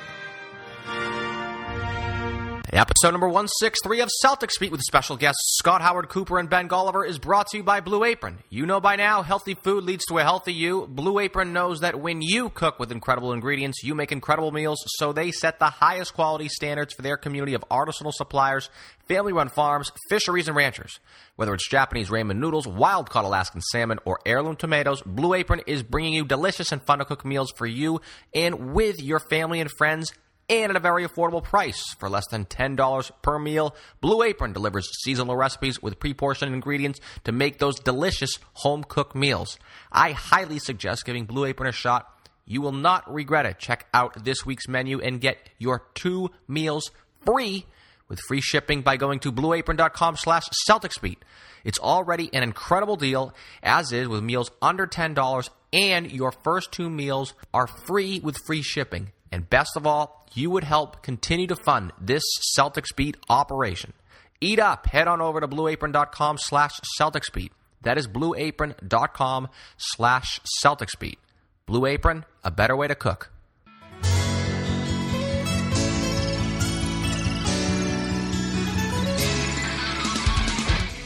Episode 2.71 3.11
number 3.11 3.27
163 3.27 4.01
of 4.01 4.11
Celtics 4.23 4.59
Beat 4.59 4.71
with 4.71 4.81
special 4.81 5.17
guests 5.17 5.57
Scott 5.57 5.81
Howard 5.81 6.07
Cooper 6.07 6.37
and 6.37 6.47
Ben 6.47 6.69
Golliver 6.69 7.07
is 7.07 7.17
brought 7.17 7.47
to 7.47 7.57
you 7.57 7.63
by 7.63 7.79
Blue 7.79 8.03
Apron. 8.03 8.43
You 8.51 8.67
know 8.67 8.79
by 8.79 8.95
now, 8.95 9.23
healthy 9.23 9.55
food 9.55 9.85
leads 9.85 10.05
to 10.05 10.19
a 10.19 10.23
healthy 10.23 10.53
you. 10.53 10.85
Blue 10.85 11.17
Apron 11.17 11.51
knows 11.51 11.79
that 11.79 11.99
when 11.99 12.21
you 12.21 12.49
cook 12.49 12.77
with 12.77 12.91
incredible 12.91 13.33
ingredients, 13.33 13.81
you 13.81 13.95
make 13.95 14.11
incredible 14.11 14.51
meals, 14.51 14.83
so 14.85 15.11
they 15.11 15.31
set 15.31 15.57
the 15.57 15.65
highest 15.65 16.13
quality 16.13 16.47
standards 16.47 16.93
for 16.93 17.01
their 17.01 17.17
community 17.17 17.55
of 17.55 17.65
artisanal 17.71 18.13
suppliers, 18.13 18.69
family 19.07 19.33
run 19.33 19.49
farms, 19.49 19.91
fisheries, 20.07 20.47
and 20.47 20.55
ranchers. 20.55 20.99
Whether 21.37 21.55
it's 21.55 21.67
Japanese 21.67 22.09
ramen 22.09 22.37
noodles, 22.37 22.67
wild 22.67 23.09
caught 23.09 23.25
Alaskan 23.25 23.61
salmon, 23.61 23.97
or 24.05 24.19
heirloom 24.27 24.55
tomatoes, 24.55 25.01
Blue 25.01 25.33
Apron 25.33 25.61
is 25.65 25.81
bringing 25.81 26.13
you 26.13 26.23
delicious 26.23 26.71
and 26.71 26.83
fun 26.83 26.99
to 26.99 27.05
cook 27.05 27.25
meals 27.25 27.51
for 27.57 27.65
you 27.65 27.99
and 28.35 28.73
with 28.75 29.01
your 29.01 29.19
family 29.19 29.59
and 29.59 29.71
friends 29.71 30.13
and 30.49 30.71
at 30.71 30.75
a 30.75 30.79
very 30.79 31.07
affordable 31.07 31.43
price. 31.43 31.93
For 31.99 32.09
less 32.09 32.27
than 32.29 32.45
$10 32.45 33.11
per 33.21 33.39
meal, 33.39 33.75
Blue 34.01 34.23
Apron 34.23 34.53
delivers 34.53 34.89
seasonal 35.03 35.35
recipes 35.35 35.81
with 35.81 35.99
pre 35.99 36.13
portioned 36.13 36.53
ingredients 36.53 36.99
to 37.23 37.31
make 37.31 37.59
those 37.59 37.79
delicious 37.79 38.31
home 38.53 38.83
cooked 38.83 39.15
meals. 39.15 39.57
I 39.91 40.11
highly 40.11 40.59
suggest 40.59 41.05
giving 41.05 41.25
Blue 41.25 41.45
Apron 41.45 41.69
a 41.69 41.73
shot. 41.73 42.13
You 42.45 42.61
will 42.61 42.71
not 42.71 43.11
regret 43.13 43.45
it. 43.45 43.59
Check 43.59 43.85
out 43.93 44.25
this 44.25 44.45
week's 44.45 44.67
menu 44.67 44.99
and 44.99 45.21
get 45.21 45.37
your 45.59 45.83
two 45.93 46.31
meals 46.47 46.89
free 47.23 47.65
with 48.07 48.19
free 48.27 48.41
shipping 48.41 48.81
by 48.81 48.97
going 48.97 49.19
to 49.19 49.31
blueapron.com 49.31 50.17
slash 50.17 50.49
celticsbeat. 50.67 51.17
It's 51.63 51.77
already 51.79 52.33
an 52.33 52.41
incredible 52.41 52.95
deal, 52.95 53.35
as 53.61 53.91
is 53.91 54.07
with 54.07 54.23
meals 54.23 54.49
under 54.61 54.87
$10, 54.87 55.49
and 55.71 56.11
your 56.11 56.31
first 56.31 56.71
two 56.71 56.89
meals 56.89 57.33
are 57.53 57.67
free 57.67 58.19
with 58.19 58.37
free 58.47 58.63
shipping. 58.63 59.11
And 59.31 59.49
best 59.49 59.75
of 59.75 59.85
all, 59.85 60.25
you 60.33 60.49
would 60.49 60.63
help 60.63 61.03
continue 61.03 61.47
to 61.47 61.55
fund 61.55 61.91
this 61.99 62.23
Celtics 62.57 62.95
Beat 62.95 63.17
operation. 63.29 63.93
Eat 64.41 64.59
up. 64.59 64.87
Head 64.87 65.07
on 65.07 65.21
over 65.21 65.39
to 65.39 65.47
blueapron.com 65.47 66.37
slash 66.39 66.79
Celtics 66.99 67.31
Beat. 67.31 67.51
That 67.81 67.97
is 67.97 68.07
blueapron.com 68.07 69.49
slash 69.77 70.39
Celtics 70.63 70.97
Beat. 70.99 71.19
Blue 71.65 71.85
Apron, 71.85 72.25
a 72.43 72.51
better 72.51 72.75
way 72.75 72.87
to 72.87 72.95
cook. 72.95 73.31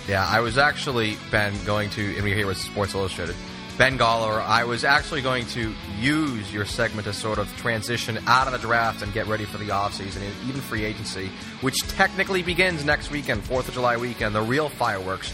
Yeah, 0.07 0.27
I 0.29 0.41
was 0.41 0.57
actually, 0.57 1.17
Ben, 1.31 1.53
going 1.65 1.89
to, 1.91 2.15
and 2.15 2.23
we're 2.23 2.35
here 2.35 2.45
with 2.45 2.57
Sports 2.57 2.93
Illustrated. 2.93 3.35
Ben 3.75 3.97
Golliver, 3.97 4.39
I 4.39 4.65
was 4.65 4.83
actually 4.83 5.23
going 5.23 5.47
to 5.47 5.73
use 5.99 6.53
your 6.53 6.63
segment 6.63 7.07
to 7.07 7.13
sort 7.13 7.39
of 7.39 7.51
transition 7.57 8.19
out 8.27 8.45
of 8.45 8.53
the 8.53 8.59
draft 8.59 9.01
and 9.01 9.11
get 9.11 9.25
ready 9.25 9.45
for 9.45 9.57
the 9.57 9.69
offseason 9.69 10.17
and 10.17 10.47
even 10.47 10.61
free 10.61 10.85
agency, 10.85 11.31
which 11.61 11.75
technically 11.87 12.43
begins 12.43 12.85
next 12.85 13.09
weekend, 13.09 13.43
4th 13.43 13.69
of 13.69 13.73
July 13.73 13.97
weekend, 13.97 14.35
the 14.35 14.41
real 14.41 14.69
fireworks. 14.69 15.33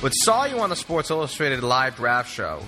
But 0.00 0.12
saw 0.12 0.46
you 0.46 0.58
on 0.60 0.70
the 0.70 0.76
Sports 0.76 1.10
Illustrated 1.10 1.62
live 1.62 1.96
draft 1.96 2.32
show. 2.32 2.60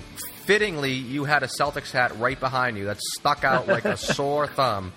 Fittingly, 0.45 0.93
you 0.93 1.23
had 1.23 1.41
a 1.41 1.47
Celtics 1.47 1.91
hat 1.91 2.15
right 2.19 2.39
behind 2.39 2.77
you 2.77 2.85
that 2.85 2.99
stuck 3.17 3.43
out 3.43 3.67
like 3.67 3.85
a 3.85 3.97
sore 4.15 4.45
thumb. 4.45 4.93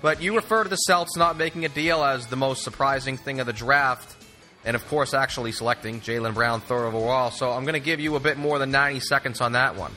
But 0.00 0.22
you 0.22 0.36
refer 0.36 0.62
to 0.62 0.68
the 0.68 0.76
Celts 0.76 1.16
not 1.16 1.36
making 1.36 1.64
a 1.64 1.68
deal 1.68 2.04
as 2.04 2.28
the 2.28 2.36
most 2.36 2.62
surprising 2.62 3.16
thing 3.16 3.40
of 3.40 3.46
the 3.46 3.52
draft 3.52 4.19
and 4.64 4.76
of 4.76 4.86
course, 4.88 5.14
actually 5.14 5.52
selecting 5.52 6.00
Jaylen 6.00 6.34
Brown 6.34 6.60
third 6.60 6.86
overall. 6.86 7.30
So 7.30 7.50
I'm 7.50 7.62
going 7.64 7.74
to 7.74 7.80
give 7.80 8.00
you 8.00 8.16
a 8.16 8.20
bit 8.20 8.36
more 8.38 8.58
than 8.58 8.70
90 8.70 9.00
seconds 9.00 9.40
on 9.40 9.52
that 9.52 9.76
one. 9.76 9.92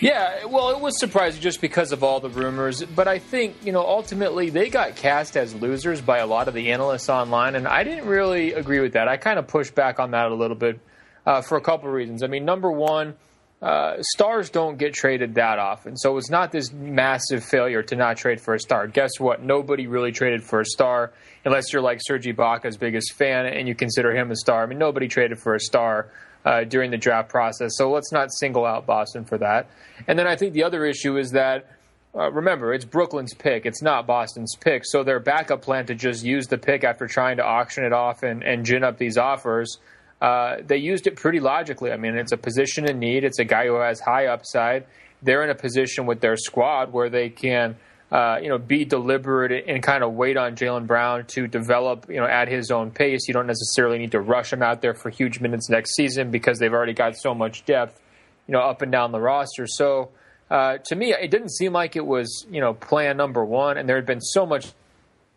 Yeah, 0.00 0.44
well, 0.44 0.70
it 0.70 0.80
was 0.80 0.98
surprising 0.98 1.40
just 1.40 1.60
because 1.60 1.92
of 1.92 2.04
all 2.04 2.20
the 2.20 2.28
rumors, 2.28 2.84
but 2.84 3.08
I 3.08 3.18
think, 3.18 3.56
you 3.64 3.72
know, 3.72 3.80
ultimately 3.80 4.50
they 4.50 4.68
got 4.68 4.96
cast 4.96 5.36
as 5.36 5.54
losers 5.54 6.00
by 6.00 6.18
a 6.18 6.26
lot 6.26 6.46
of 6.46 6.54
the 6.54 6.72
analysts 6.72 7.08
online, 7.08 7.54
and 7.54 7.66
I 7.66 7.82
didn't 7.82 8.06
really 8.06 8.52
agree 8.52 8.80
with 8.80 8.92
that. 8.92 9.08
I 9.08 9.16
kind 9.16 9.38
of 9.38 9.48
pushed 9.48 9.74
back 9.74 9.98
on 9.98 10.12
that 10.12 10.30
a 10.30 10.34
little 10.34 10.56
bit 10.56 10.78
uh, 11.26 11.42
for 11.42 11.56
a 11.56 11.60
couple 11.60 11.88
of 11.88 11.94
reasons. 11.94 12.22
I 12.22 12.26
mean, 12.26 12.44
number 12.44 12.70
one, 12.70 13.16
uh, 13.62 14.02
stars 14.02 14.50
don't 14.50 14.76
get 14.76 14.92
traded 14.92 15.36
that 15.36 15.60
often, 15.60 15.96
so 15.96 16.16
it's 16.16 16.30
not 16.30 16.50
this 16.50 16.72
massive 16.72 17.44
failure 17.44 17.80
to 17.80 17.94
not 17.94 18.16
trade 18.16 18.40
for 18.40 18.54
a 18.54 18.58
star. 18.58 18.88
Guess 18.88 19.20
what? 19.20 19.40
Nobody 19.40 19.86
really 19.86 20.10
traded 20.10 20.42
for 20.42 20.60
a 20.60 20.66
star 20.66 21.12
unless 21.44 21.72
you're 21.72 21.80
like 21.80 22.00
Serge 22.02 22.24
Ibaka's 22.26 22.76
biggest 22.76 23.12
fan 23.12 23.46
and 23.46 23.68
you 23.68 23.76
consider 23.76 24.16
him 24.16 24.32
a 24.32 24.36
star. 24.36 24.64
I 24.64 24.66
mean, 24.66 24.78
nobody 24.78 25.06
traded 25.06 25.38
for 25.38 25.54
a 25.54 25.60
star 25.60 26.10
uh, 26.44 26.64
during 26.64 26.90
the 26.90 26.96
draft 26.96 27.28
process, 27.28 27.76
so 27.76 27.88
let's 27.92 28.10
not 28.10 28.32
single 28.32 28.66
out 28.66 28.84
Boston 28.84 29.24
for 29.24 29.38
that. 29.38 29.68
And 30.08 30.18
then 30.18 30.26
I 30.26 30.34
think 30.34 30.54
the 30.54 30.64
other 30.64 30.84
issue 30.84 31.16
is 31.16 31.30
that. 31.30 31.68
Uh, 32.14 32.30
remember, 32.30 32.74
it's 32.74 32.84
Brooklyn's 32.84 33.32
pick. 33.32 33.64
It's 33.64 33.80
not 33.80 34.06
Boston's 34.06 34.54
pick. 34.54 34.84
So 34.84 35.02
their 35.02 35.18
backup 35.18 35.62
plan 35.62 35.86
to 35.86 35.94
just 35.94 36.22
use 36.22 36.46
the 36.46 36.58
pick 36.58 36.84
after 36.84 37.06
trying 37.06 37.38
to 37.38 37.42
auction 37.42 37.84
it 37.84 37.94
off 37.94 38.22
and, 38.22 38.42
and 38.42 38.66
gin 38.66 38.84
up 38.84 38.98
these 38.98 39.16
offers, 39.16 39.78
uh, 40.26 40.56
they 40.64 40.78
used 40.78 41.04
it 41.06 41.14
pretty 41.16 41.40
logically. 41.40 41.90
I 41.92 41.98
mean, 41.98 42.14
it's 42.16 42.32
a 42.32 42.40
position 42.48 42.88
in 42.88 42.96
need. 42.98 43.24
It's 43.24 43.40
a 43.40 43.44
guy 43.44 43.64
who 43.66 43.74
has 43.74 44.00
high 44.00 44.26
upside. 44.34 44.86
They're 45.20 45.44
in 45.46 45.50
a 45.50 45.60
position 45.66 46.06
with 46.06 46.20
their 46.20 46.36
squad 46.36 46.92
where 46.92 47.10
they 47.10 47.28
can– 47.28 47.76
uh, 48.12 48.38
you 48.42 48.50
know, 48.50 48.58
be 48.58 48.84
deliberate 48.84 49.64
and 49.66 49.82
kind 49.82 50.04
of 50.04 50.12
wait 50.12 50.36
on 50.36 50.54
Jaylen 50.54 50.86
Brown 50.86 51.24
to 51.28 51.46
develop, 51.46 52.10
you 52.10 52.18
know, 52.20 52.26
at 52.26 52.46
his 52.46 52.70
own 52.70 52.90
pace. 52.90 53.26
You 53.26 53.32
don't 53.32 53.46
necessarily 53.46 53.96
need 53.96 54.12
to 54.12 54.20
rush 54.20 54.52
him 54.52 54.62
out 54.62 54.82
there 54.82 54.92
for 54.92 55.08
huge 55.08 55.40
minutes 55.40 55.70
next 55.70 55.94
season 55.94 56.30
because 56.30 56.58
they've 56.58 56.74
already 56.74 56.92
got 56.92 57.16
so 57.16 57.34
much 57.34 57.64
depth, 57.64 57.98
you 58.46 58.52
know, 58.52 58.60
up 58.60 58.82
and 58.82 58.92
down 58.92 59.12
the 59.12 59.18
roster. 59.18 59.66
So 59.66 60.10
uh, 60.50 60.76
to 60.88 60.94
me, 60.94 61.14
it 61.14 61.30
didn't 61.30 61.52
seem 61.52 61.72
like 61.72 61.96
it 61.96 62.04
was, 62.04 62.46
you 62.50 62.60
know, 62.60 62.74
plan 62.74 63.16
number 63.16 63.42
one, 63.46 63.78
and 63.78 63.88
there 63.88 63.96
had 63.96 64.04
been 64.04 64.20
so 64.20 64.44
much 64.44 64.66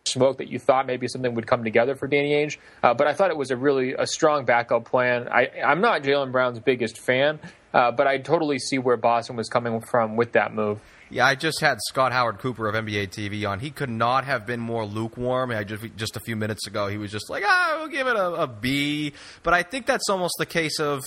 smoke 0.07 0.37
that 0.37 0.49
you 0.49 0.59
thought 0.59 0.85
maybe 0.85 1.07
something 1.07 1.33
would 1.33 1.47
come 1.47 1.63
together 1.63 1.95
for 1.95 2.07
Danny 2.07 2.31
Ainge. 2.33 2.57
Uh, 2.83 2.93
but 2.93 3.07
I 3.07 3.13
thought 3.13 3.31
it 3.31 3.37
was 3.37 3.51
a 3.51 3.57
really 3.57 3.93
a 3.93 4.05
strong 4.07 4.45
backup 4.45 4.85
plan. 4.85 5.27
I, 5.29 5.49
I'm 5.65 5.81
not 5.81 6.03
Jaylen 6.03 6.31
Brown's 6.31 6.59
biggest 6.59 6.97
fan, 6.97 7.39
uh, 7.73 7.91
but 7.91 8.07
I 8.07 8.17
totally 8.19 8.59
see 8.59 8.77
where 8.77 8.97
Boston 8.97 9.35
was 9.35 9.49
coming 9.49 9.81
from 9.81 10.15
with 10.15 10.33
that 10.33 10.53
move. 10.53 10.79
Yeah, 11.09 11.27
I 11.27 11.35
just 11.35 11.61
had 11.61 11.77
Scott 11.87 12.11
Howard 12.13 12.39
Cooper 12.39 12.67
of 12.67 12.73
NBA 12.73 13.09
TV 13.09 13.47
on. 13.47 13.59
He 13.59 13.69
could 13.69 13.91
not 13.91 14.25
have 14.25 14.47
been 14.47 14.59
more 14.59 14.85
lukewarm. 14.85 15.51
I 15.51 15.63
just 15.63 15.83
just 15.95 16.17
a 16.17 16.19
few 16.19 16.35
minutes 16.35 16.65
ago, 16.65 16.87
he 16.87 16.97
was 16.97 17.11
just 17.11 17.29
like, 17.29 17.43
"Ah, 17.45 17.75
we'll 17.77 17.89
give 17.89 18.07
it 18.07 18.15
a, 18.15 18.33
a 18.33 18.47
B." 18.47 19.13
But 19.43 19.53
I 19.53 19.61
think 19.61 19.85
that's 19.85 20.09
almost 20.09 20.33
the 20.39 20.47
case 20.47 20.79
of 20.79 21.03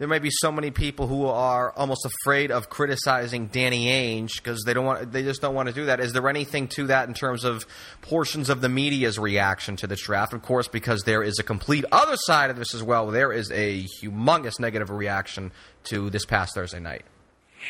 there 0.00 0.08
may 0.08 0.18
be 0.18 0.30
so 0.32 0.50
many 0.50 0.70
people 0.70 1.06
who 1.06 1.26
are 1.26 1.72
almost 1.72 2.06
afraid 2.06 2.50
of 2.50 2.70
criticizing 2.70 3.48
Danny 3.48 3.84
Ainge 3.84 4.36
because 4.36 4.64
they 4.64 4.72
don't 4.72 4.86
want 4.86 5.12
they 5.12 5.22
just 5.22 5.42
don't 5.42 5.54
want 5.54 5.68
to 5.68 5.74
do 5.74 5.84
that. 5.84 6.00
Is 6.00 6.14
there 6.14 6.26
anything 6.26 6.68
to 6.68 6.86
that 6.86 7.06
in 7.06 7.12
terms 7.12 7.44
of 7.44 7.66
portions 8.00 8.48
of 8.48 8.62
the 8.62 8.70
media's 8.70 9.18
reaction 9.18 9.76
to 9.76 9.86
this 9.86 10.00
draft? 10.00 10.32
Of 10.32 10.40
course, 10.40 10.68
because 10.68 11.02
there 11.02 11.22
is 11.22 11.38
a 11.38 11.42
complete 11.42 11.84
other 11.92 12.16
side 12.16 12.48
of 12.48 12.56
this 12.56 12.74
as 12.74 12.82
well. 12.82 13.08
There 13.08 13.30
is 13.30 13.52
a 13.52 13.84
humongous 14.02 14.58
negative 14.58 14.88
reaction 14.88 15.52
to 15.84 16.08
this 16.08 16.24
past 16.24 16.54
Thursday 16.54 16.80
night. 16.80 17.04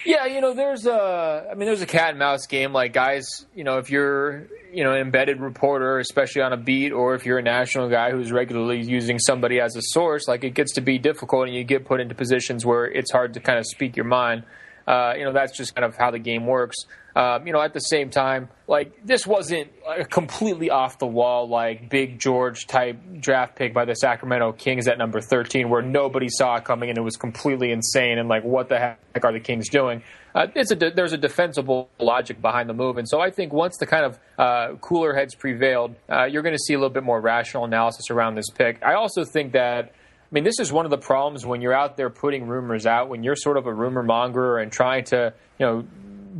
Yeah, 0.04 0.26
you 0.26 0.40
know, 0.40 0.54
there's 0.54 0.86
a, 0.86 1.48
I 1.50 1.54
mean, 1.54 1.66
there's 1.66 1.82
a 1.82 1.86
cat 1.86 2.10
and 2.10 2.18
mouse 2.18 2.46
game. 2.46 2.72
Like 2.72 2.92
guys, 2.92 3.26
you 3.54 3.64
know, 3.64 3.78
if 3.78 3.90
you're, 3.90 4.46
you 4.72 4.84
know, 4.84 4.92
an 4.92 5.00
embedded 5.00 5.40
reporter, 5.40 5.98
especially 5.98 6.42
on 6.42 6.52
a 6.52 6.56
beat, 6.56 6.92
or 6.92 7.14
if 7.14 7.26
you're 7.26 7.38
a 7.38 7.42
national 7.42 7.88
guy 7.88 8.10
who's 8.10 8.30
regularly 8.32 8.80
using 8.80 9.18
somebody 9.18 9.60
as 9.60 9.76
a 9.76 9.82
source, 9.82 10.28
like 10.28 10.44
it 10.44 10.54
gets 10.54 10.74
to 10.74 10.80
be 10.80 10.98
difficult, 10.98 11.48
and 11.48 11.56
you 11.56 11.64
get 11.64 11.84
put 11.84 12.00
into 12.00 12.14
positions 12.14 12.64
where 12.64 12.86
it's 12.86 13.10
hard 13.10 13.34
to 13.34 13.40
kind 13.40 13.58
of 13.58 13.66
speak 13.66 13.96
your 13.96 14.06
mind. 14.06 14.44
Uh, 14.90 15.14
you 15.16 15.24
know, 15.24 15.32
that's 15.32 15.56
just 15.56 15.72
kind 15.72 15.84
of 15.84 15.96
how 15.96 16.10
the 16.10 16.18
game 16.18 16.46
works. 16.46 16.76
Um, 17.14 17.46
you 17.46 17.52
know, 17.52 17.60
at 17.60 17.72
the 17.72 17.80
same 17.80 18.10
time, 18.10 18.48
like 18.66 19.06
this 19.06 19.24
wasn't 19.24 19.70
a 19.86 20.04
completely 20.04 20.70
off 20.70 20.98
the 20.98 21.06
wall, 21.06 21.48
like 21.48 21.88
Big 21.88 22.18
George 22.18 22.66
type 22.66 22.98
draft 23.20 23.54
pick 23.54 23.72
by 23.72 23.84
the 23.84 23.94
Sacramento 23.94 24.50
Kings 24.52 24.88
at 24.88 24.98
number 24.98 25.20
13, 25.20 25.68
where 25.68 25.80
nobody 25.82 26.26
saw 26.28 26.56
it 26.56 26.64
coming 26.64 26.88
and 26.88 26.98
it 26.98 27.02
was 27.02 27.16
completely 27.16 27.70
insane. 27.70 28.18
And 28.18 28.28
like, 28.28 28.42
what 28.42 28.68
the 28.68 28.78
heck 28.80 29.24
are 29.24 29.32
the 29.32 29.38
Kings 29.38 29.68
doing? 29.68 30.02
Uh, 30.34 30.48
it's 30.56 30.72
a 30.72 30.76
de- 30.76 30.92
there's 30.92 31.12
a 31.12 31.18
defensible 31.18 31.88
logic 32.00 32.40
behind 32.40 32.68
the 32.68 32.74
move, 32.74 32.98
and 32.98 33.08
so 33.08 33.20
I 33.20 33.30
think 33.30 33.52
once 33.52 33.76
the 33.78 33.86
kind 33.86 34.04
of 34.04 34.18
uh, 34.38 34.76
cooler 34.80 35.14
heads 35.14 35.36
prevailed, 35.36 35.94
uh, 36.08 36.24
you're 36.24 36.42
going 36.42 36.54
to 36.54 36.62
see 36.66 36.74
a 36.74 36.78
little 36.78 36.94
bit 36.94 37.04
more 37.04 37.20
rational 37.20 37.64
analysis 37.64 38.10
around 38.10 38.34
this 38.34 38.50
pick. 38.50 38.82
I 38.84 38.94
also 38.94 39.24
think 39.24 39.52
that. 39.52 39.92
I 40.30 40.34
mean, 40.34 40.44
this 40.44 40.60
is 40.60 40.72
one 40.72 40.84
of 40.84 40.90
the 40.90 40.98
problems 40.98 41.44
when 41.44 41.60
you're 41.60 41.74
out 41.74 41.96
there 41.96 42.08
putting 42.08 42.46
rumors 42.46 42.86
out, 42.86 43.08
when 43.08 43.24
you're 43.24 43.34
sort 43.34 43.56
of 43.56 43.66
a 43.66 43.74
rumor 43.74 44.02
monger 44.02 44.58
and 44.58 44.70
trying 44.70 45.04
to, 45.06 45.34
you 45.58 45.66
know, 45.66 45.84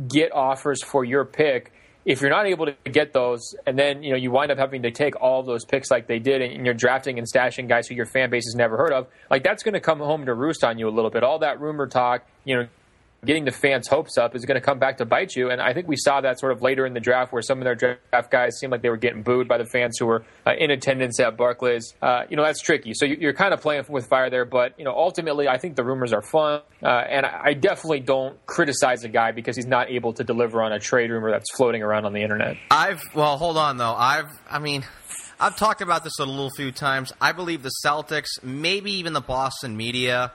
get 0.07 0.31
offers 0.33 0.81
for 0.81 1.03
your 1.03 1.25
pick 1.25 1.73
if 2.05 2.21
you're 2.21 2.31
not 2.31 2.47
able 2.47 2.65
to 2.65 2.75
get 2.89 3.13
those, 3.13 3.53
and 3.67 3.77
then 3.77 4.01
you 4.01 4.11
know 4.11 4.15
you 4.15 4.31
wind 4.31 4.51
up 4.51 4.57
having 4.57 4.81
to 4.81 4.91
take 4.91 5.21
all 5.21 5.43
those 5.43 5.65
picks 5.65 5.91
like 5.91 6.07
they 6.07 6.19
did, 6.19 6.41
and 6.41 6.65
you're 6.65 6.73
drafting 6.73 7.19
and 7.19 7.27
stashing 7.31 7.67
guys 7.67 7.87
who 7.87 7.95
your 7.95 8.07
fan 8.07 8.29
base 8.29 8.45
has 8.45 8.55
never 8.55 8.77
heard 8.77 8.91
of, 8.91 9.07
like 9.29 9.43
that's 9.43 9.61
going 9.61 9.73
to 9.73 9.79
come 9.79 9.99
home 9.99 10.25
to 10.25 10.33
roost 10.33 10.63
on 10.63 10.79
you 10.79 10.87
a 10.87 10.89
little 10.89 11.11
bit. 11.11 11.23
All 11.23 11.39
that 11.39 11.61
rumor 11.61 11.87
talk, 11.87 12.25
you 12.43 12.55
know, 12.55 12.67
getting 13.23 13.45
the 13.45 13.51
fans' 13.51 13.87
hopes 13.87 14.17
up 14.17 14.35
is 14.35 14.45
going 14.45 14.59
to 14.59 14.65
come 14.65 14.79
back 14.79 14.97
to 14.97 15.05
bite 15.05 15.35
you. 15.35 15.49
And 15.51 15.61
I 15.61 15.73
think 15.73 15.87
we 15.87 15.95
saw 15.95 16.21
that 16.21 16.39
sort 16.39 16.51
of 16.51 16.61
later 16.61 16.85
in 16.85 16.93
the 16.93 16.99
draft 16.99 17.31
where 17.31 17.41
some 17.41 17.59
of 17.59 17.63
their 17.65 17.75
draft 17.75 18.31
guys 18.31 18.57
seemed 18.57 18.71
like 18.71 18.81
they 18.81 18.89
were 18.89 18.97
getting 18.97 19.21
booed 19.21 19.47
by 19.47 19.57
the 19.57 19.65
fans 19.65 19.97
who 19.99 20.07
were 20.07 20.25
uh, 20.45 20.53
in 20.57 20.71
attendance 20.71 21.19
at 21.19 21.37
Barclays. 21.37 21.93
Uh, 22.01 22.23
you 22.29 22.35
know, 22.35 22.43
that's 22.43 22.61
tricky. 22.61 22.93
So 22.93 23.05
you're 23.05 23.33
kind 23.33 23.53
of 23.53 23.61
playing 23.61 23.85
with 23.89 24.07
fire 24.07 24.29
there. 24.29 24.45
But, 24.45 24.73
you 24.77 24.85
know, 24.85 24.93
ultimately, 24.95 25.47
I 25.47 25.57
think 25.57 25.75
the 25.75 25.83
rumors 25.83 26.13
are 26.13 26.21
fun. 26.21 26.61
Uh, 26.81 26.87
and 26.87 27.25
I 27.25 27.53
definitely 27.53 27.99
don't 27.99 28.43
criticize 28.47 29.03
a 29.03 29.09
guy 29.09 29.31
because 29.31 29.55
he's 29.55 29.67
not 29.67 29.91
able 29.91 30.13
to 30.13 30.23
deliver 30.23 30.61
on 30.63 30.71
a 30.71 30.79
trade 30.79 31.11
rumor 31.11 31.29
that's 31.31 31.55
floating 31.55 31.83
around 31.83 32.05
on 32.05 32.13
the 32.13 32.21
internet. 32.21 32.57
I've, 32.71 33.01
well, 33.13 33.37
hold 33.37 33.57
on, 33.57 33.77
though. 33.77 33.93
I've, 33.93 34.29
I 34.49 34.57
mean, 34.57 34.83
I've 35.39 35.57
talked 35.57 35.81
about 35.81 36.03
this 36.03 36.17
a 36.19 36.25
little 36.25 36.49
few 36.55 36.71
times. 36.71 37.13
I 37.21 37.31
believe 37.31 37.61
the 37.61 37.71
Celtics, 37.85 38.41
maybe 38.43 38.93
even 38.93 39.13
the 39.13 39.21
Boston 39.21 39.77
media, 39.77 40.31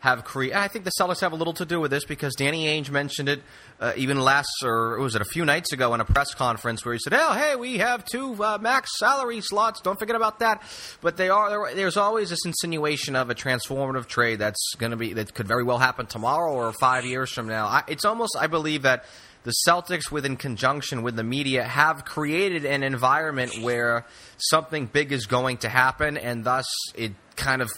have 0.00 0.24
created. 0.24 0.56
I 0.56 0.68
think 0.68 0.84
the 0.84 0.92
Celtics 0.98 1.20
have 1.20 1.32
a 1.32 1.36
little 1.36 1.54
to 1.54 1.64
do 1.64 1.80
with 1.80 1.90
this 1.90 2.04
because 2.04 2.34
Danny 2.36 2.66
Ainge 2.66 2.90
mentioned 2.90 3.28
it 3.28 3.42
uh, 3.80 3.92
even 3.96 4.20
last, 4.20 4.48
or 4.62 4.98
was 4.98 5.16
it 5.16 5.22
a 5.22 5.24
few 5.24 5.44
nights 5.44 5.72
ago 5.72 5.92
in 5.94 6.00
a 6.00 6.04
press 6.04 6.34
conference 6.34 6.84
where 6.84 6.94
he 6.94 7.00
said, 7.00 7.14
"Oh, 7.14 7.32
hey, 7.32 7.56
we 7.56 7.78
have 7.78 8.04
two 8.04 8.42
uh, 8.42 8.58
max 8.60 8.90
salary 8.98 9.40
slots. 9.40 9.80
Don't 9.80 9.98
forget 9.98 10.14
about 10.14 10.38
that." 10.38 10.62
But 11.00 11.16
they 11.16 11.28
are 11.28 11.74
there's 11.74 11.96
always 11.96 12.30
this 12.30 12.44
insinuation 12.44 13.16
of 13.16 13.28
a 13.30 13.34
transformative 13.34 14.06
trade 14.06 14.38
that's 14.38 14.74
going 14.78 14.92
to 14.92 14.96
be 14.96 15.14
that 15.14 15.34
could 15.34 15.48
very 15.48 15.64
well 15.64 15.78
happen 15.78 16.06
tomorrow 16.06 16.52
or 16.52 16.72
five 16.72 17.04
years 17.04 17.32
from 17.32 17.48
now. 17.48 17.66
I, 17.66 17.82
it's 17.88 18.04
almost 18.04 18.36
I 18.38 18.46
believe 18.46 18.82
that 18.82 19.04
the 19.42 19.54
Celtics, 19.66 20.10
within 20.10 20.36
conjunction 20.36 21.02
with 21.02 21.16
the 21.16 21.24
media, 21.24 21.64
have 21.64 22.04
created 22.04 22.64
an 22.64 22.82
environment 22.82 23.62
where 23.62 24.04
something 24.36 24.86
big 24.86 25.10
is 25.10 25.26
going 25.26 25.58
to 25.58 25.68
happen, 25.68 26.16
and 26.16 26.44
thus 26.44 26.66
it 26.94 27.12
kind 27.36 27.62
of 27.62 27.70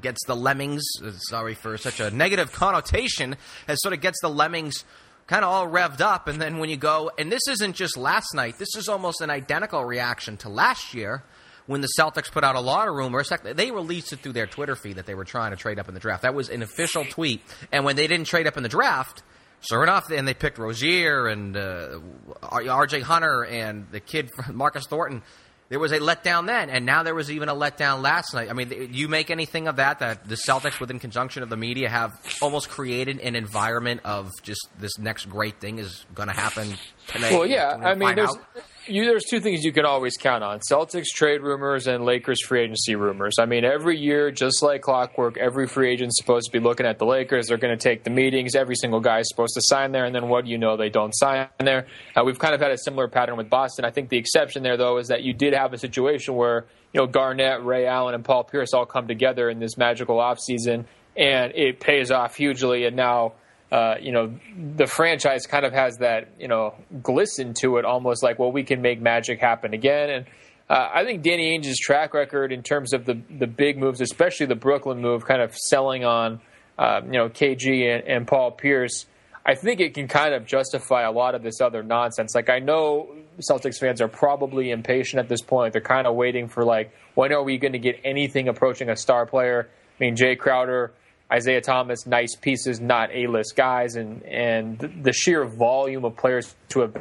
gets 0.00 0.24
the 0.26 0.36
lemmings. 0.36 0.82
uh, 1.04 1.10
Sorry 1.12 1.54
for 1.54 1.76
such 1.78 2.00
a 2.00 2.10
negative 2.10 2.52
connotation. 2.52 3.36
As 3.68 3.80
sort 3.82 3.94
of 3.94 4.00
gets 4.00 4.18
the 4.20 4.28
lemmings 4.28 4.84
kind 5.26 5.44
of 5.44 5.50
all 5.50 5.66
revved 5.66 6.00
up, 6.00 6.28
and 6.28 6.40
then 6.40 6.58
when 6.58 6.68
you 6.68 6.76
go, 6.76 7.10
and 7.18 7.32
this 7.32 7.46
isn't 7.48 7.74
just 7.76 7.96
last 7.96 8.34
night. 8.34 8.58
This 8.58 8.76
is 8.76 8.88
almost 8.88 9.20
an 9.22 9.30
identical 9.30 9.84
reaction 9.84 10.36
to 10.38 10.48
last 10.50 10.92
year 10.92 11.22
when 11.66 11.80
the 11.80 11.88
Celtics 11.98 12.30
put 12.30 12.44
out 12.44 12.56
a 12.56 12.60
lot 12.60 12.88
of 12.88 12.94
rumors. 12.94 13.32
They 13.42 13.70
released 13.70 14.12
it 14.12 14.18
through 14.18 14.34
their 14.34 14.46
Twitter 14.46 14.76
feed 14.76 14.96
that 14.96 15.06
they 15.06 15.14
were 15.14 15.24
trying 15.24 15.52
to 15.52 15.56
trade 15.56 15.78
up 15.78 15.88
in 15.88 15.94
the 15.94 16.00
draft. 16.00 16.22
That 16.22 16.34
was 16.34 16.50
an 16.50 16.62
official 16.62 17.06
tweet, 17.06 17.40
and 17.72 17.86
when 17.86 17.96
they 17.96 18.06
didn't 18.06 18.26
trade 18.26 18.46
up 18.46 18.56
in 18.56 18.62
the 18.62 18.68
draft. 18.68 19.22
Sure 19.66 19.82
enough, 19.82 20.10
and 20.10 20.28
they 20.28 20.34
picked 20.34 20.58
Rozier 20.58 21.26
and 21.26 21.56
uh, 21.56 21.98
R.J. 22.42 23.00
Hunter 23.00 23.46
and 23.46 23.86
the 23.90 24.00
kid 24.00 24.30
Marcus 24.52 24.86
Thornton. 24.86 25.22
There 25.70 25.78
was 25.78 25.92
a 25.92 25.98
letdown 25.98 26.46
then, 26.46 26.68
and 26.68 26.84
now 26.84 27.02
there 27.02 27.14
was 27.14 27.30
even 27.30 27.48
a 27.48 27.54
letdown 27.54 28.02
last 28.02 28.34
night. 28.34 28.50
I 28.50 28.52
mean, 28.52 28.90
you 28.92 29.08
make 29.08 29.30
anything 29.30 29.66
of 29.66 29.76
that? 29.76 30.00
That 30.00 30.28
the 30.28 30.34
Celtics, 30.34 30.78
within 30.78 30.98
conjunction 30.98 31.42
of 31.42 31.48
the 31.48 31.56
media, 31.56 31.88
have 31.88 32.12
almost 32.42 32.68
created 32.68 33.18
an 33.20 33.34
environment 33.34 34.02
of 34.04 34.30
just 34.42 34.68
this 34.78 34.98
next 34.98 35.24
great 35.24 35.60
thing 35.60 35.78
is 35.78 36.04
going 36.14 36.28
to 36.28 36.34
happen 36.34 36.74
tonight. 37.06 37.32
Well, 37.32 37.46
yeah, 37.46 37.78
I 37.82 37.94
mean, 37.94 38.14
there's 38.14 38.28
out? 38.28 38.44
You, 38.86 39.04
there's 39.04 39.24
two 39.24 39.40
things 39.40 39.64
you 39.64 39.72
can 39.72 39.84
always 39.84 40.16
count 40.16 40.44
on: 40.44 40.60
Celtics 40.60 41.06
trade 41.14 41.40
rumors 41.40 41.86
and 41.86 42.04
Lakers 42.04 42.44
free 42.44 42.62
agency 42.62 42.94
rumors. 42.94 43.34
I 43.38 43.46
mean, 43.46 43.64
every 43.64 43.98
year, 43.98 44.30
just 44.30 44.62
like 44.62 44.82
clockwork, 44.82 45.36
every 45.36 45.66
free 45.66 45.92
agent's 45.92 46.18
supposed 46.18 46.46
to 46.46 46.52
be 46.52 46.60
looking 46.60 46.86
at 46.86 46.98
the 46.98 47.06
Lakers. 47.06 47.46
They're 47.46 47.58
going 47.58 47.76
to 47.76 47.82
take 47.82 48.04
the 48.04 48.10
meetings. 48.10 48.54
Every 48.54 48.76
single 48.76 49.00
guy 49.00 49.20
is 49.20 49.28
supposed 49.28 49.54
to 49.54 49.62
sign 49.62 49.92
there, 49.92 50.04
and 50.04 50.14
then 50.14 50.28
what 50.28 50.44
do 50.44 50.50
you 50.50 50.58
know? 50.58 50.76
They 50.76 50.90
don't 50.90 51.12
sign 51.12 51.48
there. 51.58 51.86
Uh, 52.14 52.22
we've 52.24 52.38
kind 52.38 52.54
of 52.54 52.60
had 52.60 52.70
a 52.70 52.78
similar 52.78 53.08
pattern 53.08 53.36
with 53.36 53.50
Boston. 53.50 53.84
I 53.84 53.90
think 53.90 54.08
the 54.08 54.18
exception 54.18 54.62
there, 54.62 54.76
though, 54.76 54.98
is 54.98 55.08
that 55.08 55.22
you 55.22 55.32
did 55.32 55.54
have 55.54 55.72
a 55.72 55.78
situation 55.78 56.34
where 56.34 56.66
you 56.92 57.00
know 57.00 57.06
Garnett, 57.06 57.64
Ray 57.64 57.86
Allen, 57.86 58.14
and 58.14 58.24
Paul 58.24 58.44
Pierce 58.44 58.74
all 58.74 58.86
come 58.86 59.08
together 59.08 59.48
in 59.48 59.58
this 59.58 59.76
magical 59.76 60.16
offseason, 60.16 60.84
and 61.16 61.52
it 61.54 61.80
pays 61.80 62.10
off 62.10 62.36
hugely. 62.36 62.84
And 62.84 62.96
now 62.96 63.34
uh, 63.74 63.96
you 64.00 64.12
know, 64.12 64.32
the 64.76 64.86
franchise 64.86 65.48
kind 65.48 65.66
of 65.66 65.72
has 65.72 65.96
that, 65.96 66.28
you 66.38 66.46
know, 66.46 66.74
glisten 67.02 67.54
to 67.54 67.78
it, 67.78 67.84
almost 67.84 68.22
like, 68.22 68.38
well, 68.38 68.52
we 68.52 68.62
can 68.62 68.80
make 68.80 69.02
magic 69.02 69.40
happen 69.40 69.74
again. 69.74 70.10
And 70.10 70.26
uh, 70.70 70.90
I 70.94 71.04
think 71.04 71.24
Danny 71.24 71.58
Ainge's 71.58 71.80
track 71.80 72.14
record 72.14 72.52
in 72.52 72.62
terms 72.62 72.92
of 72.92 73.04
the 73.04 73.20
the 73.36 73.48
big 73.48 73.76
moves, 73.76 74.00
especially 74.00 74.46
the 74.46 74.54
Brooklyn 74.54 75.00
move, 75.00 75.26
kind 75.26 75.42
of 75.42 75.56
selling 75.56 76.04
on, 76.04 76.40
uh, 76.78 77.00
you 77.04 77.18
know, 77.18 77.28
KG 77.28 77.92
and, 77.92 78.06
and 78.06 78.28
Paul 78.28 78.52
Pierce. 78.52 79.06
I 79.44 79.56
think 79.56 79.80
it 79.80 79.92
can 79.92 80.06
kind 80.06 80.34
of 80.34 80.46
justify 80.46 81.02
a 81.02 81.10
lot 81.10 81.34
of 81.34 81.42
this 81.42 81.60
other 81.60 81.82
nonsense. 81.82 82.32
Like 82.32 82.48
I 82.48 82.60
know 82.60 83.12
Celtics 83.40 83.80
fans 83.80 84.00
are 84.00 84.06
probably 84.08 84.70
impatient 84.70 85.18
at 85.18 85.28
this 85.28 85.42
point. 85.42 85.72
They're 85.72 85.82
kind 85.82 86.06
of 86.06 86.14
waiting 86.14 86.46
for 86.46 86.64
like, 86.64 86.94
when 87.14 87.32
are 87.32 87.42
we 87.42 87.58
going 87.58 87.72
to 87.72 87.80
get 87.80 87.96
anything 88.04 88.46
approaching 88.46 88.88
a 88.88 88.96
star 88.96 89.26
player? 89.26 89.68
I 89.68 90.04
mean, 90.04 90.14
Jae 90.14 90.38
Crowder 90.38 90.92
Isaiah 91.32 91.60
Thomas, 91.60 92.06
nice 92.06 92.36
pieces, 92.36 92.80
not 92.80 93.10
A-list 93.12 93.56
guys, 93.56 93.96
and 93.96 94.22
and 94.24 94.78
the 94.78 95.12
sheer 95.12 95.44
volume 95.44 96.04
of 96.04 96.16
players 96.16 96.54
to 96.70 96.80
have 96.80 96.92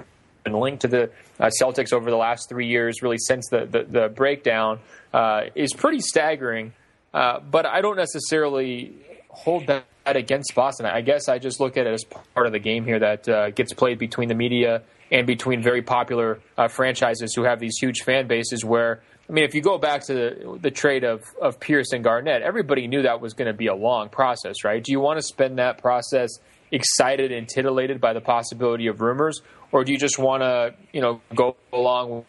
been 0.44 0.54
linked 0.54 0.82
to 0.82 0.88
the 0.88 1.12
uh, 1.40 1.50
Celtics 1.62 1.94
over 1.94 2.10
the 2.10 2.18
last 2.18 2.50
three 2.50 2.68
years, 2.68 3.02
really 3.02 3.18
since 3.18 3.48
the 3.50 3.66
the, 3.66 3.84
the 3.84 4.10
breakdown, 4.10 4.80
uh, 5.14 5.44
is 5.56 5.74
pretty 5.74 6.00
staggering. 6.00 6.74
Uh, 7.14 7.40
but 7.40 7.66
I 7.66 7.82
don't 7.82 7.98
necessarily 7.98 8.94
hold 9.30 9.68
that 9.68 9.86
against 10.06 10.54
Boston. 10.56 10.86
I 10.86 11.02
guess 11.02 11.30
I 11.30 11.38
just 11.38 11.60
look 11.60 11.78
at 11.78 11.86
it 11.86 11.94
as 11.94 12.04
part 12.34 12.48
of 12.48 12.52
the 12.54 12.60
game 12.60 12.86
here 12.86 13.00
that 13.00 13.30
uh, 13.30 13.50
gets 13.52 13.74
played 13.74 14.00
between 14.00 14.30
the 14.30 14.36
media 14.36 14.82
and 15.12 15.28
between 15.28 15.62
very 15.62 15.82
popular 15.82 16.40
uh, 16.58 16.68
franchises 16.68 17.34
who 17.36 17.44
have 17.44 17.60
these 17.60 17.78
huge 17.80 18.02
fan 18.02 18.28
bases 18.28 18.66
where 18.66 19.04
I 19.30 19.32
mean, 19.32 19.46
if 19.46 19.56
you 19.56 19.62
go 19.62 19.78
back 19.78 20.04
to 20.08 20.14
the, 20.14 20.60
the 20.62 20.72
trade 20.72 21.04
of, 21.04 21.24
of 21.42 21.60
Pierce 21.60 21.94
and 21.94 22.04
Garnett, 22.04 22.42
everybody 22.42 22.88
knew 22.88 23.04
that 23.04 23.22
was 23.22 23.34
going 23.34 23.48
to 23.48 23.54
be 23.54 23.68
a 23.68 23.76
long 23.76 24.10
process, 24.10 24.64
right? 24.66 24.84
Do 24.84 24.92
you 24.92 25.00
want 25.00 25.18
to 25.18 25.24
spend 25.24 25.60
that 25.60 25.78
process 25.78 26.30
excited 26.72 27.32
and 27.32 27.48
titillated 27.48 28.02
by 28.02 28.14
the 28.14 28.22
possibility 28.22 28.88
of 28.88 29.00
rumors, 29.00 29.42
or 29.72 29.86
do 29.86 29.94
you 29.94 29.98
just 29.98 30.20
want 30.20 30.44
to, 30.44 30.76
you 30.92 31.02
know, 31.02 31.22
go 31.34 31.56
along 31.72 32.26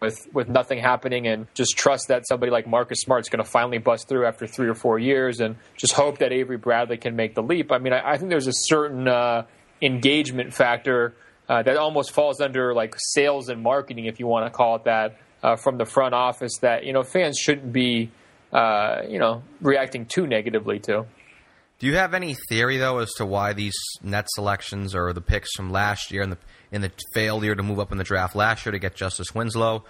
with 0.00 0.28
with 0.32 0.48
nothing 0.48 0.78
happening 0.78 1.26
and 1.26 1.48
just 1.54 1.76
trust 1.76 2.08
that 2.08 2.26
somebody 2.26 2.52
like 2.52 2.68
Marcus 2.68 3.00
Smart's 3.00 3.28
going 3.28 3.44
to 3.44 3.50
finally 3.50 3.78
bust 3.78 4.08
through 4.08 4.26
after 4.26 4.46
three 4.46 4.68
or 4.68 4.74
four 4.74 4.98
years, 4.98 5.40
and 5.40 5.56
just 5.76 5.92
hope 5.92 6.18
that 6.18 6.32
Avery 6.32 6.56
Bradley 6.56 6.96
can 6.96 7.16
make 7.16 7.34
the 7.34 7.42
leap? 7.42 7.72
I 7.72 7.78
mean, 7.78 7.92
I, 7.92 8.12
I 8.12 8.16
think 8.16 8.30
there's 8.30 8.46
a 8.46 8.52
certain 8.54 9.08
uh, 9.08 9.46
engagement 9.82 10.54
factor 10.54 11.14
uh, 11.48 11.62
that 11.62 11.76
almost 11.76 12.12
falls 12.12 12.40
under 12.40 12.74
like 12.74 12.94
sales 12.96 13.48
and 13.48 13.62
marketing, 13.62 14.06
if 14.06 14.20
you 14.20 14.26
want 14.26 14.46
to 14.46 14.50
call 14.50 14.76
it 14.76 14.84
that 14.84 15.18
uh, 15.42 15.56
from 15.56 15.78
the 15.78 15.84
front 15.84 16.14
office 16.14 16.58
that 16.62 16.84
you 16.84 16.92
know 16.92 17.02
fans 17.02 17.38
shouldn't 17.38 17.72
be 17.72 18.10
uh, 18.52 19.02
you 19.08 19.18
know 19.18 19.42
reacting 19.60 20.06
too 20.06 20.26
negatively 20.26 20.78
to. 20.80 21.06
Do 21.78 21.86
you 21.86 21.94
have 21.96 22.12
any 22.14 22.34
theory 22.48 22.76
though 22.78 22.98
as 22.98 23.12
to 23.14 23.26
why 23.26 23.52
these 23.52 23.76
net 24.02 24.26
selections 24.30 24.94
or 24.96 25.12
the 25.12 25.20
picks 25.20 25.54
from 25.54 25.70
last 25.70 26.10
year 26.10 26.22
and 26.22 26.32
the 26.32 26.38
in 26.72 26.80
the 26.82 26.90
failure 27.14 27.54
to 27.54 27.62
move 27.62 27.78
up 27.78 27.92
in 27.92 27.98
the 27.98 28.04
draft 28.04 28.34
last 28.34 28.66
year 28.66 28.72
to 28.72 28.78
get 28.80 28.94
Justice 28.96 29.32
Winslow, 29.34 29.84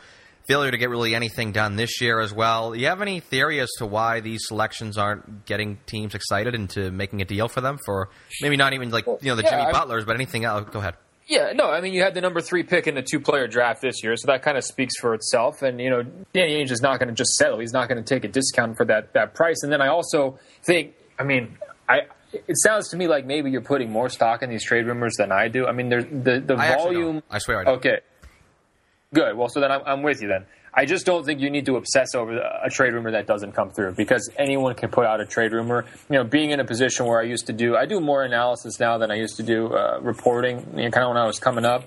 failure 0.46 0.70
to 0.70 0.76
get 0.76 0.90
really 0.90 1.14
anything 1.14 1.50
done 1.50 1.76
this 1.76 2.00
year 2.00 2.20
as 2.20 2.32
well? 2.32 2.72
Do 2.72 2.78
you 2.78 2.86
have 2.86 3.00
any 3.02 3.20
theory 3.20 3.58
as 3.60 3.70
to 3.78 3.86
why 3.86 4.20
these 4.20 4.42
selections 4.46 4.98
aren't 4.98 5.46
getting 5.46 5.78
teams 5.86 6.14
excited 6.14 6.54
into 6.54 6.90
making 6.90 7.22
a 7.22 7.24
deal 7.24 7.48
for 7.48 7.60
them 7.62 7.78
for 7.86 8.10
maybe 8.42 8.56
not 8.56 8.74
even 8.74 8.90
like 8.90 9.06
you 9.06 9.16
know 9.22 9.34
the 9.36 9.42
Yeah, 9.42 9.50
Jimmy 9.50 9.62
I- 9.62 9.72
Butlers, 9.72 10.04
but 10.04 10.14
anything 10.14 10.44
else? 10.44 10.68
Go 10.70 10.80
ahead. 10.80 10.94
Yeah, 11.28 11.52
no, 11.54 11.70
I 11.70 11.82
mean 11.82 11.92
you 11.92 12.02
had 12.02 12.14
the 12.14 12.22
number 12.22 12.40
three 12.40 12.62
pick 12.62 12.86
in 12.86 12.94
the 12.94 13.02
two-player 13.02 13.48
draft 13.48 13.82
this 13.82 14.02
year, 14.02 14.16
so 14.16 14.26
that 14.28 14.42
kind 14.42 14.56
of 14.56 14.64
speaks 14.64 14.94
for 14.98 15.12
itself. 15.12 15.60
And 15.60 15.78
you 15.78 15.90
know, 15.90 16.02
Danny 16.32 16.56
Ainge 16.56 16.70
is 16.70 16.80
not 16.80 16.98
going 16.98 17.08
to 17.10 17.14
just 17.14 17.32
settle; 17.34 17.58
he's 17.58 17.72
not 17.72 17.86
going 17.88 18.02
to 18.02 18.14
take 18.14 18.24
a 18.24 18.28
discount 18.28 18.78
for 18.78 18.86
that 18.86 19.12
that 19.12 19.34
price. 19.34 19.62
And 19.62 19.70
then 19.70 19.82
I 19.82 19.88
also 19.88 20.38
think, 20.64 20.94
I 21.18 21.24
mean, 21.24 21.58
I 21.86 22.00
it 22.32 22.56
sounds 22.62 22.88
to 22.90 22.96
me 22.96 23.08
like 23.08 23.26
maybe 23.26 23.50
you're 23.50 23.60
putting 23.60 23.90
more 23.90 24.08
stock 24.08 24.42
in 24.42 24.48
these 24.48 24.64
trade 24.64 24.86
rumors 24.86 25.14
than 25.18 25.30
I 25.30 25.48
do. 25.48 25.66
I 25.66 25.72
mean, 25.72 25.90
there's 25.90 26.04
the 26.04 26.40
the 26.40 26.56
I 26.56 26.76
volume. 26.76 27.22
I 27.30 27.38
swear 27.38 27.60
I 27.60 27.64
do. 27.64 27.70
Okay, 27.72 27.98
good. 29.12 29.36
Well, 29.36 29.50
so 29.50 29.60
then 29.60 29.70
I'm, 29.70 29.82
I'm 29.84 30.02
with 30.02 30.22
you 30.22 30.28
then. 30.28 30.46
I 30.74 30.84
just 30.84 31.06
don't 31.06 31.24
think 31.24 31.40
you 31.40 31.50
need 31.50 31.66
to 31.66 31.76
obsess 31.76 32.14
over 32.14 32.36
a 32.36 32.70
trade 32.70 32.92
rumor 32.92 33.12
that 33.12 33.26
doesn't 33.26 33.52
come 33.52 33.70
through 33.70 33.94
because 33.94 34.30
anyone 34.38 34.74
can 34.74 34.90
put 34.90 35.06
out 35.06 35.20
a 35.20 35.26
trade 35.26 35.52
rumor. 35.52 35.84
You 36.10 36.18
know, 36.18 36.24
being 36.24 36.50
in 36.50 36.60
a 36.60 36.64
position 36.64 37.06
where 37.06 37.20
I 37.20 37.24
used 37.24 37.46
to 37.46 37.52
do, 37.52 37.76
I 37.76 37.86
do 37.86 38.00
more 38.00 38.22
analysis 38.22 38.78
now 38.78 38.98
than 38.98 39.10
I 39.10 39.16
used 39.16 39.36
to 39.36 39.42
do 39.42 39.68
uh, 39.74 39.98
reporting. 40.00 40.58
You 40.76 40.84
know, 40.84 40.90
kind 40.90 41.04
of 41.04 41.08
when 41.08 41.16
I 41.16 41.26
was 41.26 41.38
coming 41.38 41.64
up. 41.64 41.84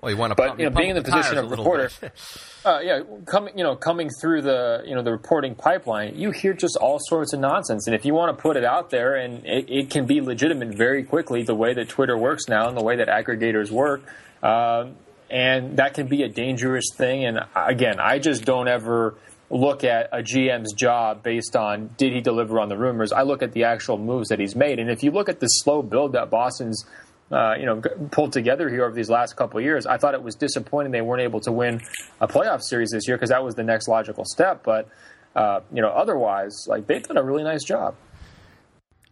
Well, 0.00 0.12
you 0.12 0.18
want 0.18 0.32
to, 0.32 0.34
but 0.34 0.48
pump, 0.48 0.60
you 0.60 0.68
know, 0.68 0.76
being 0.76 0.90
in 0.90 0.96
the 0.96 1.02
position 1.02 1.38
of 1.38 1.50
reporter, 1.50 1.90
uh, 2.66 2.80
yeah, 2.82 3.00
coming 3.24 3.56
you 3.56 3.64
know 3.64 3.76
coming 3.76 4.10
through 4.20 4.42
the 4.42 4.82
you 4.86 4.94
know 4.94 5.02
the 5.02 5.10
reporting 5.10 5.54
pipeline, 5.54 6.18
you 6.18 6.32
hear 6.32 6.52
just 6.52 6.76
all 6.76 6.98
sorts 7.00 7.32
of 7.32 7.40
nonsense, 7.40 7.86
and 7.86 7.96
if 7.96 8.04
you 8.04 8.12
want 8.12 8.36
to 8.36 8.40
put 8.40 8.58
it 8.58 8.64
out 8.64 8.90
there, 8.90 9.14
and 9.14 9.46
it, 9.46 9.70
it 9.70 9.90
can 9.90 10.04
be 10.04 10.20
legitimate 10.20 10.76
very 10.76 11.02
quickly, 11.02 11.42
the 11.42 11.54
way 11.54 11.72
that 11.72 11.88
Twitter 11.88 12.16
works 12.16 12.46
now 12.46 12.68
and 12.68 12.76
the 12.76 12.84
way 12.84 12.96
that 12.96 13.08
aggregators 13.08 13.70
work. 13.70 14.02
Uh, 14.42 14.88
and 15.30 15.76
that 15.78 15.94
can 15.94 16.06
be 16.06 16.22
a 16.22 16.28
dangerous 16.28 16.86
thing. 16.94 17.24
And 17.24 17.40
again, 17.54 17.98
I 17.98 18.18
just 18.18 18.44
don't 18.44 18.68
ever 18.68 19.16
look 19.50 19.84
at 19.84 20.08
a 20.12 20.18
GM's 20.18 20.72
job 20.72 21.22
based 21.22 21.56
on 21.56 21.90
did 21.96 22.12
he 22.12 22.20
deliver 22.20 22.58
on 22.60 22.68
the 22.68 22.76
rumors. 22.76 23.12
I 23.12 23.22
look 23.22 23.42
at 23.42 23.52
the 23.52 23.64
actual 23.64 23.98
moves 23.98 24.28
that 24.28 24.40
he's 24.40 24.56
made. 24.56 24.78
And 24.78 24.90
if 24.90 25.02
you 25.02 25.10
look 25.10 25.28
at 25.28 25.40
the 25.40 25.46
slow 25.46 25.82
build 25.82 26.12
that 26.12 26.30
Boston's 26.30 26.84
uh, 27.30 27.54
you 27.58 27.66
know 27.66 27.82
pulled 28.12 28.32
together 28.32 28.68
here 28.68 28.84
over 28.84 28.94
these 28.94 29.10
last 29.10 29.36
couple 29.36 29.60
years, 29.60 29.86
I 29.86 29.98
thought 29.98 30.14
it 30.14 30.22
was 30.22 30.34
disappointing 30.34 30.92
they 30.92 31.00
weren't 31.00 31.22
able 31.22 31.40
to 31.40 31.52
win 31.52 31.80
a 32.20 32.28
playoff 32.28 32.62
series 32.62 32.90
this 32.90 33.06
year 33.08 33.16
because 33.16 33.30
that 33.30 33.42
was 33.42 33.54
the 33.54 33.64
next 33.64 33.88
logical 33.88 34.24
step. 34.24 34.62
But 34.62 34.88
uh, 35.34 35.60
you 35.72 35.82
know, 35.82 35.90
otherwise, 35.90 36.66
like 36.68 36.86
they've 36.86 37.02
done 37.02 37.16
a 37.16 37.22
really 37.22 37.42
nice 37.42 37.64
job. 37.64 37.94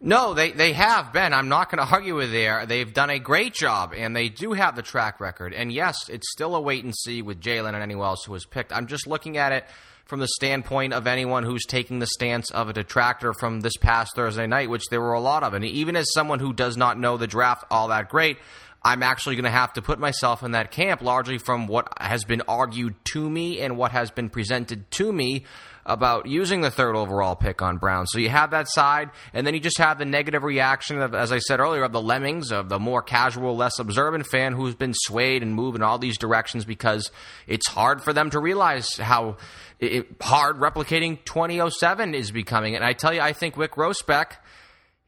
No, 0.01 0.33
they, 0.33 0.51
they 0.51 0.73
have 0.73 1.13
been. 1.13 1.33
I'm 1.33 1.49
not 1.49 1.71
going 1.71 1.85
to 1.85 1.91
argue 1.91 2.15
with 2.15 2.31
there. 2.31 2.65
They've 2.65 2.93
done 2.93 3.09
a 3.09 3.19
great 3.19 3.53
job, 3.53 3.93
and 3.95 4.15
they 4.15 4.29
do 4.29 4.53
have 4.53 4.75
the 4.75 4.81
track 4.81 5.19
record. 5.19 5.53
And 5.53 5.71
yes, 5.71 6.09
it's 6.09 6.31
still 6.31 6.55
a 6.55 6.61
wait 6.61 6.83
and 6.83 6.95
see 6.95 7.21
with 7.21 7.41
Jaylen 7.41 7.73
and 7.73 7.83
anyone 7.83 8.07
else 8.07 8.25
who 8.25 8.33
was 8.33 8.45
picked. 8.45 8.73
I'm 8.73 8.87
just 8.87 9.07
looking 9.07 9.37
at 9.37 9.51
it 9.51 9.65
from 10.05 10.19
the 10.19 10.27
standpoint 10.27 10.93
of 10.93 11.07
anyone 11.07 11.43
who's 11.43 11.65
taking 11.65 11.97
the 11.99 12.07
stance 12.07 12.51
of 12.51 12.69
a 12.69 12.73
detractor 12.73 13.33
from 13.33 13.61
this 13.61 13.75
past 13.77 14.11
Thursday 14.15 14.45
night, 14.45 14.69
which 14.69 14.85
there 14.91 15.01
were 15.01 15.13
a 15.13 15.19
lot 15.19 15.43
of. 15.43 15.53
And 15.53 15.65
even 15.65 15.95
as 15.95 16.05
someone 16.13 16.39
who 16.39 16.53
does 16.53 16.77
not 16.77 16.99
know 16.99 17.17
the 17.17 17.25
draft 17.25 17.65
all 17.71 17.87
that 17.87 18.09
great, 18.09 18.37
I'm 18.83 19.01
actually 19.01 19.35
going 19.35 19.45
to 19.45 19.49
have 19.49 19.73
to 19.73 19.81
put 19.81 19.97
myself 19.97 20.43
in 20.43 20.51
that 20.51 20.69
camp 20.69 21.01
largely 21.01 21.39
from 21.39 21.65
what 21.65 21.91
has 21.99 22.23
been 22.23 22.43
argued 22.47 22.93
to 23.05 23.27
me 23.27 23.59
and 23.61 23.77
what 23.77 23.91
has 23.91 24.11
been 24.11 24.29
presented 24.29 24.91
to 24.91 25.11
me 25.11 25.45
about 25.85 26.25
using 26.25 26.61
the 26.61 26.71
third 26.71 26.95
overall 26.95 27.35
pick 27.35 27.61
on 27.61 27.77
Brown. 27.77 28.07
So 28.07 28.19
you 28.19 28.29
have 28.29 28.51
that 28.51 28.67
side, 28.69 29.11
and 29.33 29.45
then 29.45 29.53
you 29.53 29.59
just 29.59 29.77
have 29.77 29.97
the 29.97 30.05
negative 30.05 30.43
reaction 30.43 31.01
of, 31.01 31.13
as 31.13 31.31
I 31.31 31.39
said 31.39 31.59
earlier, 31.59 31.83
of 31.83 31.91
the 31.91 32.01
lemmings, 32.01 32.51
of 32.51 32.69
the 32.69 32.79
more 32.79 33.01
casual, 33.01 33.55
less 33.55 33.77
observant 33.79 34.25
fan 34.25 34.53
who's 34.53 34.75
been 34.75 34.93
swayed 34.93 35.43
and 35.43 35.53
moved 35.53 35.75
in 35.75 35.83
all 35.83 35.99
these 35.99 36.17
directions 36.17 36.65
because 36.65 37.11
it's 37.47 37.67
hard 37.67 38.01
for 38.01 38.13
them 38.13 38.29
to 38.31 38.39
realize 38.39 38.97
how 38.97 39.37
it, 39.79 40.07
hard 40.21 40.57
replicating 40.57 41.23
2007 41.25 42.15
is 42.15 42.31
becoming. 42.31 42.75
And 42.75 42.83
I 42.83 42.93
tell 42.93 43.13
you, 43.13 43.21
I 43.21 43.33
think 43.33 43.55
Wyc 43.55 43.69
Grousbeck– 43.69 44.37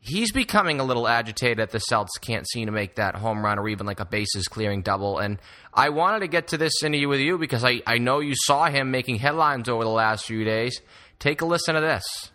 he's 0.08 0.32
becoming 0.32 0.80
a 0.80 0.84
little 0.84 1.08
agitated 1.08 1.58
that 1.60 1.72
the 1.72 1.80
Celts 1.80 2.18
can't 2.18 2.47
seem 2.47 2.68
to 2.68 2.72
make 2.72 2.95
that 2.95 3.16
home 3.16 3.43
run 3.43 3.60
or 3.60 3.68
even 3.70 3.86
like 3.86 3.99
a 3.99 4.05
bases 4.05 4.47
clearing 4.47 4.82
double. 4.82 5.20
And 5.20 5.39
I 5.74 5.89
wanted 5.89 6.20
to 6.20 6.28
get 6.28 6.47
to 6.49 6.58
this 6.58 6.82
interview 6.84 7.08
with 7.08 7.20
you 7.20 7.38
because 7.38 7.64
I, 7.64 7.82
I 7.86 7.97
know 7.97 8.20
you 8.20 8.34
saw 8.36 8.70
him 8.70 8.89
making 8.89 9.18
headlines 9.18 9.70
over 9.70 9.84
the 9.84 9.89
last 9.89 10.26
few 10.26 10.43
days. 10.43 10.82
Take 11.20 11.41
a 11.41 11.45
listen 11.45 11.76
to 11.76 11.82
this. 11.82 12.32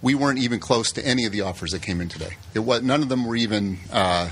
We 0.00 0.14
weren't 0.14 0.38
even 0.38 0.60
close 0.60 0.92
to 0.92 1.06
any 1.06 1.24
of 1.24 1.32
the 1.32 1.40
offers 1.40 1.70
that 1.72 1.82
came 1.82 2.00
in 2.00 2.08
today. 2.08 2.36
It 2.54 2.60
was 2.60 2.82
none 2.82 3.02
of 3.02 3.08
them 3.08 3.26
were 3.26 3.36
even 3.36 3.78
uh, 3.92 4.30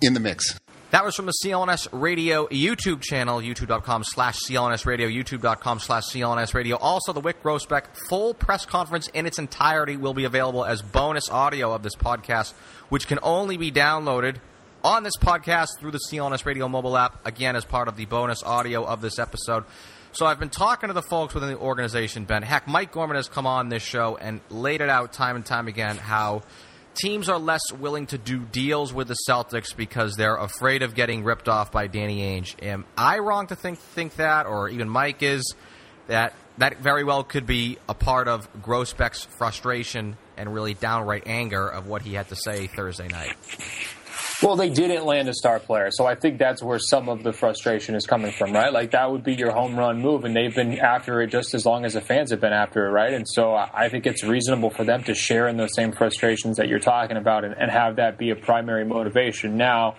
in 0.00 0.14
the 0.14 0.20
mix. 0.20 0.58
That 0.96 1.04
was 1.04 1.14
from 1.14 1.26
the 1.26 1.34
CLNS 1.44 1.88
Radio 1.92 2.46
YouTube 2.46 3.02
channel, 3.02 3.38
youtube.com 3.40 4.02
slash 4.02 4.38
CLNS 4.38 4.86
Radio, 4.86 5.06
youtube.com 5.06 5.78
slash 5.78 6.04
CLNS 6.04 6.54
Radio. 6.54 6.78
Also, 6.78 7.12
the 7.12 7.20
Wyc 7.20 7.34
Grousbeck 7.42 7.84
full 8.08 8.32
press 8.32 8.64
conference 8.64 9.06
in 9.08 9.26
its 9.26 9.38
entirety 9.38 9.98
will 9.98 10.14
be 10.14 10.24
available 10.24 10.64
as 10.64 10.80
bonus 10.80 11.28
audio 11.28 11.74
of 11.74 11.82
this 11.82 11.94
podcast, 11.96 12.54
which 12.88 13.08
can 13.08 13.18
only 13.22 13.58
be 13.58 13.70
downloaded 13.70 14.36
on 14.82 15.02
this 15.02 15.18
podcast 15.18 15.78
through 15.78 15.90
the 15.90 16.00
CLNS 16.10 16.46
Radio 16.46 16.66
mobile 16.66 16.96
app, 16.96 17.26
again, 17.26 17.56
as 17.56 17.66
part 17.66 17.88
of 17.88 17.98
the 17.98 18.06
bonus 18.06 18.42
audio 18.42 18.82
of 18.82 19.02
this 19.02 19.18
episode. 19.18 19.64
So 20.12 20.24
I've 20.24 20.40
been 20.40 20.48
talking 20.48 20.88
to 20.88 20.94
the 20.94 21.02
folks 21.02 21.34
within 21.34 21.50
the 21.50 21.58
organization, 21.58 22.24
Ben. 22.24 22.42
Heck, 22.42 22.66
Mike 22.66 22.92
Gorman 22.92 23.16
has 23.16 23.28
come 23.28 23.46
on 23.46 23.68
this 23.68 23.82
show 23.82 24.16
and 24.16 24.40
laid 24.48 24.80
it 24.80 24.88
out 24.88 25.12
time 25.12 25.36
and 25.36 25.44
time 25.44 25.68
again 25.68 25.98
how– 25.98 26.40
teams 26.96 27.28
are 27.28 27.38
less 27.38 27.62
willing 27.72 28.06
to 28.06 28.18
do 28.18 28.38
deals 28.38 28.92
with 28.92 29.08
the 29.08 29.16
Celtics 29.28 29.76
because 29.76 30.14
they're 30.16 30.36
afraid 30.36 30.82
of 30.82 30.94
getting 30.94 31.24
ripped 31.24 31.48
off 31.48 31.70
by 31.70 31.86
Danny 31.86 32.20
Ainge. 32.20 32.54
Am 32.62 32.84
I 32.96 33.18
wrong 33.18 33.46
to 33.48 33.56
think 33.56 33.78
think 33.78 34.16
that, 34.16 34.46
or 34.46 34.68
even 34.68 34.88
Mike 34.88 35.22
is 35.22 35.54
that 36.08 36.34
that 36.58 36.78
very 36.78 37.04
well 37.04 37.22
could 37.22 37.46
be 37.46 37.78
a 37.88 37.94
part 37.94 38.28
of 38.28 38.52
Grousbeck's 38.62 39.26
frustration 39.38 40.16
and 40.36 40.52
really 40.52 40.74
downright 40.74 41.24
anger 41.26 41.68
of 41.68 41.86
what 41.86 42.02
he 42.02 42.14
had 42.14 42.28
to 42.28 42.36
say 42.36 42.66
Thursday 42.66 43.08
night? 43.08 43.36
Well, 44.42 44.54
they 44.54 44.68
didn't 44.68 45.06
land 45.06 45.30
a 45.30 45.34
star 45.34 45.58
player, 45.58 45.88
so 45.90 46.04
I 46.04 46.14
think 46.14 46.38
that's 46.38 46.62
where 46.62 46.78
some 46.78 47.08
of 47.08 47.22
the 47.22 47.32
frustration 47.32 47.94
is 47.94 48.06
coming 48.06 48.32
from, 48.32 48.52
right? 48.52 48.70
Like 48.70 48.90
that 48.90 49.10
would 49.10 49.24
be 49.24 49.34
your 49.34 49.50
home 49.50 49.76
run 49.78 50.02
move, 50.02 50.26
and 50.26 50.36
they've 50.36 50.54
been 50.54 50.78
after 50.78 51.22
it 51.22 51.28
just 51.28 51.54
as 51.54 51.64
long 51.64 51.86
as 51.86 51.94
the 51.94 52.02
fans 52.02 52.30
have 52.32 52.40
been 52.40 52.52
after 52.52 52.86
it, 52.86 52.90
right? 52.90 53.14
And 53.14 53.26
so 53.26 53.54
I 53.54 53.88
think 53.88 54.04
it's 54.04 54.22
reasonable 54.22 54.68
for 54.68 54.84
them 54.84 55.02
to 55.04 55.14
share 55.14 55.48
in 55.48 55.56
those 55.56 55.74
same 55.74 55.90
frustrations 55.90 56.58
that 56.58 56.68
you're 56.68 56.78
talking 56.78 57.16
about, 57.16 57.44
and, 57.44 57.54
and 57.54 57.70
have 57.70 57.96
that 57.96 58.18
be 58.18 58.28
a 58.28 58.36
primary 58.36 58.84
motivation. 58.84 59.56
Now, 59.56 59.96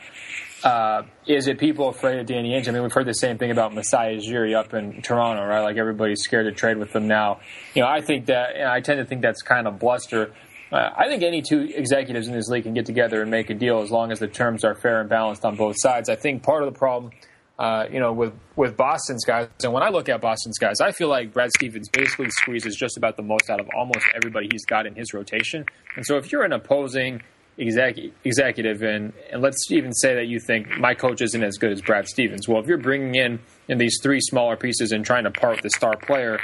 uh, 0.64 1.04
is 1.26 1.48
it 1.48 1.58
people 1.60 1.90
afraid 1.90 2.20
of 2.20 2.28
Danny 2.28 2.52
Ainge? 2.52 2.68
I 2.68 2.72
mean, 2.72 2.84
we've 2.84 2.92
heard 2.92 3.08
the 3.08 3.14
same 3.14 3.40
thing 3.40 3.50
about 3.52 3.74
Masai 3.74 4.18
Ujiri 4.18 4.56
up 4.56 4.74
in 4.74 5.02
Toronto, 5.02 5.46
right? 5.46 5.62
Like 5.62 5.78
everybody's 5.78 6.22
scared 6.22 6.46
to 6.46 6.52
trade 6.52 6.78
with 6.78 6.94
them 6.94 7.08
now. 7.08 7.40
You 7.74 7.82
know, 7.82 7.88
I 7.88 8.02
think 8.02 8.28
that 8.28 8.56
know, 8.56 8.70
I 8.70 8.82
tend 8.82 9.00
to 9.00 9.06
think 9.06 9.22
that's 9.22 9.42
kind 9.42 9.68
of 9.68 9.80
bluster. 9.80 10.32
Uh, 10.72 10.90
I 10.96 11.08
think 11.08 11.24
any 11.24 11.42
two 11.42 11.62
executives 11.74 12.28
in 12.28 12.34
this 12.34 12.50
league 12.50 12.64
can 12.64 12.74
get 12.74 12.86
together 12.86 13.22
and 13.22 13.32
make 13.32 13.50
a 13.50 13.54
deal 13.54 13.82
as 13.82 13.92
long 13.92 14.12
as 14.12 14.20
the 14.20 14.28
terms 14.28 14.64
are 14.64 14.76
fair 14.76 15.00
and 15.00 15.10
balanced 15.10 15.46
on 15.46 15.56
both 15.56 15.76
sides. 15.80 16.10
I 16.10 16.16
think 16.16 16.44
part 16.44 16.64
of 16.64 16.74
the 16.74 16.78
problem, 16.78 17.12
uh, 17.58 17.86
you 17.92 18.00
know, 18.00 18.12
with 18.12 18.34
with 18.56 18.76
Boston's 18.76 19.24
guys, 19.26 19.48
and 19.64 19.72
when 19.72 19.84
I 19.84 19.90
look 19.90 20.10
at 20.10 20.20
Boston's 20.22 20.58
guys, 20.58 20.82
I 20.82 20.92
feel 20.92 21.08
like 21.08 21.34
Brad 21.34 21.52
Stevens 21.58 21.90
basically 21.90 22.30
squeezes 22.30 22.76
just 22.76 22.98
about 22.98 23.16
the 23.16 23.24
most 23.24 23.50
out 23.50 23.60
of 23.60 23.70
almost 23.76 24.06
everybody 24.16 24.48
he's 24.52 24.66
got 24.66 24.86
in 24.86 24.96
his 24.96 25.14
rotation. 25.14 25.66
And 25.96 26.06
so, 26.06 26.18
if 26.18 26.32
you're 26.32 26.44
an 26.44 26.54
opposing 26.54 27.22
exec- 27.58 28.12
executive, 28.26 28.84
and 28.84 29.14
and 29.32 29.42
let's 29.42 29.72
even 29.72 29.94
say 29.94 30.16
that 30.16 30.28
you 30.28 30.40
think 30.40 30.78
my 30.78 30.94
coach 30.94 31.22
isn't 31.22 31.44
as 31.44 31.58
good 31.58 31.72
as 31.72 31.82
Brad 31.82 32.08
Stevens, 32.08 32.48
well, 32.48 32.62
if 32.62 32.68
you're 32.68 32.78
bringing 32.78 33.16
in 33.16 33.40
in 33.70 33.78
these 33.78 33.98
three 34.04 34.20
smaller 34.20 34.58
pieces 34.58 34.92
and 34.92 35.06
trying 35.06 35.24
to 35.24 35.32
part 35.32 35.62
the 35.62 35.70
star 35.70 35.96
player. 35.96 36.40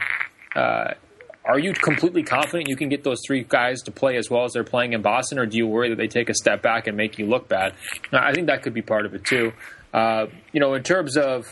Uh, 0.56 0.94
are 1.46 1.60
you 1.60 1.74
completely 1.74 2.24
confident 2.24 2.70
you 2.70 2.76
can 2.76 2.90
get 2.90 3.04
those 3.04 3.20
three 3.26 3.44
guys 3.44 3.82
to 3.84 3.92
play 3.92 4.18
as 4.18 4.30
well 4.30 4.46
as 4.46 4.54
they're 4.54 4.64
playing 4.64 4.94
in 4.94 5.02
Boston, 5.02 5.40
or 5.40 5.46
do 5.46 5.58
you 5.58 5.68
worry 5.68 5.90
that 5.90 5.98
they 5.98 6.08
take 6.08 6.30
a 6.30 6.34
step 6.34 6.62
back 6.62 6.88
and 6.88 6.96
make 6.96 7.18
you 7.18 7.26
look 7.26 7.48
bad? 7.50 7.74
I 8.12 8.34
think 8.34 8.48
that 8.48 8.64
could 8.64 8.74
be 8.74 8.82
part 8.82 9.06
of 9.06 9.14
it 9.14 9.26
too. 9.26 9.52
Uh, 9.94 10.28
you 10.54 10.60
know, 10.60 10.74
in 10.74 10.84
terms 10.84 11.18
of 11.18 11.48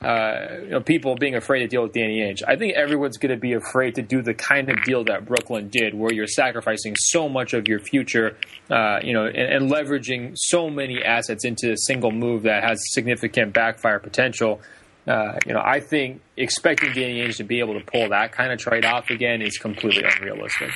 uh, 0.00 0.46
you 0.62 0.70
know 0.70 0.80
people 0.80 1.14
being 1.16 1.34
afraid 1.34 1.60
to 1.60 1.68
deal 1.68 1.82
with 1.82 1.92
Danny 1.92 2.20
Ainge, 2.20 2.42
I 2.46 2.56
think 2.56 2.74
everyone's 2.74 3.18
going 3.18 3.34
to 3.34 3.40
be 3.40 3.52
afraid 3.52 3.96
to 3.96 4.02
do 4.02 4.22
the 4.22 4.32
kind 4.32 4.70
of 4.70 4.82
deal 4.84 5.04
that 5.04 5.26
Brooklyn 5.26 5.68
did, 5.68 5.94
where 5.94 6.12
you're 6.12 6.26
sacrificing 6.26 6.96
so 6.96 7.28
much 7.28 7.52
of 7.52 7.68
your 7.68 7.80
future, 7.80 8.36
uh, 8.70 9.00
you 9.02 9.12
know, 9.12 9.26
and, 9.26 9.36
and 9.36 9.70
leveraging 9.70 10.32
so 10.36 10.70
many 10.70 11.04
assets 11.04 11.44
into 11.44 11.72
a 11.72 11.76
single 11.76 12.12
move 12.12 12.44
that 12.44 12.64
has 12.64 12.80
significant 12.92 13.52
backfire 13.52 13.98
potential. 13.98 14.60
Uh, 15.08 15.38
you 15.46 15.54
know, 15.54 15.62
I 15.64 15.80
think 15.80 16.20
expecting 16.36 16.92
Danny 16.92 17.20
Ainge 17.20 17.36
to 17.38 17.44
be 17.44 17.60
able 17.60 17.80
to 17.80 17.84
pull 17.84 18.10
that 18.10 18.32
kind 18.32 18.52
of 18.52 18.58
trade 18.58 18.84
off 18.84 19.08
again 19.08 19.40
is 19.40 19.56
completely 19.56 20.04
unrealistic. 20.04 20.70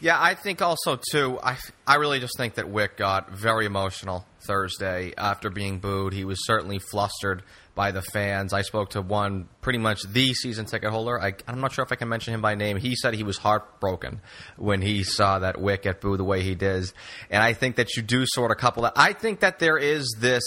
Yeah, 0.00 0.16
I 0.18 0.34
think 0.34 0.62
also 0.62 0.98
too. 1.12 1.38
I 1.42 1.58
I 1.86 1.96
really 1.96 2.18
just 2.18 2.38
think 2.38 2.54
that 2.54 2.66
Wyc 2.66 2.96
got 2.96 3.30
very 3.30 3.66
emotional 3.66 4.24
Thursday 4.46 5.12
after 5.18 5.50
being 5.50 5.78
booed. 5.78 6.14
He 6.14 6.24
was 6.24 6.46
certainly 6.46 6.78
flustered 6.78 7.42
by 7.76 7.92
the 7.92 8.00
fans. 8.00 8.54
I 8.54 8.62
spoke 8.62 8.90
to 8.90 9.02
one, 9.02 9.48
pretty 9.60 9.78
much 9.78 10.02
the 10.02 10.32
season 10.32 10.64
ticket 10.64 10.90
holder. 10.90 11.20
I, 11.20 11.34
am 11.46 11.60
not 11.60 11.72
sure 11.72 11.84
if 11.84 11.92
I 11.92 11.96
can 11.96 12.08
mention 12.08 12.32
him 12.32 12.40
by 12.40 12.54
name. 12.54 12.78
He 12.78 12.96
said 12.96 13.14
he 13.14 13.22
was 13.22 13.36
heartbroken 13.36 14.22
when 14.56 14.80
he 14.80 15.04
saw 15.04 15.38
that 15.40 15.56
Wyc 15.56 15.82
get 15.82 16.00
booed 16.00 16.18
the 16.18 16.24
way 16.24 16.42
he 16.42 16.54
did. 16.54 16.90
And 17.30 17.42
I 17.42 17.52
think 17.52 17.76
that 17.76 17.94
you 17.94 18.02
do 18.02 18.24
sort 18.26 18.50
of 18.50 18.56
couple 18.56 18.82
that. 18.84 18.94
I 18.96 19.12
think 19.12 19.40
that 19.40 19.58
there 19.58 19.76
is 19.76 20.16
this 20.18 20.42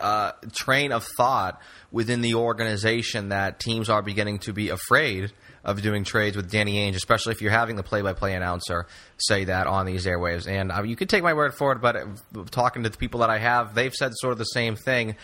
uh, 0.00 0.32
train 0.52 0.90
of 0.90 1.04
thought 1.04 1.60
within 1.92 2.22
the 2.22 2.34
organization 2.34 3.28
that 3.28 3.60
teams 3.60 3.90
are 3.90 4.00
beginning 4.00 4.38
to 4.40 4.52
be 4.54 4.70
afraid 4.70 5.32
of 5.64 5.82
doing 5.82 6.04
trades 6.04 6.36
with 6.36 6.50
Danny 6.50 6.76
Ainge, 6.76 6.96
especially 6.96 7.32
if 7.32 7.42
you're 7.42 7.50
having 7.50 7.76
the 7.76 7.82
play-by-play 7.82 8.34
announcer 8.34 8.86
say 9.18 9.44
that 9.44 9.66
on 9.66 9.84
these 9.84 10.06
airwaves. 10.06 10.48
And 10.48 10.72
uh, 10.72 10.82
you 10.82 10.96
can 10.96 11.08
take 11.08 11.22
my 11.22 11.34
word 11.34 11.54
for 11.54 11.72
it, 11.72 11.80
but 11.82 11.96
uh, 11.96 12.06
talking 12.50 12.84
to 12.84 12.88
the 12.88 12.96
people 12.96 13.20
that 13.20 13.30
I 13.30 13.38
have, 13.38 13.74
they've 13.74 13.92
said 13.92 14.12
sort 14.14 14.32
of 14.32 14.38
the 14.38 14.44
same 14.44 14.76
thing. 14.76 15.16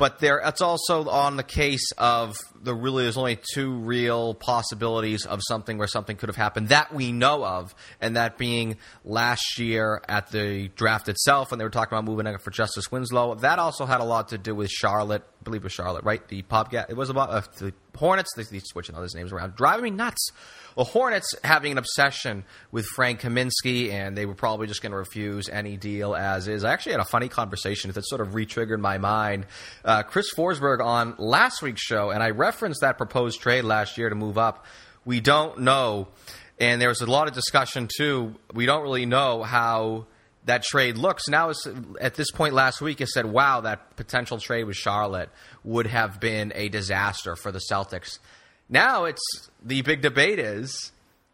But 0.00 0.18
there, 0.18 0.38
it's 0.38 0.62
also 0.62 1.10
on 1.10 1.36
the 1.36 1.42
case 1.42 1.92
of 1.98 2.38
there 2.62 2.74
really 2.74 3.06
is 3.06 3.16
only 3.16 3.38
two 3.54 3.72
real 3.72 4.34
possibilities 4.34 5.26
of 5.26 5.40
something 5.46 5.78
where 5.78 5.88
something 5.88 6.16
could 6.16 6.28
have 6.28 6.36
happened 6.36 6.68
that 6.68 6.94
we 6.94 7.12
know 7.12 7.44
of, 7.44 7.74
and 8.00 8.16
that 8.16 8.38
being 8.38 8.76
last 9.04 9.58
year 9.58 10.02
at 10.08 10.30
the 10.30 10.68
draft 10.76 11.08
itself 11.08 11.50
when 11.50 11.58
they 11.58 11.64
were 11.64 11.70
talking 11.70 11.96
about 11.96 12.04
moving 12.04 12.38
for 12.38 12.50
Justice 12.50 12.92
Winslow. 12.92 13.36
That 13.36 13.58
also 13.58 13.86
had 13.86 14.00
a 14.00 14.04
lot 14.04 14.28
to 14.28 14.38
do 14.38 14.54
with 14.54 14.70
Charlotte. 14.70 15.22
I 15.40 15.42
believe 15.44 15.62
it 15.62 15.64
was 15.64 15.72
Charlotte, 15.72 16.04
right? 16.04 16.26
The 16.28 16.42
pop 16.42 16.72
it 16.74 16.96
was 16.96 17.10
about 17.10 17.30
uh, 17.30 17.42
the 17.58 17.72
Hornets. 17.96 18.30
They, 18.34 18.44
they 18.44 18.60
switching 18.60 18.94
all 18.94 19.02
these 19.02 19.14
names 19.14 19.32
around, 19.32 19.56
driving 19.56 19.84
me 19.84 19.90
nuts. 19.90 20.30
The 20.76 20.84
Hornets 20.84 21.34
having 21.42 21.72
an 21.72 21.78
obsession 21.78 22.44
with 22.70 22.86
Frank 22.86 23.20
Kaminsky, 23.20 23.90
and 23.90 24.16
they 24.16 24.24
were 24.24 24.34
probably 24.34 24.66
just 24.66 24.80
going 24.82 24.92
to 24.92 24.98
refuse 24.98 25.48
any 25.48 25.76
deal 25.76 26.14
as 26.14 26.48
is. 26.48 26.64
I 26.64 26.72
actually 26.72 26.92
had 26.92 27.00
a 27.00 27.06
funny 27.06 27.28
conversation 27.28 27.90
that 27.90 28.06
sort 28.06 28.20
of 28.20 28.34
re-triggered 28.34 28.80
my 28.80 28.98
mind. 28.98 29.46
Uh, 29.84 30.02
Chris 30.02 30.32
Forsberg 30.34 30.82
on 30.82 31.14
last 31.18 31.60
week's 31.60 31.82
show, 31.82 32.10
and 32.10 32.22
I 32.22 32.30
referenced 32.50 32.80
that 32.80 32.98
proposed 32.98 33.40
trade 33.40 33.62
last 33.62 33.96
year 33.96 34.08
to 34.08 34.16
move 34.16 34.36
up. 34.36 34.64
We 35.04 35.20
don't 35.20 35.60
know, 35.60 36.08
and 36.58 36.82
there 36.82 36.88
was 36.88 37.00
a 37.00 37.06
lot 37.06 37.28
of 37.28 37.32
discussion 37.32 37.88
too. 37.96 38.34
We 38.52 38.66
don't 38.66 38.82
really 38.82 39.06
know 39.06 39.44
how 39.44 40.06
that 40.46 40.64
trade 40.64 40.98
looks. 40.98 41.28
Now, 41.28 41.52
at 42.00 42.14
this 42.14 42.32
point 42.32 42.54
last 42.54 42.80
week, 42.80 43.00
it 43.00 43.06
said, 43.06 43.26
wow, 43.26 43.60
that 43.60 43.94
potential 43.94 44.38
trade 44.38 44.64
with 44.64 44.74
Charlotte 44.74 45.28
would 45.62 45.86
have 45.86 46.18
been 46.18 46.52
a 46.56 46.68
disaster 46.68 47.36
for 47.36 47.52
the 47.52 47.60
Celtics. 47.70 48.18
Now 48.68 49.04
it's 49.04 49.22
the 49.62 49.82
big 49.82 50.02
debate 50.02 50.40
is 50.40 50.90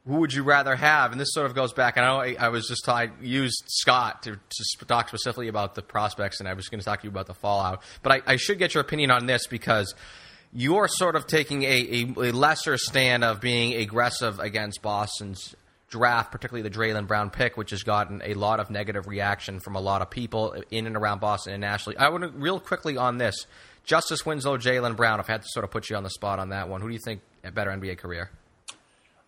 who 0.06 0.16
would 0.16 0.32
you 0.32 0.42
rather 0.42 0.76
have? 0.76 1.12
And 1.12 1.20
this 1.20 1.32
sort 1.32 1.46
of 1.46 1.54
goes 1.54 1.72
back. 1.72 1.96
And 1.96 2.06
I, 2.06 2.36
I, 2.38 2.48
was 2.48 2.68
just 2.68 2.88
I 2.88 3.10
used 3.20 3.64
Scott 3.66 4.22
to, 4.22 4.36
to, 4.36 4.84
talk 4.86 5.08
specifically 5.08 5.48
about 5.48 5.74
the 5.74 5.82
prospects, 5.82 6.38
and 6.38 6.48
I 6.48 6.54
was 6.54 6.68
going 6.68 6.78
to 6.78 6.84
talk 6.84 7.00
to 7.00 7.04
you 7.04 7.10
about 7.10 7.26
the 7.26 7.34
fallout. 7.34 7.82
But 8.02 8.12
I, 8.12 8.34
I 8.34 8.36
should 8.36 8.58
get 8.58 8.74
your 8.74 8.82
opinion 8.82 9.10
on 9.10 9.26
this 9.26 9.48
because 9.48 9.94
you're 10.56 10.88
sort 10.88 11.16
of 11.16 11.26
taking 11.26 11.64
a, 11.64 11.66
a, 11.66 12.02
a, 12.16 12.32
lesser 12.32 12.78
stand 12.78 13.22
of 13.22 13.42
being 13.42 13.74
aggressive 13.74 14.38
against 14.40 14.80
Boston's 14.80 15.54
draft, 15.90 16.32
particularly 16.32 16.66
the 16.66 16.74
Jaylen 16.74 17.06
Brown 17.06 17.28
pick, 17.28 17.58
which 17.58 17.70
has 17.70 17.82
gotten 17.82 18.22
a 18.24 18.32
lot 18.32 18.58
of 18.58 18.70
negative 18.70 19.06
reaction 19.06 19.60
from 19.60 19.76
a 19.76 19.80
lot 19.80 20.00
of 20.00 20.08
people 20.08 20.56
in 20.70 20.86
and 20.86 20.96
around 20.96 21.20
Boston 21.20 21.52
and 21.52 21.60
nationally. 21.60 21.98
I 21.98 22.08
want 22.08 22.24
to 22.24 22.30
real 22.30 22.58
quickly 22.58 22.96
on 22.96 23.18
this. 23.18 23.46
Justice 23.84 24.24
Winslow, 24.24 24.56
Jaylen 24.56 24.96
Brown. 24.96 25.20
If 25.20 25.28
I 25.28 25.32
had 25.32 25.42
to 25.42 25.48
sort 25.50 25.64
of 25.64 25.70
put 25.70 25.90
you 25.90 25.96
on 25.96 26.02
the 26.02 26.10
spot 26.10 26.38
on 26.38 26.48
that 26.48 26.70
one, 26.70 26.80
who 26.80 26.88
do 26.88 26.94
you 26.94 27.00
think 27.04 27.20
a 27.44 27.52
better 27.52 27.70
NBA 27.70 27.98
career? 27.98 28.30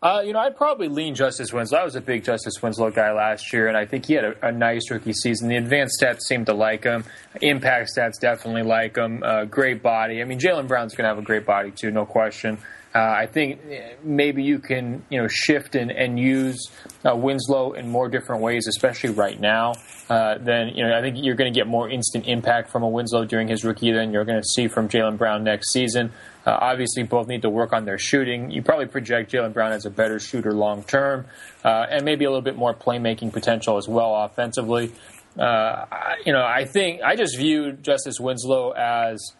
Uh, 0.00 0.22
you 0.24 0.32
know, 0.32 0.38
I'd 0.38 0.56
probably 0.56 0.86
lean 0.86 1.16
Justice 1.16 1.52
Winslow. 1.52 1.78
I 1.78 1.84
was 1.84 1.96
a 1.96 2.00
big 2.00 2.22
Justice 2.22 2.62
Winslow 2.62 2.92
guy 2.92 3.12
last 3.12 3.52
year, 3.52 3.66
and 3.66 3.76
I 3.76 3.84
think 3.84 4.06
he 4.06 4.14
had 4.14 4.24
a, 4.24 4.46
a 4.46 4.52
nice 4.52 4.88
rookie 4.92 5.12
season. 5.12 5.48
The 5.48 5.56
advanced 5.56 6.00
stats 6.00 6.20
seem 6.20 6.44
to 6.44 6.54
like 6.54 6.84
him. 6.84 7.04
Impact 7.42 7.90
stats 7.96 8.20
definitely 8.20 8.62
like 8.62 8.96
him. 8.96 9.24
Uh, 9.24 9.44
great 9.44 9.82
body. 9.82 10.20
I 10.20 10.24
mean, 10.24 10.38
Jaylen 10.38 10.68
Brown's 10.68 10.94
going 10.94 11.02
to 11.02 11.08
have 11.08 11.18
a 11.18 11.22
great 11.22 11.44
body 11.44 11.72
too, 11.72 11.90
no 11.90 12.06
question. 12.06 12.58
Uh, 12.94 13.00
I 13.00 13.26
think 13.26 13.60
maybe 14.02 14.42
you 14.42 14.58
can 14.58 15.04
you 15.10 15.20
know 15.20 15.28
shift 15.28 15.74
and, 15.74 15.90
and 15.90 16.18
use 16.18 16.70
uh, 17.04 17.14
Winslow 17.14 17.72
in 17.72 17.88
more 17.88 18.08
different 18.08 18.42
ways, 18.42 18.66
especially 18.66 19.10
right 19.10 19.38
now. 19.38 19.74
Uh, 20.08 20.38
then 20.38 20.68
you 20.68 20.86
know 20.86 20.96
I 20.96 21.02
think 21.02 21.18
you're 21.20 21.34
going 21.34 21.52
to 21.52 21.58
get 21.58 21.66
more 21.66 21.88
instant 21.90 22.26
impact 22.26 22.70
from 22.70 22.82
a 22.82 22.88
Winslow 22.88 23.26
during 23.26 23.48
his 23.48 23.62
rookie 23.62 23.92
than 23.92 24.12
you're 24.12 24.24
going 24.24 24.40
to 24.40 24.48
see 24.48 24.68
from 24.68 24.88
Jaylen 24.88 25.18
Brown 25.18 25.44
next 25.44 25.70
season. 25.70 26.12
Uh, 26.46 26.56
obviously, 26.60 27.02
both 27.02 27.28
need 27.28 27.42
to 27.42 27.50
work 27.50 27.74
on 27.74 27.84
their 27.84 27.98
shooting. 27.98 28.50
You 28.50 28.62
probably 28.62 28.86
project 28.86 29.30
Jaylen 29.32 29.52
Brown 29.52 29.72
as 29.72 29.84
a 29.84 29.90
better 29.90 30.18
shooter 30.18 30.52
long 30.52 30.82
term, 30.82 31.26
uh, 31.62 31.86
and 31.90 32.06
maybe 32.06 32.24
a 32.24 32.30
little 32.30 32.42
bit 32.42 32.56
more 32.56 32.72
playmaking 32.72 33.34
potential 33.34 33.76
as 33.76 33.86
well 33.86 34.14
offensively. 34.14 34.92
Uh, 35.38 35.84
you 36.24 36.32
know, 36.32 36.42
I 36.42 36.64
think 36.64 37.02
I 37.02 37.16
just 37.16 37.36
view 37.36 37.72
Justice 37.72 38.18
Winslow 38.18 38.70
as 38.70 39.34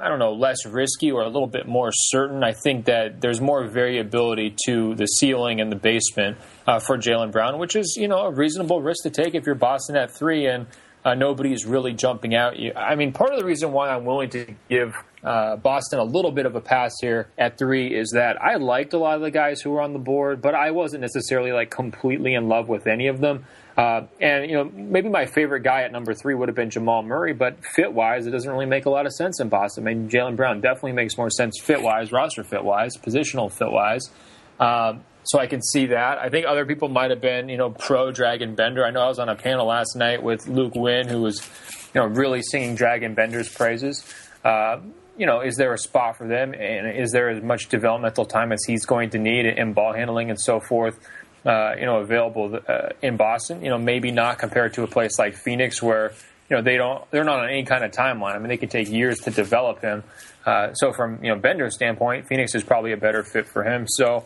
I 0.00 0.08
don't 0.08 0.18
know, 0.18 0.32
less 0.32 0.64
risky 0.64 1.10
or 1.10 1.22
a 1.22 1.28
little 1.28 1.48
bit 1.48 1.66
more 1.66 1.90
certain. 1.92 2.44
I 2.44 2.52
think 2.52 2.84
that 2.84 3.20
there's 3.20 3.40
more 3.40 3.66
variability 3.66 4.54
to 4.66 4.94
the 4.94 5.06
ceiling 5.06 5.60
and 5.60 5.72
the 5.72 5.76
basement 5.76 6.38
uh, 6.66 6.78
for 6.78 6.96
Jaylen 6.96 7.32
Brown, 7.32 7.58
which 7.58 7.74
is, 7.74 7.96
you 7.98 8.08
know, 8.08 8.26
a 8.26 8.30
reasonable 8.30 8.80
risk 8.80 9.02
to 9.02 9.10
take 9.10 9.34
if 9.34 9.44
you're 9.44 9.54
Boston 9.54 9.96
at 9.96 10.10
three 10.10 10.46
and 10.46 10.66
uh, 11.04 11.14
nobody's 11.14 11.64
really 11.64 11.92
jumping 11.92 12.34
out. 12.34 12.58
You. 12.58 12.72
I 12.74 12.94
mean, 12.94 13.12
part 13.12 13.32
of 13.32 13.38
the 13.38 13.44
reason 13.44 13.72
why 13.72 13.90
I'm 13.90 14.04
willing 14.04 14.30
to 14.30 14.54
give 14.68 14.94
uh, 15.22 15.56
Boston 15.56 15.98
a 15.98 16.04
little 16.04 16.30
bit 16.30 16.46
of 16.46 16.54
a 16.54 16.60
pass 16.60 16.92
here 17.00 17.28
at 17.36 17.58
three 17.58 17.94
is 17.94 18.10
that 18.14 18.40
I 18.42 18.56
liked 18.56 18.92
a 18.92 18.98
lot 18.98 19.16
of 19.16 19.22
the 19.22 19.30
guys 19.30 19.60
who 19.60 19.70
were 19.70 19.80
on 19.80 19.92
the 19.92 19.98
board, 19.98 20.40
but 20.40 20.54
I 20.54 20.70
wasn't 20.70 21.00
necessarily 21.00 21.52
like 21.52 21.70
completely 21.70 22.34
in 22.34 22.48
love 22.48 22.68
with 22.68 22.86
any 22.86 23.08
of 23.08 23.20
them. 23.20 23.44
Uh, 23.78 24.08
and 24.20 24.50
you 24.50 24.56
know, 24.56 24.64
maybe 24.74 25.08
my 25.08 25.24
favorite 25.24 25.62
guy 25.62 25.82
at 25.82 25.92
number 25.92 26.12
three 26.12 26.34
would 26.34 26.48
have 26.48 26.56
been 26.56 26.68
Jamal 26.68 27.04
Murray, 27.04 27.32
but 27.32 27.64
fit 27.64 27.92
wise, 27.92 28.26
it 28.26 28.32
doesn't 28.32 28.50
really 28.50 28.66
make 28.66 28.86
a 28.86 28.90
lot 28.90 29.06
of 29.06 29.12
sense 29.12 29.40
in 29.40 29.48
Boston. 29.48 29.86
I 29.86 29.94
mean, 29.94 30.10
Jaylen 30.10 30.34
Brown 30.34 30.60
definitely 30.60 30.92
makes 30.92 31.16
more 31.16 31.30
sense 31.30 31.60
fit 31.62 31.80
wise, 31.80 32.10
roster 32.10 32.42
fit 32.42 32.64
wise, 32.64 32.96
positional 32.96 33.52
fit 33.52 33.70
wise. 33.70 34.10
Um, 34.58 35.04
so 35.22 35.38
I 35.38 35.46
can 35.46 35.62
see 35.62 35.86
that. 35.86 36.18
I 36.18 36.28
think 36.28 36.46
other 36.46 36.66
people 36.66 36.88
might 36.88 37.10
have 37.10 37.20
been, 37.20 37.48
you 37.48 37.56
know, 37.56 37.70
pro 37.70 38.10
Dragan 38.10 38.56
Bender. 38.56 38.84
I 38.84 38.90
know 38.90 39.02
I 39.02 39.08
was 39.08 39.20
on 39.20 39.28
a 39.28 39.36
panel 39.36 39.66
last 39.66 39.94
night 39.94 40.24
with 40.24 40.48
Luke 40.48 40.74
Winn, 40.74 41.06
who 41.06 41.22
was, 41.22 41.48
you 41.94 42.00
know, 42.00 42.08
really 42.08 42.42
singing 42.42 42.76
Dragan 42.76 43.14
Bender's 43.14 43.48
praises. 43.48 44.02
Uh, 44.44 44.80
you 45.16 45.26
know, 45.26 45.40
is 45.40 45.56
there 45.56 45.72
a 45.72 45.78
spot 45.78 46.16
for 46.16 46.26
them, 46.26 46.54
and 46.54 46.96
is 46.98 47.12
there 47.12 47.28
as 47.28 47.42
much 47.42 47.68
developmental 47.68 48.24
time 48.24 48.52
as 48.52 48.60
he's 48.66 48.86
going 48.86 49.10
to 49.10 49.18
need 49.18 49.46
in 49.46 49.72
ball 49.72 49.92
handling 49.92 50.30
and 50.30 50.40
so 50.40 50.58
forth? 50.60 50.98
Uh, 51.46 51.74
you 51.78 51.86
know, 51.86 51.98
available 51.98 52.58
uh, 52.68 52.88
in 53.00 53.16
Boston. 53.16 53.62
You 53.62 53.70
know, 53.70 53.78
maybe 53.78 54.10
not 54.10 54.38
compared 54.38 54.74
to 54.74 54.82
a 54.82 54.86
place 54.88 55.18
like 55.18 55.34
Phoenix 55.34 55.80
where 55.80 56.12
you 56.50 56.56
know 56.56 56.62
they 56.62 56.76
don't 56.76 57.08
they're 57.10 57.24
not 57.24 57.40
on 57.40 57.48
any 57.48 57.64
kind 57.64 57.84
of 57.84 57.92
timeline. 57.92 58.34
I 58.34 58.38
mean, 58.38 58.48
they 58.48 58.56
could 58.56 58.70
take 58.70 58.90
years 58.90 59.20
to 59.20 59.30
develop 59.30 59.80
him. 59.80 60.02
Uh, 60.44 60.72
so 60.74 60.92
from 60.92 61.22
you 61.24 61.32
know 61.32 61.38
Bender's 61.38 61.74
standpoint, 61.74 62.26
Phoenix 62.26 62.54
is 62.54 62.64
probably 62.64 62.92
a 62.92 62.96
better 62.96 63.22
fit 63.22 63.46
for 63.46 63.62
him. 63.62 63.86
So 63.86 64.24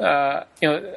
uh, 0.00 0.44
you 0.60 0.68
know, 0.68 0.94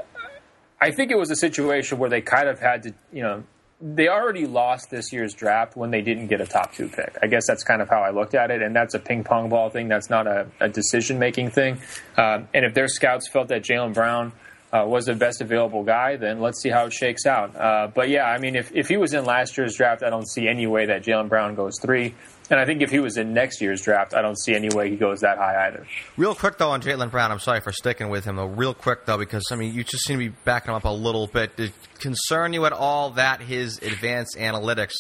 I 0.82 0.92
think 0.92 1.12
it 1.12 1.18
was 1.18 1.30
a 1.30 1.36
situation 1.36 2.00
where 2.00 2.10
they 2.10 2.22
kind 2.22 2.48
of 2.48 2.60
had 2.60 2.84
to 2.84 2.94
you 3.12 3.24
know. 3.24 3.44
They 3.82 4.08
already 4.08 4.48
lost 4.48 4.90
this 4.90 5.12
year's 5.12 5.34
draft 5.34 5.76
when 5.76 5.92
they 5.92 6.02
didn't 6.02 6.28
get 6.28 6.40
a 6.40 6.46
top 6.46 6.74
two 6.74 6.88
pick. 6.88 7.18
I 7.22 7.28
guess 7.28 7.46
that's 7.46 7.66
kind 7.66 7.82
of 7.82 7.90
how 7.90 8.02
I 8.02 8.12
looked 8.12 8.34
at 8.34 8.50
it, 8.50 8.62
and 8.62 8.74
that's 8.74 8.94
a 8.94 9.00
ping 9.00 9.26
pong 9.26 9.50
ball 9.50 9.70
thing. 9.70 9.90
That's 9.90 10.10
not 10.10 10.26
a, 10.26 10.48
a 10.62 10.70
decision 10.70 11.20
making 11.20 11.50
thing. 11.50 11.82
Um, 12.16 12.48
and 12.54 12.64
if 12.64 12.74
their 12.74 12.88
scouts 12.88 13.28
felt 13.28 13.50
that 13.50 13.64
Jaylen 13.64 13.94
Brown 13.94 14.32
uh, 14.74 14.84
was 14.86 15.06
the 15.06 15.14
best 15.14 15.40
available 15.40 15.84
guy, 15.84 16.16
then 16.16 16.42
let's 16.42 16.60
see 16.60 16.70
how 16.70 16.86
it 16.86 16.94
shakes 16.94 17.28
out. 17.28 17.56
Uh, 17.56 17.92
but 17.94 18.10
yeah, 18.10 18.24
I 18.24 18.40
mean, 18.40 18.56
if, 18.56 18.72
if 18.74 18.88
he 18.88 18.98
was 18.98 19.14
in 19.14 19.24
last 19.24 19.56
year's 19.56 19.76
draft, 19.76 20.02
I 20.02 20.10
don't 20.10 20.28
see 20.28 20.48
any 20.48 20.66
way 20.66 20.88
that 20.88 21.04
Jaylen 21.04 21.30
Brown 21.30 21.54
goes 21.54 21.80
three. 21.80 22.16
And 22.50 22.60
I 22.60 22.66
think 22.66 22.82
if 22.82 22.90
he 22.90 23.00
was 23.00 23.18
in 23.18 23.34
next 23.34 23.62
year's 23.62 23.84
draft, 23.84 24.16
I 24.16 24.22
don't 24.22 24.38
see 24.38 24.56
any 24.56 24.70
way 24.70 24.90
he 24.90 24.96
goes 24.96 25.22
that 25.22 25.38
high 25.38 25.68
either. 25.68 25.86
Real 26.18 26.34
quick 26.34 26.58
though 26.58 26.72
on 26.72 26.82
Jaylen 26.82 27.12
Brown, 27.12 27.32
I'm 27.32 27.40
sorry 27.40 27.62
for 27.62 27.72
sticking 27.72 28.10
with 28.10 28.26
him 28.26 28.36
though. 28.36 28.48
Real 28.48 28.74
quick 28.74 29.06
though, 29.06 29.18
because 29.18 29.44
I 29.52 29.56
mean 29.56 29.74
you 29.74 29.84
just 29.84 30.06
seem 30.06 30.20
to 30.20 30.30
be 30.30 30.36
backing 30.44 30.72
him 30.72 30.76
up 30.76 30.86
a 30.86 30.90
little 30.90 31.28
bit. 31.28 31.56
Did 31.56 31.72
concern 32.00 32.54
you 32.54 32.66
at 32.66 32.74
all 32.74 33.12
that 33.12 33.42
his 33.42 33.78
advanced 33.78 34.38
analytics 34.38 34.96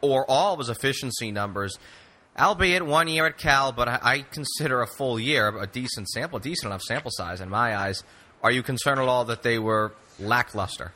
or 0.00 0.28
all 0.28 0.54
of 0.54 0.58
his 0.58 0.70
efficiency 0.70 1.30
numbers, 1.30 1.78
albeit 2.38 2.84
one 2.84 3.08
year 3.08 3.26
at 3.26 3.36
Cal, 3.36 3.72
but 3.72 3.88
I, 3.88 3.98
I 4.02 4.18
consider 4.22 4.80
a 4.80 4.86
full 4.86 5.20
year 5.20 5.48
a 5.56 5.66
decent 5.66 6.08
sample, 6.08 6.38
decent 6.38 6.66
enough 6.66 6.82
sample 6.82 7.10
size 7.12 7.40
in 7.40 7.48
my 7.48 7.76
eyes 7.76 8.02
are 8.42 8.50
you 8.50 8.62
concerned 8.62 9.00
at 9.00 9.08
all 9.08 9.24
that 9.26 9.42
they 9.42 9.58
were 9.58 9.92
lackluster? 10.18 10.92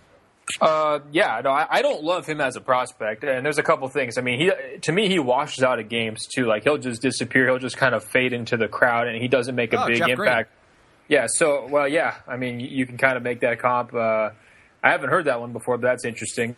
Uh, 0.60 1.00
yeah, 1.12 1.40
no, 1.42 1.50
I, 1.50 1.66
I, 1.70 1.82
don't 1.82 2.02
love 2.02 2.26
him 2.26 2.40
as 2.40 2.56
a 2.56 2.60
prospect, 2.60 3.24
and 3.24 3.44
there's 3.44 3.58
a 3.58 3.62
couple 3.62 3.88
things. 3.88 4.18
I 4.18 4.22
mean, 4.22 4.38
he 4.38 4.78
to 4.80 4.92
me 4.92 5.08
he 5.08 5.18
washes 5.18 5.62
out 5.62 5.78
of 5.78 5.88
games 5.88 6.26
too. 6.26 6.46
Like 6.46 6.64
he'll 6.64 6.78
just 6.78 7.00
disappear, 7.00 7.46
he'll 7.46 7.58
just 7.58 7.76
kind 7.76 7.94
of 7.94 8.04
fade 8.04 8.32
into 8.32 8.56
the 8.56 8.68
crowd, 8.68 9.06
and 9.06 9.20
he 9.20 9.28
doesn't 9.28 9.54
make 9.54 9.72
a 9.72 9.82
oh, 9.82 9.86
big 9.86 9.98
Jeff 9.98 10.08
impact. 10.08 10.50
Green. 10.50 11.18
Yeah, 11.20 11.26
so 11.28 11.66
well, 11.68 11.88
yeah. 11.88 12.16
I 12.26 12.36
mean, 12.36 12.60
you 12.60 12.86
can 12.86 12.98
kind 12.98 13.16
of 13.16 13.22
make 13.22 13.40
that 13.40 13.60
comp. 13.60 13.94
Uh, 13.94 14.30
I 14.82 14.90
haven't 14.90 15.10
heard 15.10 15.26
that 15.26 15.40
one 15.40 15.52
before, 15.52 15.78
but 15.78 15.86
that's 15.86 16.04
interesting. 16.04 16.56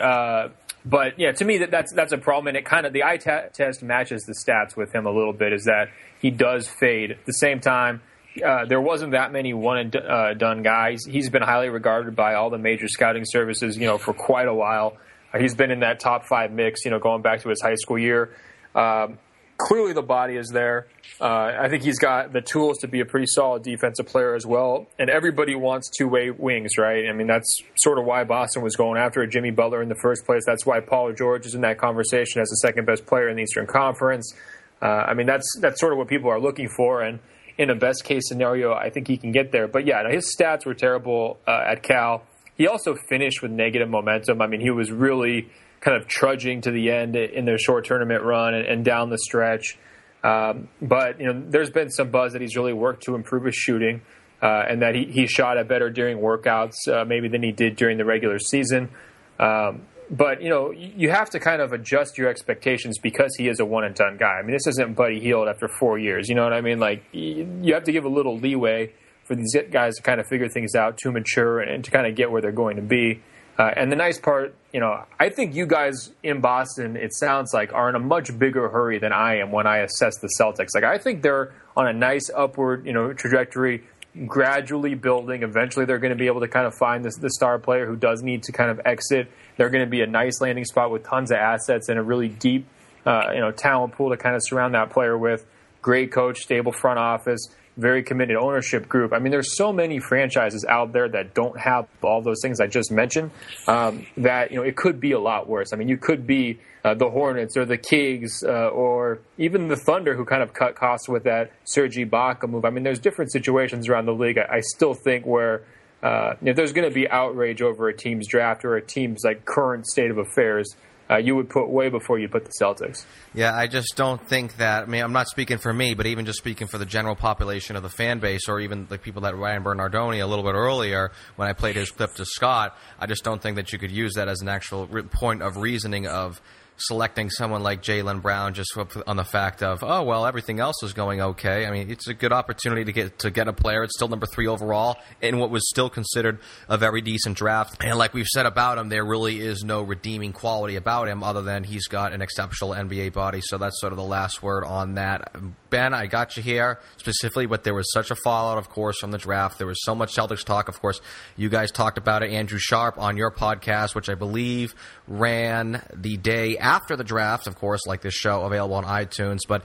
Uh, 0.00 0.48
but 0.84 1.18
yeah, 1.18 1.32
to 1.32 1.44
me 1.44 1.58
that, 1.58 1.70
that's 1.70 1.92
that's 1.92 2.12
a 2.12 2.18
problem, 2.18 2.48
and 2.48 2.56
it 2.56 2.64
kind 2.64 2.86
of 2.86 2.92
the 2.92 3.02
eye 3.02 3.16
t- 3.16 3.30
test 3.52 3.82
matches 3.82 4.22
the 4.22 4.34
stats 4.34 4.76
with 4.76 4.94
him 4.94 5.06
a 5.06 5.10
little 5.10 5.32
bit. 5.32 5.52
Is 5.52 5.64
that 5.64 5.88
he 6.22 6.30
does 6.30 6.68
fade 6.68 7.10
at 7.10 7.26
the 7.26 7.32
same 7.32 7.60
time 7.60 8.00
uh, 8.44 8.64
there 8.66 8.80
wasn't 8.80 9.12
that 9.12 9.32
many 9.32 9.54
one 9.54 9.78
and 9.78 9.96
uh, 9.96 10.34
done 10.34 10.62
guys. 10.62 11.04
He's 11.04 11.30
been 11.30 11.42
highly 11.42 11.68
regarded 11.68 12.16
by 12.16 12.34
all 12.34 12.50
the 12.50 12.58
major 12.58 12.88
scouting 12.88 13.24
services, 13.26 13.76
you 13.76 13.86
know, 13.86 13.98
for 13.98 14.12
quite 14.12 14.48
a 14.48 14.54
while. 14.54 14.96
Uh, 15.32 15.38
he's 15.38 15.54
been 15.54 15.70
in 15.70 15.80
that 15.80 16.00
top 16.00 16.26
five 16.26 16.52
mix, 16.52 16.84
you 16.84 16.90
know, 16.90 16.98
going 16.98 17.22
back 17.22 17.42
to 17.42 17.48
his 17.48 17.60
high 17.60 17.74
school 17.74 17.98
year. 17.98 18.34
Um, 18.74 19.18
clearly, 19.58 19.92
the 19.92 20.02
body 20.02 20.36
is 20.36 20.48
there. 20.48 20.86
Uh, 21.20 21.52
I 21.58 21.68
think 21.68 21.82
he's 21.82 21.98
got 21.98 22.32
the 22.32 22.42
tools 22.42 22.78
to 22.78 22.88
be 22.88 23.00
a 23.00 23.06
pretty 23.06 23.26
solid 23.26 23.62
defensive 23.62 24.06
player 24.06 24.34
as 24.34 24.44
well. 24.44 24.86
And 24.98 25.08
everybody 25.08 25.54
wants 25.54 25.90
two 25.96 26.08
way 26.08 26.30
wings, 26.30 26.72
right? 26.78 27.08
I 27.08 27.12
mean, 27.12 27.26
that's 27.26 27.58
sort 27.76 27.98
of 27.98 28.04
why 28.04 28.24
Boston 28.24 28.62
was 28.62 28.76
going 28.76 29.00
after 29.00 29.26
Jimmy 29.26 29.50
Butler 29.50 29.82
in 29.82 29.88
the 29.88 29.98
first 30.02 30.26
place. 30.26 30.42
That's 30.46 30.66
why 30.66 30.80
Paul 30.80 31.12
George 31.12 31.46
is 31.46 31.54
in 31.54 31.62
that 31.62 31.78
conversation 31.78 32.40
as 32.40 32.48
the 32.48 32.56
second 32.56 32.84
best 32.84 33.06
player 33.06 33.28
in 33.28 33.36
the 33.36 33.42
Eastern 33.42 33.66
Conference. 33.66 34.34
Uh, 34.82 34.86
I 34.86 35.14
mean, 35.14 35.26
that's 35.26 35.46
that's 35.60 35.80
sort 35.80 35.92
of 35.92 35.98
what 35.98 36.08
people 36.08 36.30
are 36.30 36.40
looking 36.40 36.68
for, 36.68 37.00
and 37.00 37.18
in 37.58 37.70
a 37.70 37.74
best 37.74 38.04
case 38.04 38.28
scenario, 38.28 38.72
I 38.72 38.90
think 38.90 39.08
he 39.08 39.16
can 39.16 39.32
get 39.32 39.52
there. 39.52 39.66
But 39.68 39.86
yeah, 39.86 40.08
his 40.10 40.34
stats 40.38 40.66
were 40.66 40.74
terrible 40.74 41.38
uh, 41.46 41.64
at 41.66 41.82
Cal. 41.82 42.22
He 42.56 42.66
also 42.66 42.94
finished 43.08 43.42
with 43.42 43.50
negative 43.50 43.88
momentum. 43.88 44.40
I 44.40 44.46
mean, 44.46 44.60
he 44.60 44.70
was 44.70 44.90
really 44.90 45.50
kind 45.80 45.96
of 45.96 46.08
trudging 46.08 46.62
to 46.62 46.70
the 46.70 46.90
end 46.90 47.16
in 47.16 47.44
their 47.44 47.58
short 47.58 47.84
tournament 47.84 48.22
run 48.24 48.54
and, 48.54 48.66
and 48.66 48.84
down 48.84 49.10
the 49.10 49.18
stretch. 49.18 49.78
Um, 50.24 50.68
but 50.82 51.20
you 51.20 51.26
know, 51.26 51.44
there's 51.48 51.70
been 51.70 51.90
some 51.90 52.10
buzz 52.10 52.32
that 52.32 52.40
he's 52.40 52.56
really 52.56 52.72
worked 52.72 53.04
to 53.04 53.14
improve 53.14 53.44
his 53.44 53.54
shooting, 53.54 54.00
uh, 54.42 54.64
and 54.68 54.82
that 54.82 54.94
he, 54.94 55.04
he 55.04 55.26
shot 55.26 55.56
it 55.56 55.68
better 55.68 55.90
during 55.90 56.18
workouts, 56.18 56.88
uh, 56.88 57.04
maybe 57.04 57.28
than 57.28 57.42
he 57.42 57.52
did 57.52 57.76
during 57.76 57.98
the 57.98 58.04
regular 58.04 58.38
season. 58.38 58.90
Um, 59.38 59.82
but 60.10 60.42
you 60.42 60.48
know, 60.48 60.70
you 60.70 61.10
have 61.10 61.30
to 61.30 61.40
kind 61.40 61.60
of 61.60 61.72
adjust 61.72 62.18
your 62.18 62.28
expectations 62.28 62.98
because 62.98 63.34
he 63.36 63.48
is 63.48 63.60
a 63.60 63.64
one 63.64 63.84
and 63.84 63.94
done 63.94 64.16
guy. 64.16 64.38
I 64.38 64.42
mean, 64.42 64.52
this 64.52 64.66
isn't 64.66 64.94
Buddy 64.94 65.20
Hield 65.20 65.48
after 65.48 65.68
four 65.68 65.98
years. 65.98 66.28
You 66.28 66.34
know 66.34 66.44
what 66.44 66.52
I 66.52 66.60
mean? 66.60 66.78
Like 66.78 67.04
you 67.12 67.74
have 67.74 67.84
to 67.84 67.92
give 67.92 68.04
a 68.04 68.08
little 68.08 68.38
leeway 68.38 68.92
for 69.24 69.34
these 69.34 69.56
guys 69.70 69.96
to 69.96 70.02
kind 70.02 70.20
of 70.20 70.26
figure 70.26 70.48
things 70.48 70.74
out, 70.74 70.98
to 70.98 71.10
mature, 71.10 71.60
and 71.60 71.84
to 71.84 71.90
kind 71.90 72.06
of 72.06 72.14
get 72.14 72.30
where 72.30 72.40
they're 72.40 72.52
going 72.52 72.76
to 72.76 72.82
be. 72.82 73.20
Uh, 73.58 73.70
and 73.74 73.90
the 73.90 73.96
nice 73.96 74.18
part, 74.18 74.54
you 74.72 74.80
know, 74.80 75.04
I 75.18 75.30
think 75.30 75.54
you 75.54 75.66
guys 75.66 76.12
in 76.22 76.40
Boston, 76.40 76.96
it 76.96 77.14
sounds 77.14 77.54
like, 77.54 77.72
are 77.72 77.88
in 77.88 77.94
a 77.94 77.98
much 77.98 78.38
bigger 78.38 78.68
hurry 78.68 78.98
than 78.98 79.12
I 79.12 79.38
am 79.38 79.50
when 79.50 79.66
I 79.66 79.78
assess 79.78 80.18
the 80.18 80.28
Celtics. 80.38 80.74
Like, 80.74 80.84
I 80.84 80.98
think 80.98 81.22
they're 81.22 81.54
on 81.74 81.86
a 81.86 81.92
nice 81.92 82.30
upward, 82.34 82.84
you 82.84 82.92
know, 82.92 83.14
trajectory, 83.14 83.84
gradually 84.26 84.94
building. 84.94 85.42
Eventually, 85.42 85.84
they're 85.84 85.98
going 85.98 86.12
to 86.12 86.16
be 86.16 86.26
able 86.26 86.40
to 86.40 86.48
kind 86.48 86.66
of 86.66 86.74
find 86.74 87.04
the 87.04 87.30
star 87.30 87.58
player 87.58 87.86
who 87.86 87.96
does 87.96 88.22
need 88.22 88.44
to 88.44 88.52
kind 88.52 88.70
of 88.70 88.80
exit. 88.84 89.30
They're 89.56 89.70
going 89.70 89.84
to 89.84 89.90
be 89.90 90.00
a 90.00 90.06
nice 90.06 90.40
landing 90.40 90.64
spot 90.64 90.90
with 90.90 91.04
tons 91.04 91.30
of 91.30 91.36
assets 91.36 91.88
and 91.88 91.98
a 91.98 92.02
really 92.02 92.28
deep, 92.28 92.66
uh, 93.04 93.32
you 93.34 93.40
know, 93.40 93.50
talent 93.50 93.94
pool 93.94 94.10
to 94.10 94.16
kind 94.16 94.34
of 94.34 94.42
surround 94.44 94.74
that 94.74 94.90
player 94.90 95.16
with. 95.16 95.44
Great 95.82 96.12
coach, 96.12 96.38
stable 96.38 96.72
front 96.72 96.98
office 96.98 97.48
very 97.76 98.02
committed 98.02 98.36
ownership 98.36 98.88
group. 98.88 99.12
I 99.12 99.18
mean, 99.18 99.30
there's 99.30 99.56
so 99.56 99.72
many 99.72 100.00
franchises 100.00 100.64
out 100.68 100.92
there 100.92 101.08
that 101.08 101.34
don't 101.34 101.58
have 101.58 101.86
all 102.02 102.22
those 102.22 102.40
things 102.40 102.60
I 102.60 102.66
just 102.66 102.90
mentioned. 102.90 103.30
Um, 103.68 104.06
that 104.16 104.50
you 104.50 104.56
know, 104.56 104.62
it 104.62 104.76
could 104.76 105.00
be 105.00 105.12
a 105.12 105.20
lot 105.20 105.48
worse. 105.48 105.72
I 105.72 105.76
mean, 105.76 105.88
you 105.88 105.98
could 105.98 106.26
be 106.26 106.58
uh, 106.84 106.94
the 106.94 107.10
Hornets 107.10 107.56
or 107.56 107.64
the 107.64 107.76
Kings 107.76 108.42
uh, 108.44 108.68
or 108.68 109.20
even 109.38 109.68
the 109.68 109.76
Thunder, 109.76 110.14
who 110.14 110.24
kind 110.24 110.42
of 110.42 110.54
cut 110.54 110.74
costs 110.74 111.08
with 111.08 111.24
that 111.24 111.52
Serge 111.64 111.96
Ibaka 111.96 112.48
move. 112.48 112.64
I 112.64 112.70
mean, 112.70 112.84
there's 112.84 113.00
different 113.00 113.32
situations 113.32 113.88
around 113.88 114.06
the 114.06 114.14
league. 114.14 114.38
I, 114.38 114.56
I 114.56 114.60
still 114.60 114.94
think 114.94 115.26
where 115.26 115.64
uh, 116.02 116.34
if 116.42 116.56
there's 116.56 116.72
going 116.72 116.88
to 116.88 116.94
be 116.94 117.08
outrage 117.08 117.60
over 117.62 117.88
a 117.88 117.96
team's 117.96 118.28
draft 118.28 118.64
or 118.64 118.76
a 118.76 118.82
team's 118.82 119.22
like 119.24 119.44
current 119.44 119.86
state 119.86 120.10
of 120.10 120.18
affairs, 120.18 120.76
uh, 121.10 121.16
you 121.16 121.36
would 121.36 121.48
put 121.48 121.68
way 121.68 121.88
before 121.88 122.18
you 122.18 122.28
put 122.28 122.44
the 122.44 122.52
Celtics. 122.60 123.04
Yeah, 123.34 123.54
I 123.54 123.66
just 123.66 123.94
don't 123.96 124.26
think 124.28 124.56
that. 124.56 124.84
I 124.84 124.86
mean, 124.86 125.02
I'm 125.02 125.12
not 125.12 125.28
speaking 125.28 125.58
for 125.58 125.72
me, 125.72 125.94
but 125.94 126.06
even 126.06 126.26
just 126.26 126.38
speaking 126.38 126.66
for 126.66 126.78
the 126.78 126.86
general 126.86 127.14
population 127.14 127.76
of 127.76 127.82
the 127.82 127.88
fan 127.88 128.18
base, 128.18 128.48
or 128.48 128.60
even 128.60 128.86
the 128.86 128.98
people 128.98 129.22
that 129.22 129.36
Ryan 129.36 129.62
Bernardoni 129.62 130.22
a 130.22 130.26
little 130.26 130.44
bit 130.44 130.54
earlier 130.54 131.12
when 131.36 131.48
I 131.48 131.52
played 131.52 131.76
his 131.76 131.90
clip 131.90 132.14
to 132.14 132.24
Scott, 132.24 132.76
I 132.98 133.06
just 133.06 133.24
don't 133.24 133.40
think 133.40 133.56
that 133.56 133.72
you 133.72 133.78
could 133.78 133.90
use 133.90 134.14
that 134.14 134.28
as 134.28 134.40
an 134.40 134.48
actual 134.48 134.86
point 134.86 135.42
of 135.42 135.56
reasoning 135.56 136.06
of 136.06 136.40
selecting 136.78 137.30
someone 137.30 137.62
like 137.62 137.82
Jaylen 137.82 138.20
Brown 138.20 138.54
just 138.54 138.76
on 139.06 139.16
the 139.16 139.24
fact 139.24 139.62
of 139.62 139.82
oh 139.82 140.02
well 140.02 140.26
everything 140.26 140.60
else 140.60 140.82
is 140.82 140.92
going 140.92 141.20
okay. 141.20 141.66
I 141.66 141.70
mean 141.70 141.90
it's 141.90 142.08
a 142.08 142.14
good 142.14 142.32
opportunity 142.32 142.84
to 142.84 142.92
get 142.92 143.18
to 143.20 143.30
get 143.30 143.48
a 143.48 143.52
player. 143.52 143.82
It's 143.82 143.94
still 143.96 144.08
number 144.08 144.26
three 144.26 144.46
overall 144.46 144.96
in 145.20 145.38
what 145.38 145.50
was 145.50 145.68
still 145.68 145.88
considered 145.88 146.38
a 146.68 146.76
very 146.76 147.00
decent 147.00 147.36
draft. 147.36 147.82
And 147.82 147.98
like 147.98 148.14
we've 148.14 148.26
said 148.26 148.46
about 148.46 148.78
him, 148.78 148.88
there 148.88 149.04
really 149.04 149.40
is 149.40 149.64
no 149.64 149.82
redeeming 149.82 150.32
quality 150.32 150.76
about 150.76 151.08
him 151.08 151.22
other 151.22 151.42
than 151.42 151.64
he's 151.64 151.86
got 151.86 152.12
an 152.12 152.22
exceptional 152.22 152.70
NBA 152.70 153.12
body. 153.12 153.40
So 153.42 153.58
that's 153.58 153.80
sort 153.80 153.92
of 153.92 153.96
the 153.96 154.04
last 154.04 154.42
word 154.42 154.64
on 154.64 154.94
that. 154.94 155.34
Ben, 155.70 155.94
I 155.94 156.06
got 156.06 156.36
you 156.36 156.42
here 156.42 156.78
specifically, 156.96 157.46
but 157.46 157.64
there 157.64 157.74
was 157.74 157.90
such 157.92 158.10
a 158.10 158.16
fallout, 158.16 158.58
of 158.58 158.68
course, 158.68 158.98
from 158.98 159.10
the 159.10 159.18
draft. 159.18 159.58
There 159.58 159.66
was 159.66 159.82
so 159.82 159.94
much 159.94 160.14
Celtics 160.14 160.44
talk. 160.44 160.68
Of 160.68 160.80
course, 160.80 161.00
you 161.36 161.48
guys 161.48 161.70
talked 161.70 161.98
about 161.98 162.22
it, 162.22 162.30
Andrew 162.30 162.58
Sharp, 162.58 162.98
on 162.98 163.16
your 163.16 163.30
podcast, 163.30 163.94
which 163.94 164.08
I 164.08 164.14
believe 164.14 164.74
ran 165.08 165.82
the 165.94 166.16
day 166.16 166.56
after 166.66 166.96
the 166.96 167.04
draft, 167.04 167.46
of 167.46 167.54
course, 167.54 167.86
like 167.86 168.02
this 168.02 168.14
show 168.14 168.42
available 168.42 168.74
on 168.74 168.84
iTunes. 168.84 169.38
But 169.46 169.62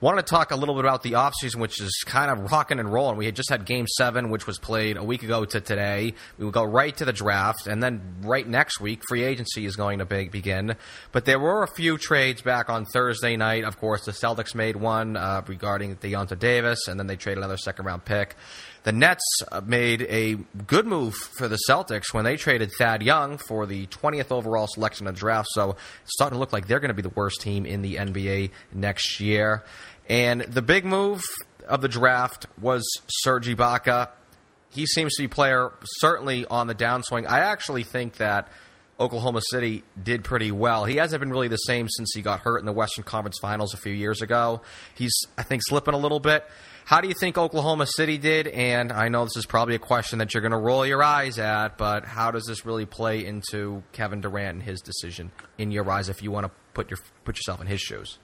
wanted 0.00 0.26
to 0.26 0.30
talk 0.30 0.50
a 0.50 0.56
little 0.56 0.74
bit 0.74 0.84
about 0.84 1.02
the 1.02 1.12
offseason, 1.12 1.56
which 1.56 1.80
is 1.80 2.04
kind 2.06 2.30
of 2.30 2.52
rocking 2.52 2.78
and 2.78 2.92
rolling. 2.92 3.16
We 3.16 3.24
had 3.24 3.34
just 3.34 3.50
had 3.50 3.64
game 3.64 3.86
seven, 3.88 4.30
which 4.30 4.46
was 4.46 4.58
played 4.58 4.96
a 4.96 5.02
week 5.02 5.22
ago 5.22 5.44
to 5.46 5.60
today. 5.60 6.14
We 6.38 6.44
will 6.44 6.52
go 6.52 6.62
right 6.62 6.96
to 6.98 7.04
the 7.04 7.12
draft, 7.12 7.66
and 7.66 7.82
then 7.82 8.16
right 8.20 8.46
next 8.46 8.80
week, 8.80 9.02
free 9.08 9.24
agency 9.24 9.66
is 9.66 9.76
going 9.76 9.98
to 9.98 10.04
be- 10.04 10.28
begin. 10.28 10.76
But 11.10 11.24
there 11.24 11.40
were 11.40 11.62
a 11.62 11.74
few 11.74 11.98
trades 11.98 12.42
back 12.42 12.68
on 12.68 12.84
Thursday 12.84 13.36
night. 13.36 13.64
Of 13.64 13.78
course, 13.78 14.04
the 14.04 14.12
Celtics 14.12 14.54
made 14.54 14.76
one 14.76 15.16
uh, 15.16 15.42
regarding 15.46 15.96
Deyonta 15.96 16.38
Davis, 16.38 16.86
and 16.86 17.00
then 17.00 17.06
they 17.06 17.16
traded 17.16 17.38
another 17.38 17.56
second 17.56 17.86
round 17.86 18.04
pick. 18.04 18.36
The 18.84 18.92
Nets 18.92 19.24
made 19.64 20.02
a 20.02 20.34
good 20.66 20.86
move 20.86 21.14
for 21.14 21.48
the 21.48 21.58
Celtics 21.68 22.12
when 22.12 22.24
they 22.24 22.36
traded 22.36 22.70
Thad 22.78 23.02
Young 23.02 23.38
for 23.38 23.64
the 23.64 23.86
20th 23.86 24.30
overall 24.30 24.66
selection 24.68 25.06
of 25.06 25.14
the 25.14 25.18
draft. 25.18 25.48
So 25.52 25.70
it's 25.70 26.12
starting 26.12 26.36
to 26.36 26.38
look 26.38 26.52
like 26.52 26.66
they're 26.66 26.80
going 26.80 26.90
to 26.90 26.94
be 26.94 27.00
the 27.00 27.08
worst 27.08 27.40
team 27.40 27.64
in 27.64 27.80
the 27.80 27.96
NBA 27.96 28.50
next 28.74 29.20
year. 29.20 29.64
And 30.06 30.42
the 30.42 30.60
big 30.60 30.84
move 30.84 31.22
of 31.66 31.80
the 31.80 31.88
draft 31.88 32.46
was 32.60 32.84
Serge 33.08 33.48
Ibaka. 33.48 34.10
He 34.68 34.84
seems 34.84 35.14
to 35.14 35.22
be 35.22 35.28
player 35.28 35.72
certainly 35.84 36.44
on 36.44 36.66
the 36.66 36.74
downswing. 36.74 37.26
I 37.26 37.40
actually 37.40 37.84
think 37.84 38.18
that 38.18 38.48
Oklahoma 38.98 39.40
City 39.50 39.82
did 40.00 40.22
pretty 40.22 40.52
well. 40.52 40.84
He 40.84 40.96
hasn't 40.96 41.20
been 41.20 41.30
really 41.30 41.48
the 41.48 41.56
same 41.56 41.88
since 41.88 42.12
he 42.14 42.22
got 42.22 42.40
hurt 42.40 42.58
in 42.58 42.66
the 42.66 42.72
Western 42.72 43.04
Conference 43.04 43.38
Finals 43.40 43.74
a 43.74 43.76
few 43.76 43.92
years 43.92 44.22
ago. 44.22 44.62
He's, 44.94 45.14
I 45.36 45.42
think, 45.42 45.62
slipping 45.64 45.94
a 45.94 45.98
little 45.98 46.20
bit. 46.20 46.46
How 46.84 47.00
do 47.00 47.08
you 47.08 47.14
think 47.18 47.38
Oklahoma 47.38 47.86
City 47.86 48.18
did? 48.18 48.46
And 48.46 48.92
I 48.92 49.08
know 49.08 49.24
this 49.24 49.36
is 49.36 49.46
probably 49.46 49.74
a 49.74 49.78
question 49.80 50.18
that 50.18 50.34
you're 50.34 50.42
going 50.42 50.52
to 50.52 50.58
roll 50.58 50.86
your 50.86 51.02
eyes 51.02 51.38
at, 51.38 51.78
but 51.78 52.04
how 52.04 52.30
does 52.30 52.44
this 52.44 52.66
really 52.66 52.86
play 52.86 53.24
into 53.24 53.82
Kevin 53.92 54.20
Durant 54.20 54.56
and 54.56 54.62
his 54.62 54.80
decision 54.80 55.32
in 55.56 55.70
your 55.70 55.90
eyes 55.90 56.08
if 56.08 56.22
you 56.22 56.30
want 56.30 56.46
to 56.46 56.52
put 56.74 56.90
your 56.90 56.98
put 57.24 57.36
yourself 57.36 57.60
in 57.60 57.66
his 57.66 57.80
shoes? 57.80 58.18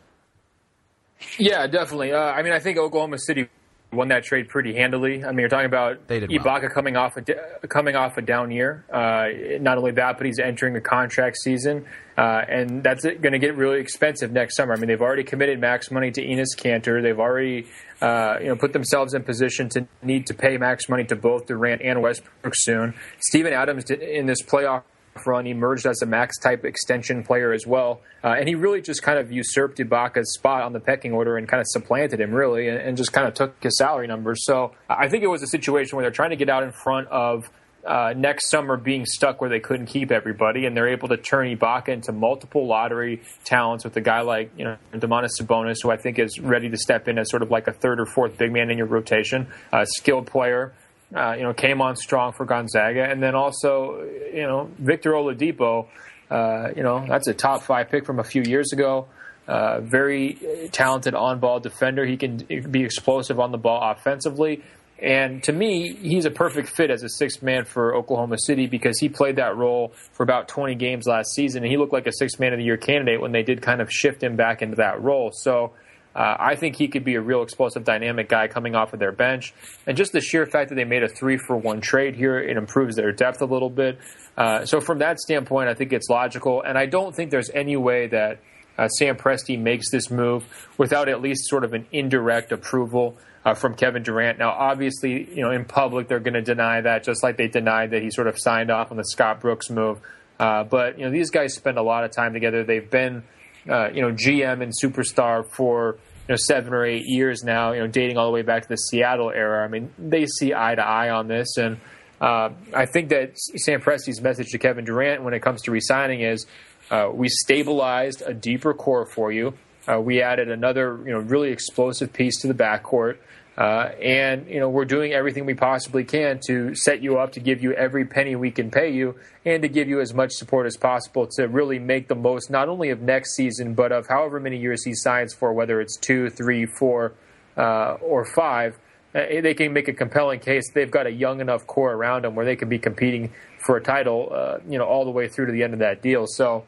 Yeah, 1.38 1.66
definitely. 1.66 2.12
Uh, 2.12 2.18
I 2.18 2.42
mean, 2.42 2.52
I 2.52 2.60
think 2.60 2.78
Oklahoma 2.78 3.18
City 3.18 3.48
won 3.92 4.08
that 4.08 4.22
trade 4.22 4.48
pretty 4.48 4.74
handily. 4.74 5.24
I 5.24 5.28
mean, 5.28 5.40
you're 5.40 5.48
talking 5.48 5.66
about 5.66 6.06
Ibaka 6.06 6.44
well. 6.62 6.70
coming 6.70 6.96
off 6.96 7.16
a 7.16 7.68
coming 7.68 7.96
off 7.96 8.16
a 8.16 8.22
down 8.22 8.50
year. 8.50 8.84
Uh, 8.92 9.58
not 9.60 9.78
only 9.78 9.92
that, 9.92 10.16
but 10.16 10.26
he's 10.26 10.38
entering 10.38 10.76
a 10.76 10.80
contract 10.80 11.36
season, 11.38 11.86
uh, 12.16 12.42
and 12.48 12.82
that's 12.82 13.04
going 13.04 13.32
to 13.32 13.38
get 13.38 13.56
really 13.56 13.80
expensive 13.80 14.30
next 14.30 14.56
summer. 14.56 14.74
I 14.74 14.76
mean, 14.76 14.88
they've 14.88 15.00
already 15.00 15.24
committed 15.24 15.60
max 15.60 15.90
money 15.90 16.10
to 16.12 16.22
Enes 16.22 16.56
Kanter. 16.56 17.02
They've 17.02 17.18
already 17.18 17.66
uh, 18.00 18.36
you 18.40 18.48
know 18.48 18.56
put 18.56 18.72
themselves 18.72 19.14
in 19.14 19.24
position 19.24 19.68
to 19.70 19.86
need 20.02 20.26
to 20.26 20.34
pay 20.34 20.56
max 20.56 20.88
money 20.88 21.04
to 21.04 21.16
both 21.16 21.46
Durant 21.46 21.82
and 21.82 22.00
Westbrook 22.00 22.54
soon. 22.56 22.94
Steven 23.18 23.52
Adams 23.52 23.90
in 23.90 24.26
this 24.26 24.42
playoff 24.42 24.82
run 25.26 25.46
emerged 25.46 25.86
as 25.86 26.02
a 26.02 26.06
max 26.06 26.38
type 26.38 26.64
extension 26.64 27.22
player 27.22 27.52
as 27.52 27.66
well. 27.66 28.00
Uh, 28.22 28.34
and 28.38 28.48
he 28.48 28.54
really 28.54 28.80
just 28.80 29.02
kind 29.02 29.18
of 29.18 29.32
usurped 29.32 29.78
Ibaka's 29.78 30.34
spot 30.34 30.62
on 30.62 30.72
the 30.72 30.80
pecking 30.80 31.12
order 31.12 31.36
and 31.36 31.48
kind 31.48 31.60
of 31.60 31.66
supplanted 31.68 32.20
him, 32.20 32.32
really, 32.32 32.68
and, 32.68 32.78
and 32.78 32.96
just 32.96 33.12
kind 33.12 33.26
of 33.26 33.34
took 33.34 33.62
his 33.62 33.76
salary 33.76 34.06
numbers. 34.06 34.44
So 34.44 34.72
I 34.88 35.08
think 35.08 35.24
it 35.24 35.28
was 35.28 35.42
a 35.42 35.46
situation 35.46 35.96
where 35.96 36.04
they're 36.04 36.10
trying 36.10 36.30
to 36.30 36.36
get 36.36 36.48
out 36.48 36.62
in 36.62 36.72
front 36.72 37.08
of 37.08 37.50
uh, 37.86 38.12
next 38.16 38.50
summer 38.50 38.76
being 38.76 39.06
stuck 39.06 39.40
where 39.40 39.48
they 39.48 39.60
couldn't 39.60 39.86
keep 39.86 40.10
everybody, 40.10 40.66
and 40.66 40.76
they're 40.76 40.88
able 40.88 41.08
to 41.08 41.16
turn 41.16 41.56
Ibaka 41.56 41.88
into 41.88 42.12
multiple 42.12 42.66
lottery 42.66 43.22
talents 43.44 43.84
with 43.84 43.96
a 43.96 44.00
guy 44.00 44.20
like 44.20 44.50
you 44.56 44.64
know 44.64 44.76
Domantas 44.92 45.40
Sabonis, 45.40 45.76
who 45.82 45.90
I 45.90 45.96
think 45.96 46.18
is 46.18 46.38
ready 46.38 46.68
to 46.68 46.76
step 46.76 47.08
in 47.08 47.18
as 47.18 47.30
sort 47.30 47.42
of 47.42 47.50
like 47.50 47.68
a 47.68 47.72
third 47.72 48.00
or 48.00 48.06
fourth 48.06 48.36
big 48.36 48.52
man 48.52 48.70
in 48.70 48.78
your 48.78 48.86
rotation, 48.86 49.48
a 49.72 49.86
skilled 49.86 50.26
player 50.26 50.74
uh, 51.14 51.34
you 51.36 51.42
know, 51.42 51.52
came 51.52 51.80
on 51.80 51.96
strong 51.96 52.32
for 52.32 52.44
Gonzaga, 52.44 53.04
and 53.04 53.22
then 53.22 53.34
also, 53.34 54.02
you 54.32 54.42
know, 54.42 54.70
Victor 54.78 55.12
Oladipo. 55.12 55.86
Uh, 56.30 56.68
you 56.76 56.82
know, 56.82 57.04
that's 57.08 57.26
a 57.26 57.34
top 57.34 57.62
five 57.62 57.90
pick 57.90 58.06
from 58.06 58.20
a 58.20 58.24
few 58.24 58.42
years 58.42 58.72
ago. 58.72 59.08
Uh, 59.48 59.80
very 59.80 60.38
talented 60.70 61.14
on-ball 61.14 61.58
defender. 61.58 62.06
He 62.06 62.16
can 62.16 62.36
be 62.70 62.84
explosive 62.84 63.40
on 63.40 63.50
the 63.50 63.58
ball 63.58 63.90
offensively. 63.90 64.62
And 65.02 65.42
to 65.44 65.52
me, 65.52 65.94
he's 65.94 66.26
a 66.26 66.30
perfect 66.30 66.68
fit 66.68 66.90
as 66.90 67.02
a 67.02 67.08
sixth 67.08 67.42
man 67.42 67.64
for 67.64 67.96
Oklahoma 67.96 68.36
City 68.38 68.66
because 68.66 69.00
he 69.00 69.08
played 69.08 69.36
that 69.36 69.56
role 69.56 69.92
for 70.12 70.22
about 70.22 70.46
20 70.46 70.74
games 70.74 71.06
last 71.06 71.32
season, 71.32 71.62
and 71.62 71.70
he 71.70 71.78
looked 71.78 71.92
like 71.92 72.06
a 72.06 72.12
sixth 72.12 72.38
man 72.38 72.52
of 72.52 72.58
the 72.58 72.64
year 72.64 72.76
candidate 72.76 73.20
when 73.20 73.32
they 73.32 73.42
did 73.42 73.62
kind 73.62 73.80
of 73.80 73.90
shift 73.90 74.22
him 74.22 74.36
back 74.36 74.60
into 74.62 74.76
that 74.76 75.02
role. 75.02 75.30
So 75.32 75.72
uh, 76.14 76.36
I 76.38 76.56
think 76.56 76.76
he 76.76 76.88
could 76.88 77.04
be 77.04 77.14
a 77.14 77.20
real 77.20 77.42
explosive, 77.42 77.84
dynamic 77.84 78.28
guy 78.28 78.48
coming 78.48 78.74
off 78.74 78.92
of 78.92 78.98
their 78.98 79.12
bench. 79.12 79.54
And 79.86 79.96
just 79.96 80.12
the 80.12 80.20
sheer 80.20 80.44
fact 80.46 80.70
that 80.70 80.74
they 80.74 80.84
made 80.84 81.02
a 81.04 81.08
three 81.08 81.36
for 81.36 81.56
one 81.56 81.80
trade 81.80 82.16
here, 82.16 82.38
it 82.38 82.56
improves 82.56 82.96
their 82.96 83.12
depth 83.12 83.40
a 83.42 83.46
little 83.46 83.70
bit. 83.70 83.98
Uh, 84.36 84.64
so 84.64 84.80
from 84.80 84.98
that 84.98 85.20
standpoint, 85.20 85.68
I 85.68 85.74
think 85.74 85.92
it's 85.92 86.08
logical. 86.08 86.62
And 86.62 86.76
I 86.76 86.86
don't 86.86 87.14
think 87.14 87.30
there's 87.30 87.50
any 87.50 87.76
way 87.76 88.08
that 88.08 88.40
uh, 88.76 88.88
Sam 88.88 89.16
Presti 89.16 89.58
makes 89.58 89.90
this 89.90 90.10
move 90.10 90.44
without 90.78 91.08
at 91.08 91.20
least 91.20 91.48
sort 91.48 91.64
of 91.64 91.74
an 91.74 91.86
indirect 91.92 92.50
approval 92.50 93.16
uh, 93.44 93.54
from 93.54 93.74
Kevin 93.74 94.02
Durant. 94.02 94.38
Now, 94.38 94.50
obviously, 94.50 95.32
you 95.34 95.42
know, 95.42 95.50
in 95.50 95.64
public 95.64 96.08
they're 96.08 96.20
going 96.20 96.34
to 96.34 96.42
deny 96.42 96.80
that, 96.80 97.04
just 97.04 97.22
like 97.22 97.36
they 97.36 97.48
denied 97.48 97.90
that 97.92 98.02
he 98.02 98.10
sort 98.10 98.26
of 98.26 98.38
signed 98.38 98.70
off 98.70 98.90
on 98.90 98.96
the 98.96 99.04
Scott 99.04 99.40
Brooks 99.40 99.70
move. 99.70 100.00
Uh, 100.38 100.64
but 100.64 100.98
you 100.98 101.04
know, 101.04 101.10
these 101.10 101.30
guys 101.30 101.54
spend 101.54 101.78
a 101.78 101.82
lot 101.82 102.04
of 102.04 102.10
time 102.10 102.32
together. 102.32 102.64
They've 102.64 102.90
been 102.90 103.22
uh, 103.68 103.90
you 103.92 104.02
know 104.02 104.12
GM 104.12 104.62
and 104.62 104.72
superstar 104.72 105.44
for 105.50 105.98
you 106.28 106.32
know 106.32 106.36
seven 106.36 106.72
or 106.72 106.84
eight 106.84 107.04
years 107.06 107.42
now. 107.42 107.72
You 107.72 107.80
know, 107.80 107.86
dating 107.86 108.16
all 108.16 108.26
the 108.26 108.32
way 108.32 108.42
back 108.42 108.62
to 108.62 108.68
the 108.68 108.76
Seattle 108.76 109.30
era. 109.30 109.64
I 109.64 109.68
mean, 109.68 109.92
they 109.98 110.26
see 110.26 110.54
eye 110.54 110.74
to 110.74 110.82
eye 110.82 111.10
on 111.10 111.28
this, 111.28 111.56
and 111.56 111.78
uh, 112.20 112.50
I 112.74 112.86
think 112.86 113.08
that 113.10 113.32
Sam 113.36 113.80
Presti's 113.80 114.20
message 114.20 114.48
to 114.50 114.58
Kevin 114.58 114.84
Durant 114.84 115.22
when 115.22 115.32
it 115.32 115.40
comes 115.40 115.62
to 115.62 115.70
resigning 115.70 116.20
is, 116.20 116.46
uh, 116.90 117.08
we 117.12 117.28
stabilized 117.28 118.22
a 118.24 118.34
deeper 118.34 118.74
core 118.74 119.06
for 119.06 119.32
you. 119.32 119.54
Uh, 119.90 119.98
we 119.98 120.20
added 120.20 120.50
another, 120.50 121.00
you 121.06 121.12
know, 121.12 121.18
really 121.18 121.50
explosive 121.50 122.12
piece 122.12 122.40
to 122.40 122.46
the 122.46 122.54
backcourt. 122.54 123.16
Uh, 123.60 123.92
and 124.00 124.48
you 124.48 124.58
know 124.58 124.70
we're 124.70 124.86
doing 124.86 125.12
everything 125.12 125.44
we 125.44 125.52
possibly 125.52 126.02
can 126.02 126.40
to 126.46 126.74
set 126.74 127.02
you 127.02 127.18
up 127.18 127.32
to 127.32 127.40
give 127.40 127.62
you 127.62 127.74
every 127.74 128.06
penny 128.06 128.34
we 128.34 128.50
can 128.50 128.70
pay 128.70 128.90
you, 128.90 129.14
and 129.44 129.60
to 129.60 129.68
give 129.68 129.86
you 129.86 130.00
as 130.00 130.14
much 130.14 130.32
support 130.32 130.66
as 130.66 130.78
possible 130.78 131.26
to 131.26 131.46
really 131.46 131.78
make 131.78 132.08
the 132.08 132.14
most 132.14 132.50
not 132.50 132.70
only 132.70 132.88
of 132.88 133.02
next 133.02 133.36
season 133.36 133.74
but 133.74 133.92
of 133.92 134.06
however 134.08 134.40
many 134.40 134.56
years 134.56 134.82
he 134.82 134.94
signs 134.94 135.34
for, 135.34 135.52
whether 135.52 135.78
it's 135.78 135.98
two, 135.98 136.30
three, 136.30 136.64
four, 136.64 137.12
uh, 137.58 137.98
or 138.00 138.24
five. 138.24 138.78
Uh, 139.14 139.26
they 139.42 139.52
can 139.52 139.74
make 139.74 139.88
a 139.88 139.92
compelling 139.92 140.40
case. 140.40 140.70
They've 140.72 140.90
got 140.90 141.06
a 141.06 141.12
young 141.12 141.42
enough 141.42 141.66
core 141.66 141.92
around 141.92 142.24
them 142.24 142.34
where 142.34 142.46
they 142.46 142.56
can 142.56 142.70
be 142.70 142.78
competing 142.78 143.30
for 143.58 143.76
a 143.76 143.82
title, 143.82 144.30
uh, 144.32 144.58
you 144.66 144.78
know, 144.78 144.86
all 144.86 145.04
the 145.04 145.10
way 145.10 145.28
through 145.28 145.46
to 145.46 145.52
the 145.52 145.64
end 145.64 145.74
of 145.74 145.80
that 145.80 146.00
deal. 146.00 146.24
So 146.26 146.64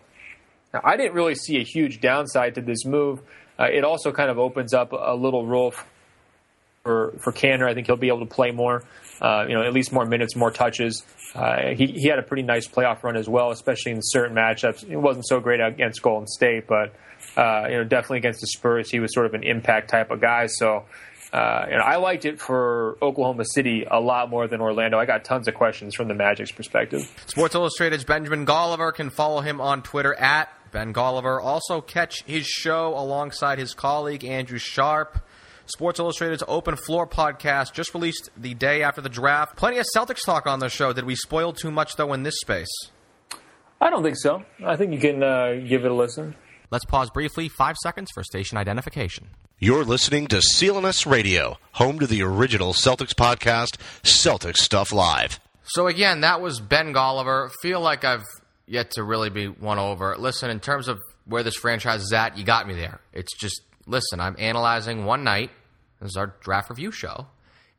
I 0.75 0.99
didn't 0.99 1.15
really 1.15 1.37
see 1.37 1.57
a 1.57 1.65
huge 1.65 2.03
downside 2.03 2.57
to 2.57 2.61
this 2.61 2.85
move. 2.85 3.23
Uh, 3.59 3.69
it 3.73 3.83
also 3.83 4.13
kind 4.13 4.29
of 4.29 4.39
opens 4.39 4.75
up 4.75 4.93
a 4.93 5.15
little 5.15 5.47
role 5.47 5.73
for 6.83 7.13
for 7.19 7.33
Kanter. 7.33 7.69
I 7.69 7.75
think 7.75 7.87
he'll 7.87 7.97
be 7.97 8.09
able 8.09 8.21
to 8.21 8.35
play 8.35 8.51
more, 8.51 8.85
uh, 9.21 9.47
you 9.49 9.55
know, 9.55 9.63
at 9.63 9.73
least 9.73 9.93
more 9.93 10.05
minutes, 10.05 10.37
more 10.37 10.51
touches. 10.51 11.05
Uh, 11.35 11.75
he 11.75 11.87
he 11.87 12.09
had 12.09 12.19
a 12.19 12.23
pretty 12.23 12.43
nice 12.43 12.69
playoff 12.69 13.03
run 13.03 13.17
as 13.17 13.29
well, 13.29 13.51
especially 13.51 13.93
in 13.93 14.01
certain 14.03 14.37
matchups. 14.37 14.89
It 14.89 14.97
wasn't 14.97 15.27
so 15.27 15.41
great 15.41 15.61
against 15.61 16.03
Golden 16.03 16.27
State, 16.27 16.67
but 16.67 16.95
uh, 17.37 17.67
you 17.69 17.77
know, 17.77 17.85
definitely 17.85 18.19
against 18.19 18.41
the 18.41 18.49
Spurs, 18.49 18.91
he 18.91 19.01
was 19.01 19.15
sort 19.15 19.27
of 19.27 19.35
an 19.35 19.43
impact 19.45 19.91
type 19.91 20.11
of 20.11 20.21
guy. 20.21 20.47
So. 20.47 20.85
Uh, 21.33 21.65
and 21.71 21.81
I 21.81 21.97
liked 21.97 22.27
it 22.27 22.39
for 22.39 22.99
Oklahoma 23.01 23.45
City 23.47 23.87
a 23.91 23.99
lot 23.99 24.29
more 24.29 24.47
than 24.47 24.61
Orlando. 24.61 24.99
I 24.99 25.07
got 25.07 25.25
tons 25.25 25.49
of 25.49 25.55
questions 25.55 25.95
from 25.95 26.09
the 26.09 26.13
Magic's 26.13 26.53
perspective. 26.53 27.11
Sports 27.25 27.55
Illustrated's 27.55 28.05
Benjamin 28.05 28.45
Golliver 28.45 28.93
can 28.93 29.09
follow 29.09 29.41
him 29.41 29.59
on 29.59 29.81
Twitter 29.81 30.13
at 30.13 30.51
Ben 30.73 30.93
Golliver. 30.93 31.43
Also, 31.43 31.81
catch 31.81 32.23
his 32.25 32.45
show 32.47 32.89
alongside 32.95 33.59
his 33.59 33.73
colleague 33.73 34.27
Andrew 34.27 34.59
Sharp. 34.59 35.25
Sports 35.73 35.99
Illustrated's 35.99 36.45
Open 36.49 36.77
Floor 36.77 37.07
podcast 37.07 37.73
just 37.73 37.95
released 37.95 38.29
the 38.37 38.53
day 38.53 38.83
after 38.83 39.01
the 39.01 39.09
draft. 39.09 39.57
Plenty 39.57 39.79
of 39.79 39.87
Celtics 39.97 40.23
talk 40.23 40.47
on 40.47 40.59
the 40.59 40.69
show. 40.69 40.93
Did 40.93 41.05
we 41.05 41.15
spoil 41.17 41.55
too 41.55 41.71
much, 41.71 41.97
though, 41.97 42.13
in 42.13 42.25
this 42.25 42.39
space? 42.41 42.69
I 43.81 43.89
don't 43.89 44.03
think 44.03 44.19
so. 44.19 44.45
I 44.63 44.77
think 44.77 44.93
you 44.93 44.99
can 44.99 45.23
uh, 45.23 45.55
give 45.67 45.87
it 45.87 45.91
a 45.91 45.95
listen. 45.95 46.35
Let's 46.71 46.85
pause 46.85 47.09
briefly, 47.09 47.49
five 47.49 47.77
seconds 47.83 48.11
for 48.13 48.23
station 48.23 48.59
identification. 48.59 49.29
You're 49.59 49.83
listening 49.85 50.27
to 50.27 50.43
CLNS 50.55 51.11
Radio, 51.11 51.57
home 51.73 51.99
to 52.01 52.07
the 52.07 52.23
original 52.23 52.75
Celtics 52.75 53.15
podcast, 53.15 53.79
Celtics 54.03 54.59
Stuff 54.59 54.93
Live. 54.93 55.41
So, 55.65 55.87
again, 55.87 56.21
that 56.21 56.43
was 56.43 56.61
Ben 56.61 56.93
Golliver. 56.93 57.51
Feel 57.63 57.81
like 57.81 58.05
I've 58.05 58.25
yet 58.67 58.91
to 58.93 59.03
really 59.03 59.31
be 59.31 59.49
won 59.49 59.79
over. 59.79 60.17
Listen, 60.19 60.51
in 60.51 60.61
terms 60.61 60.87
of 60.87 61.01
where 61.25 61.43
this 61.43 61.57
franchise 61.57 62.03
is 62.03 62.13
at, 62.13 62.37
you 62.37 62.45
got 62.45 62.69
me 62.69 62.75
there. 62.75 63.01
It's 63.15 63.35
just, 63.39 63.63
listen, 63.87 64.21
I'm 64.21 64.37
analyzing 64.39 65.07
one 65.07 65.25
night 65.25 65.51
this 66.03 66.11
is 66.11 66.17
our 66.17 66.35
draft 66.41 66.71
review 66.71 66.91
show. 66.91 67.27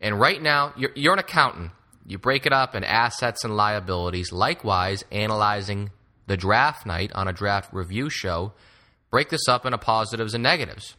And 0.02 0.20
right 0.20 0.42
now, 0.42 0.74
you're, 0.76 0.92
you're 0.96 1.14
an 1.14 1.20
accountant. 1.20 1.72
You 2.06 2.18
break 2.18 2.46
it 2.46 2.54
up 2.54 2.76
in 2.76 2.84
assets 2.84 3.44
and 3.44 3.56
liabilities. 3.56 4.32
Likewise, 4.32 5.04
analyzing 5.12 5.92
the 6.28 6.38
draft 6.38 6.86
night 6.86 7.12
on 7.14 7.28
a 7.28 7.34
draft 7.34 7.74
review 7.74 8.10
show, 8.10 8.54
break 9.10 9.30
this 9.30 9.48
up 9.48 9.66
into 9.66 9.78
positives 9.78 10.34
and 10.34 10.44
negatives. 10.44 10.96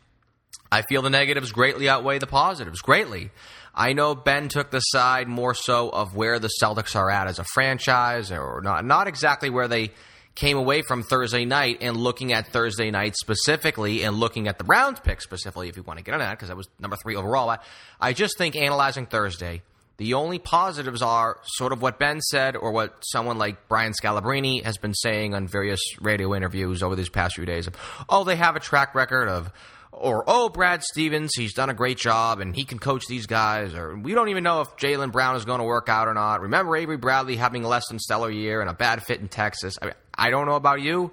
I 0.70 0.82
feel 0.82 1.02
the 1.02 1.10
negatives 1.10 1.52
greatly 1.52 1.88
outweigh 1.88 2.18
the 2.18 2.26
positives, 2.26 2.80
greatly. 2.80 3.30
I 3.74 3.92
know 3.92 4.14
Ben 4.14 4.48
took 4.48 4.70
the 4.70 4.80
side 4.80 5.28
more 5.28 5.54
so 5.54 5.88
of 5.88 6.14
where 6.14 6.38
the 6.38 6.50
Celtics 6.62 6.96
are 6.96 7.10
at 7.10 7.26
as 7.26 7.38
a 7.38 7.44
franchise, 7.44 8.30
or 8.30 8.60
not, 8.62 8.84
not 8.84 9.06
exactly 9.06 9.50
where 9.50 9.68
they 9.68 9.90
came 10.34 10.56
away 10.56 10.82
from 10.82 11.02
Thursday 11.02 11.44
night 11.44 11.78
and 11.80 11.96
looking 11.96 12.32
at 12.32 12.48
Thursday 12.48 12.90
night 12.90 13.14
specifically 13.16 14.02
and 14.02 14.16
looking 14.16 14.48
at 14.48 14.58
the 14.58 14.64
Browns 14.64 15.00
pick 15.00 15.20
specifically, 15.20 15.68
if 15.68 15.76
you 15.76 15.82
want 15.82 15.98
to 15.98 16.04
get 16.04 16.12
on 16.12 16.20
that, 16.20 16.32
because 16.32 16.48
that 16.48 16.56
was 16.56 16.68
number 16.80 16.96
three 16.96 17.14
overall. 17.14 17.48
I, 17.50 17.58
I 18.00 18.12
just 18.12 18.36
think 18.36 18.56
analyzing 18.56 19.06
Thursday, 19.06 19.62
the 19.96 20.14
only 20.14 20.40
positives 20.40 21.02
are 21.02 21.38
sort 21.44 21.72
of 21.72 21.80
what 21.80 22.00
Ben 22.00 22.20
said 22.20 22.56
or 22.56 22.72
what 22.72 22.96
someone 23.02 23.38
like 23.38 23.68
Brian 23.68 23.92
Scalabrine 23.92 24.64
has 24.64 24.76
been 24.76 24.94
saying 24.94 25.34
on 25.34 25.46
various 25.46 25.80
radio 26.00 26.34
interviews 26.34 26.82
over 26.82 26.96
these 26.96 27.08
past 27.08 27.36
few 27.36 27.46
days. 27.46 27.68
Of, 27.68 27.76
oh, 28.08 28.24
they 28.24 28.36
have 28.36 28.56
a 28.56 28.60
track 28.60 28.94
record 28.94 29.28
of 29.28 29.52
or 29.92 30.24
oh 30.26 30.48
Brad 30.48 30.82
Stevens, 30.82 31.30
he's 31.36 31.54
done 31.54 31.70
a 31.70 31.74
great 31.74 31.98
job 31.98 32.40
and 32.40 32.56
he 32.56 32.64
can 32.64 32.80
coach 32.80 33.06
these 33.06 33.26
guys, 33.26 33.74
or 33.74 33.96
we 33.96 34.12
don't 34.12 34.28
even 34.28 34.42
know 34.42 34.60
if 34.60 34.76
Jaylen 34.76 35.12
Brown 35.12 35.36
is 35.36 35.44
going 35.44 35.60
to 35.60 35.64
work 35.64 35.88
out 35.88 36.08
or 36.08 36.14
not. 36.14 36.40
Remember 36.40 36.76
Avery 36.76 36.96
Bradley 36.96 37.36
having 37.36 37.64
a 37.64 37.68
less 37.68 37.86
than 37.88 38.00
stellar 38.00 38.30
year 38.30 38.60
and 38.60 38.68
a 38.68 38.74
bad 38.74 39.04
fit 39.04 39.20
in 39.20 39.28
Texas. 39.28 39.78
I, 39.80 39.86
mean, 39.86 39.94
I 40.16 40.30
don't 40.30 40.46
know 40.46 40.56
about 40.56 40.80
you. 40.80 41.12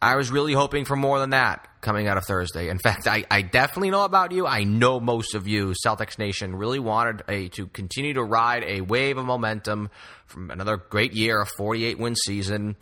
I 0.00 0.16
was 0.16 0.32
really 0.32 0.52
hoping 0.52 0.84
for 0.84 0.96
more 0.96 1.20
than 1.20 1.30
that 1.30 1.68
coming 1.80 2.08
out 2.08 2.16
of 2.16 2.24
Thursday. 2.24 2.68
In 2.68 2.78
fact, 2.82 3.06
I, 3.06 3.24
I 3.30 3.42
definitely 3.42 3.90
know 3.90 4.04
about 4.04 4.32
you. 4.32 4.46
I 4.46 4.64
know 4.64 4.98
most 5.00 5.34
of 5.34 5.46
you, 5.46 5.74
Celtics 5.84 6.18
Nation, 6.18 6.56
really 6.56 6.78
wanted 6.78 7.22
a, 7.28 7.48
to 7.50 7.66
continue 7.68 8.14
to 8.14 8.22
ride 8.22 8.64
a 8.64 8.80
wave 8.80 9.18
of 9.18 9.24
momentum 9.24 9.90
from 10.26 10.50
another 10.50 10.76
great 10.76 11.12
year, 11.12 11.40
a 11.40 11.46
48 11.46 11.98
win 11.98 12.16
season 12.16 12.76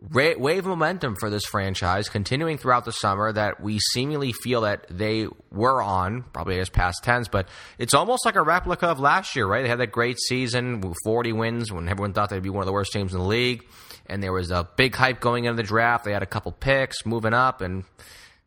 wave 0.00 0.64
momentum 0.64 1.16
for 1.16 1.28
this 1.28 1.44
franchise 1.44 2.08
continuing 2.08 2.56
throughout 2.56 2.84
the 2.84 2.92
summer 2.92 3.32
that 3.32 3.60
we 3.60 3.78
seemingly 3.92 4.32
feel 4.32 4.60
that 4.60 4.86
they 4.90 5.26
were 5.50 5.82
on, 5.82 6.22
probably 6.32 6.60
as 6.60 6.68
past 6.68 7.02
tense, 7.02 7.28
but 7.28 7.48
it's 7.78 7.94
almost 7.94 8.24
like 8.24 8.36
a 8.36 8.42
replica 8.42 8.86
of 8.86 9.00
last 9.00 9.34
year, 9.34 9.46
right? 9.46 9.62
They 9.62 9.68
had 9.68 9.80
that 9.80 9.92
great 9.92 10.18
season, 10.20 10.94
40 11.04 11.32
wins 11.32 11.72
when 11.72 11.88
everyone 11.88 12.12
thought 12.12 12.30
they'd 12.30 12.42
be 12.42 12.50
one 12.50 12.62
of 12.62 12.66
the 12.66 12.72
worst 12.72 12.92
teams 12.92 13.12
in 13.12 13.18
the 13.18 13.26
league, 13.26 13.64
and 14.08 14.22
there 14.22 14.32
was 14.32 14.50
a 14.50 14.68
big 14.76 14.94
hype 14.94 15.20
going 15.20 15.44
into 15.44 15.56
the 15.56 15.66
draft. 15.66 16.04
They 16.04 16.12
had 16.12 16.22
a 16.22 16.26
couple 16.26 16.52
picks 16.52 17.04
moving 17.04 17.34
up, 17.34 17.60
and 17.60 17.84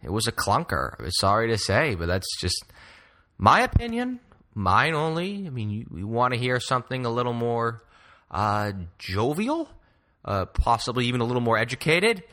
it 0.04 0.12
was 0.12 0.28
a 0.28 0.32
clunker. 0.32 0.96
Sorry 1.20 1.50
to 1.50 1.58
say, 1.58 1.96
but 1.96 2.08
that's 2.08 2.28
just 2.40 2.64
my 3.38 3.62
opinion, 3.62 4.20
mine 4.54 4.94
only. 4.94 5.46
I 5.46 5.50
mean, 5.50 5.70
you, 5.70 5.86
you 5.96 6.08
want 6.08 6.34
to 6.34 6.40
hear 6.40 6.60
something 6.60 7.06
a 7.06 7.10
little 7.10 7.34
more 7.34 7.84
uh, 8.30 8.72
jovial? 8.98 9.70
uh, 10.26 10.46
possibly 10.46 11.06
even 11.08 11.22
a 11.22 11.26
little 11.26 11.42
more 11.42 11.58
educated. 11.58 12.24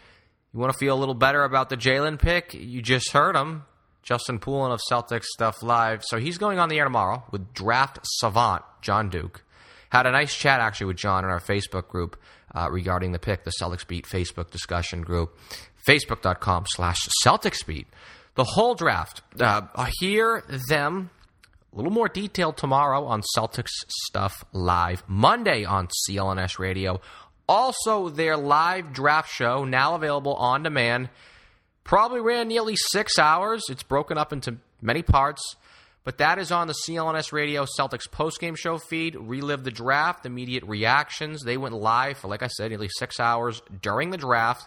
You 0.52 0.60
want 0.60 0.72
to 0.72 0.78
feel 0.78 0.96
a 0.96 0.98
little 1.00 1.14
better 1.14 1.44
about 1.44 1.68
the 1.68 1.76
Jaylen 1.76 2.18
pick? 2.18 2.54
You 2.54 2.82
just 2.82 3.12
heard 3.12 3.36
him, 3.36 3.64
Justin 4.02 4.38
Poulin 4.38 4.72
of 4.72 4.80
Celtics 4.90 5.24
Stuff 5.24 5.62
Live. 5.62 6.02
So 6.04 6.18
he's 6.18 6.38
going 6.38 6.58
on 6.58 6.68
the 6.68 6.78
air 6.78 6.84
tomorrow 6.84 7.24
with 7.30 7.52
draft 7.52 7.98
savant 8.02 8.62
John 8.80 9.10
Duke. 9.10 9.44
Had 9.90 10.06
a 10.06 10.12
nice 10.12 10.34
chat 10.34 10.60
actually 10.60 10.86
with 10.86 10.96
John 10.96 11.24
in 11.24 11.30
our 11.30 11.40
Facebook 11.40 11.88
group 11.88 12.20
uh, 12.54 12.68
regarding 12.70 13.12
the 13.12 13.18
pick, 13.18 13.44
the 13.44 13.52
Celtics 13.60 13.86
Beat 13.86 14.06
Facebook 14.06 14.50
discussion 14.50 15.02
group, 15.02 15.38
facebook.com 15.86 16.64
slash 16.68 16.98
Celtics 17.24 17.64
Beat. 17.66 17.86
The 18.34 18.44
whole 18.44 18.74
draft. 18.74 19.22
Uh, 19.38 19.62
hear 20.00 20.44
them 20.68 21.10
a 21.72 21.76
little 21.76 21.92
more 21.92 22.08
detailed 22.08 22.56
tomorrow 22.56 23.04
on 23.04 23.22
Celtics 23.36 23.70
Stuff 24.06 24.44
Live, 24.52 25.02
Monday 25.08 25.64
on 25.64 25.88
CLNS 26.08 26.58
Radio, 26.58 27.00
also, 27.48 28.10
their 28.10 28.36
live 28.36 28.92
draft 28.92 29.32
show, 29.32 29.64
now 29.64 29.94
available 29.94 30.34
on 30.34 30.62
demand, 30.62 31.08
probably 31.82 32.20
ran 32.20 32.46
nearly 32.46 32.76
six 32.76 33.18
hours. 33.18 33.64
It's 33.70 33.82
broken 33.82 34.18
up 34.18 34.34
into 34.34 34.58
many 34.82 35.02
parts, 35.02 35.56
but 36.08 36.16
that 36.16 36.38
is 36.38 36.50
on 36.50 36.68
the 36.68 36.74
CLNS 36.86 37.32
Radio 37.32 37.66
Celtics 37.78 38.08
postgame 38.08 38.56
show 38.56 38.78
feed. 38.78 39.14
Relive 39.14 39.62
the 39.62 39.70
draft, 39.70 40.24
immediate 40.24 40.64
reactions. 40.64 41.42
They 41.42 41.58
went 41.58 41.74
live 41.74 42.16
for, 42.16 42.28
like 42.28 42.42
I 42.42 42.46
said, 42.46 42.70
nearly 42.70 42.88
six 42.88 43.20
hours 43.20 43.60
during 43.82 44.08
the 44.08 44.16
draft. 44.16 44.66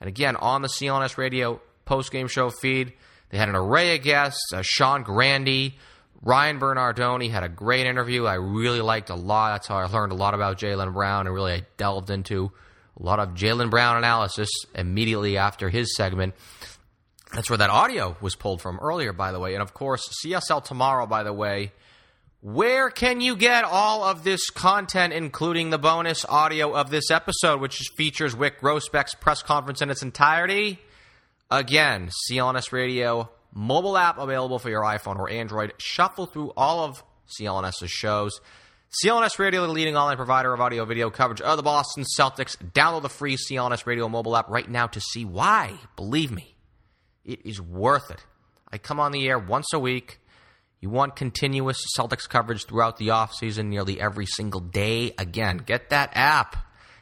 And 0.00 0.08
again, 0.08 0.34
on 0.34 0.62
the 0.62 0.68
CLNS 0.68 1.18
Radio 1.18 1.60
postgame 1.86 2.28
show 2.28 2.50
feed, 2.50 2.94
they 3.30 3.38
had 3.38 3.48
an 3.48 3.54
array 3.54 3.94
of 3.94 4.02
guests 4.02 4.40
uh, 4.52 4.62
Sean 4.64 5.04
Grandy, 5.04 5.78
Ryan 6.20 6.58
Bernardoni 6.58 7.30
had 7.30 7.44
a 7.44 7.48
great 7.48 7.86
interview. 7.86 8.24
I 8.24 8.34
really 8.34 8.80
liked 8.80 9.10
a 9.10 9.14
lot. 9.14 9.52
That's 9.52 9.68
how 9.68 9.76
I 9.76 9.84
learned 9.84 10.10
a 10.10 10.16
lot 10.16 10.34
about 10.34 10.58
Jaylen 10.58 10.92
Brown 10.92 11.28
and 11.28 11.34
really 11.36 11.52
I 11.52 11.66
delved 11.76 12.10
into 12.10 12.50
a 12.98 13.04
lot 13.04 13.20
of 13.20 13.34
Jaylen 13.34 13.70
Brown 13.70 13.98
analysis 13.98 14.48
immediately 14.74 15.36
after 15.36 15.68
his 15.68 15.94
segment. 15.94 16.34
That's 17.32 17.50
where 17.50 17.58
that 17.58 17.70
audio 17.70 18.16
was 18.20 18.36
pulled 18.36 18.62
from 18.62 18.78
earlier, 18.80 19.12
by 19.12 19.32
the 19.32 19.40
way. 19.40 19.54
And 19.54 19.62
of 19.62 19.74
course, 19.74 20.08
CSL 20.24 20.64
tomorrow, 20.64 21.06
by 21.06 21.22
the 21.22 21.32
way. 21.32 21.72
Where 22.40 22.90
can 22.90 23.20
you 23.20 23.34
get 23.34 23.64
all 23.64 24.04
of 24.04 24.22
this 24.22 24.50
content, 24.50 25.12
including 25.12 25.70
the 25.70 25.78
bonus 25.78 26.24
audio 26.24 26.74
of 26.74 26.90
this 26.90 27.10
episode, 27.10 27.60
which 27.60 27.80
features 27.96 28.34
Wyc 28.34 28.60
Grousbeck's 28.60 29.14
press 29.14 29.42
conference 29.42 29.82
in 29.82 29.90
its 29.90 30.02
entirety? 30.02 30.78
Again, 31.50 32.10
CLNS 32.30 32.72
Radio 32.72 33.30
mobile 33.52 33.96
app 33.96 34.18
available 34.18 34.58
for 34.58 34.68
your 34.68 34.82
iPhone 34.82 35.18
or 35.18 35.30
Android. 35.30 35.72
Shuffle 35.78 36.26
through 36.26 36.52
all 36.56 36.84
of 36.84 37.02
CLNS's 37.38 37.90
shows. 37.90 38.40
CLNS 39.02 39.38
Radio, 39.38 39.66
the 39.66 39.72
leading 39.72 39.96
online 39.96 40.16
provider 40.16 40.52
of 40.54 40.60
audio 40.60 40.84
video 40.84 41.10
coverage 41.10 41.40
of 41.40 41.56
the 41.56 41.62
Boston 41.62 42.04
Celtics. 42.18 42.56
Download 42.56 43.02
the 43.02 43.08
free 43.08 43.36
CLNS 43.36 43.86
Radio 43.86 44.08
mobile 44.08 44.36
app 44.36 44.48
right 44.48 44.70
now 44.70 44.86
to 44.86 45.00
see 45.00 45.24
why. 45.24 45.78
Believe 45.96 46.30
me, 46.30 46.55
it 47.26 47.40
is 47.44 47.60
worth 47.60 48.10
it. 48.10 48.24
I 48.72 48.78
come 48.78 49.00
on 49.00 49.12
the 49.12 49.28
air 49.28 49.38
once 49.38 49.72
a 49.72 49.78
week. 49.78 50.20
You 50.80 50.90
want 50.90 51.16
continuous 51.16 51.84
Celtics 51.98 52.28
coverage 52.28 52.66
throughout 52.66 52.96
the 52.96 53.08
offseason, 53.08 53.66
nearly 53.66 54.00
every 54.00 54.26
single 54.26 54.60
day. 54.60 55.12
Again, 55.18 55.58
get 55.58 55.90
that 55.90 56.10
app. 56.14 56.56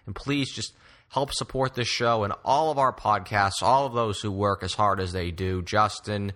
And 0.07 0.14
please 0.14 0.51
just 0.53 0.72
help 1.09 1.33
support 1.33 1.75
this 1.75 1.89
show 1.89 2.25
and 2.25 2.33
all 2.45 2.70
of 2.70 2.79
our 2.79 2.93
podcasts, 2.93 3.62
all 3.62 3.87
of 3.87 3.95
those 3.95 4.20
who 4.20 4.33
work 4.33 4.62
as 4.62 4.75
hard 4.75 5.01
as 5.01 5.12
they 5.12 5.31
do. 5.31 5.62
Justin, 5.62 6.33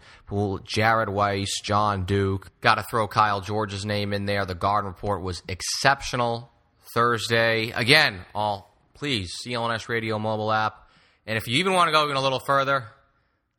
Jared 0.64 1.08
Weiss, 1.08 1.60
John 1.62 2.04
Duke. 2.04 2.50
Got 2.60 2.76
to 2.76 2.84
throw 2.84 3.08
Kyle 3.08 3.40
George's 3.40 3.84
name 3.84 4.12
in 4.12 4.26
there. 4.26 4.44
The 4.44 4.54
Garden 4.54 4.88
Report 4.88 5.22
was 5.22 5.42
exceptional 5.48 6.50
Thursday. 6.94 7.70
Again, 7.70 8.20
all 8.34 8.74
please, 8.94 9.32
CLNS 9.44 9.88
Radio 9.88 10.18
mobile 10.18 10.52
app. 10.52 10.88
And 11.26 11.36
if 11.36 11.46
you 11.46 11.58
even 11.58 11.72
want 11.72 11.88
to 11.88 11.92
go 11.92 12.04
even 12.04 12.16
a 12.16 12.22
little 12.22 12.40
further, 12.40 12.84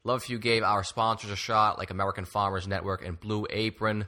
love 0.03 0.21
if 0.23 0.29
you 0.29 0.39
gave 0.39 0.63
our 0.63 0.83
sponsors 0.83 1.31
a 1.31 1.35
shot, 1.35 1.77
like 1.77 1.89
American 1.89 2.25
Farmers 2.25 2.67
Network 2.67 3.05
and 3.05 3.19
Blue 3.19 3.45
Apron. 3.49 4.05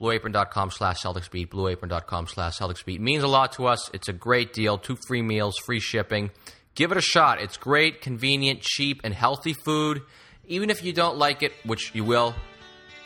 BlueApron.com 0.00 0.70
slash 0.72 1.02
Celtics 1.02 1.30
Beat, 1.30 1.50
BlueApron.com 1.50 2.26
slash 2.26 2.58
Celtics 2.58 2.84
Beat. 2.84 3.00
Means 3.00 3.22
a 3.22 3.28
lot 3.28 3.52
to 3.52 3.66
us. 3.66 3.90
It's 3.94 4.08
a 4.08 4.12
great 4.12 4.52
deal. 4.52 4.76
Two 4.76 4.96
free 5.06 5.22
meals, 5.22 5.54
free 5.64 5.78
shipping. 5.78 6.30
Give 6.74 6.90
it 6.90 6.98
a 6.98 7.02
shot. 7.02 7.40
It's 7.40 7.56
great, 7.56 8.00
convenient, 8.00 8.60
cheap, 8.60 9.02
and 9.04 9.14
healthy 9.14 9.52
food. 9.52 10.02
Even 10.46 10.68
if 10.70 10.82
you 10.82 10.92
don't 10.92 11.16
like 11.16 11.42
it, 11.42 11.52
which 11.64 11.94
you 11.94 12.02
will, 12.02 12.34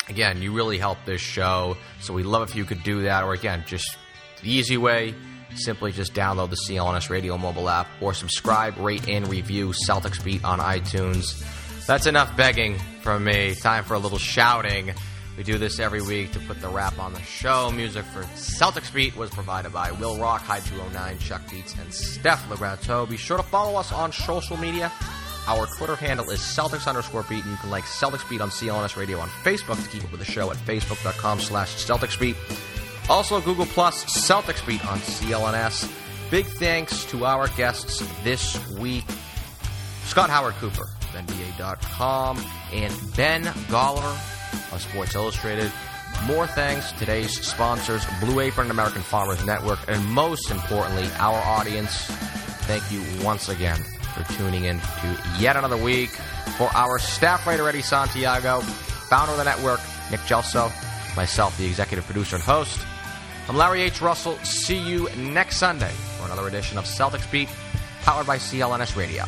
again, 0.09 0.41
you 0.41 0.55
really 0.55 0.79
help 0.79 0.99
this 1.05 1.21
show. 1.21 1.77
So 2.01 2.15
we 2.15 2.23
love 2.23 2.49
if 2.49 2.57
you 2.57 2.65
could 2.65 2.83
do 2.83 3.03
that. 3.03 3.23
Or 3.23 3.35
again, 3.35 3.65
just 3.67 3.97
the 4.43 4.51
easy 4.51 4.79
way, 4.79 5.15
simply 5.55 5.93
just 5.93 6.15
download 6.15 6.49
the 6.49 6.57
CLNS 6.57 7.11
Radio 7.11 7.37
mobile 7.37 7.69
app 7.69 7.87
or 8.01 8.15
subscribe, 8.15 8.79
rate, 8.79 9.07
and 9.09 9.29
review 9.29 9.75
Celtics 9.87 10.25
Beat 10.25 10.43
on 10.43 10.59
iTunes. 10.59 11.45
That's 11.89 12.05
enough 12.05 12.37
begging 12.37 12.77
from 13.01 13.25
me. 13.25 13.55
Time 13.55 13.83
for 13.83 13.95
a 13.95 13.99
little 13.99 14.19
shouting. 14.19 14.93
We 15.39 15.43
do 15.43 15.57
this 15.57 15.79
every 15.79 16.03
week 16.03 16.33
to 16.33 16.39
put 16.41 16.61
the 16.61 16.69
wrap 16.69 16.99
on 16.99 17.15
the 17.15 17.23
show. 17.23 17.71
Music 17.71 18.05
for 18.05 18.25
Celtics 18.35 18.93
Beat 18.93 19.17
was 19.17 19.31
provided 19.31 19.73
by 19.73 19.93
Will 19.93 20.19
Rock, 20.19 20.43
High 20.43 20.61
209, 20.61 21.19
Chuck 21.19 21.41
Beats, 21.51 21.75
and 21.79 21.91
Steph 21.91 22.47
Legrato. 22.51 23.09
Be 23.09 23.17
sure 23.17 23.39
to 23.39 23.43
follow 23.43 23.81
us 23.81 23.91
on 23.91 24.13
social 24.13 24.59
media. 24.59 24.93
Our 25.47 25.67
Twitter 25.79 25.97
handle 25.97 26.29
is 26.29 26.41
Celtics 26.41 26.87
underscore 26.87 27.23
beat, 27.23 27.43
and 27.45 27.53
you 27.53 27.57
can 27.57 27.71
like 27.71 27.85
Celtics 27.85 28.29
Beat 28.29 28.43
on 28.43 28.51
CLNS 28.51 28.99
Radio 28.99 29.19
on 29.19 29.31
Facebook 29.43 29.83
to 29.83 29.89
keep 29.89 30.05
up 30.05 30.11
with 30.11 30.21
the 30.21 30.31
show 30.31 30.51
at 30.51 30.59
facebook.com 30.59 31.41
slash 31.41 31.87
Celtics 31.87 32.21
Beat. 32.21 32.37
Also, 33.09 33.41
Google 33.41 33.65
Plus 33.65 34.05
Celtics 34.05 34.67
Beat 34.67 34.85
on 34.85 34.99
CLNS. 34.99 35.91
Big 36.31 36.45
thanks 36.45 37.07
to 37.07 37.25
our 37.25 37.49
guests 37.49 38.07
this 38.25 38.69
week 38.73 39.07
Scott 40.09 40.31
Howard 40.31 40.55
Cooper, 40.55 40.89
NBA.com, 41.13 42.39
and 42.73 43.17
Ben 43.17 43.43
Golliver 43.69 44.73
of 44.73 44.81
Sports 44.81 45.15
Illustrated. 45.15 45.71
More 46.27 46.47
thanks 46.47 46.93
to 46.93 46.99
today's 46.99 47.47
sponsors, 47.47 48.05
Blue 48.21 48.41
Apron 48.41 48.71
American 48.71 49.03
Farmers 49.03 49.45
Network, 49.45 49.79
and 49.89 50.05
most 50.07 50.51
importantly, 50.51 51.09
our 51.19 51.41
audience. 51.43 52.07
Thank 52.67 52.91
you 52.91 53.03
once 53.25 53.49
again 53.49 53.79
for 54.15 54.25
tuning 54.35 54.65
in 54.65 54.79
to 54.81 55.23
yet 55.39 55.57
another 55.57 55.77
week. 55.77 56.11
For 56.57 56.69
our 56.75 56.99
staff 56.99 57.47
writer, 57.47 57.69
Eddie 57.69 57.83
Santiago, 57.83 58.61
founder 58.61 59.33
of 59.33 59.39
the 59.39 59.45
network, 59.45 59.81
Nick 60.11 60.21
Gelso, 60.21 60.73
myself, 61.17 61.57
the 61.57 61.67
executive 61.67 62.05
producer 62.05 62.37
and 62.37 62.45
host, 62.45 62.79
I'm 63.49 63.57
Larry 63.57 63.81
H. 63.81 64.03
Russell. 64.03 64.37
See 64.39 64.77
you 64.77 65.09
next 65.17 65.57
Sunday 65.57 65.93
for 66.19 66.27
another 66.27 66.47
edition 66.49 66.77
of 66.77 66.85
Celtics 66.85 67.31
Beat, 67.31 67.49
powered 68.03 68.27
by 68.27 68.37
CLNS 68.37 68.95
Radio. 68.95 69.25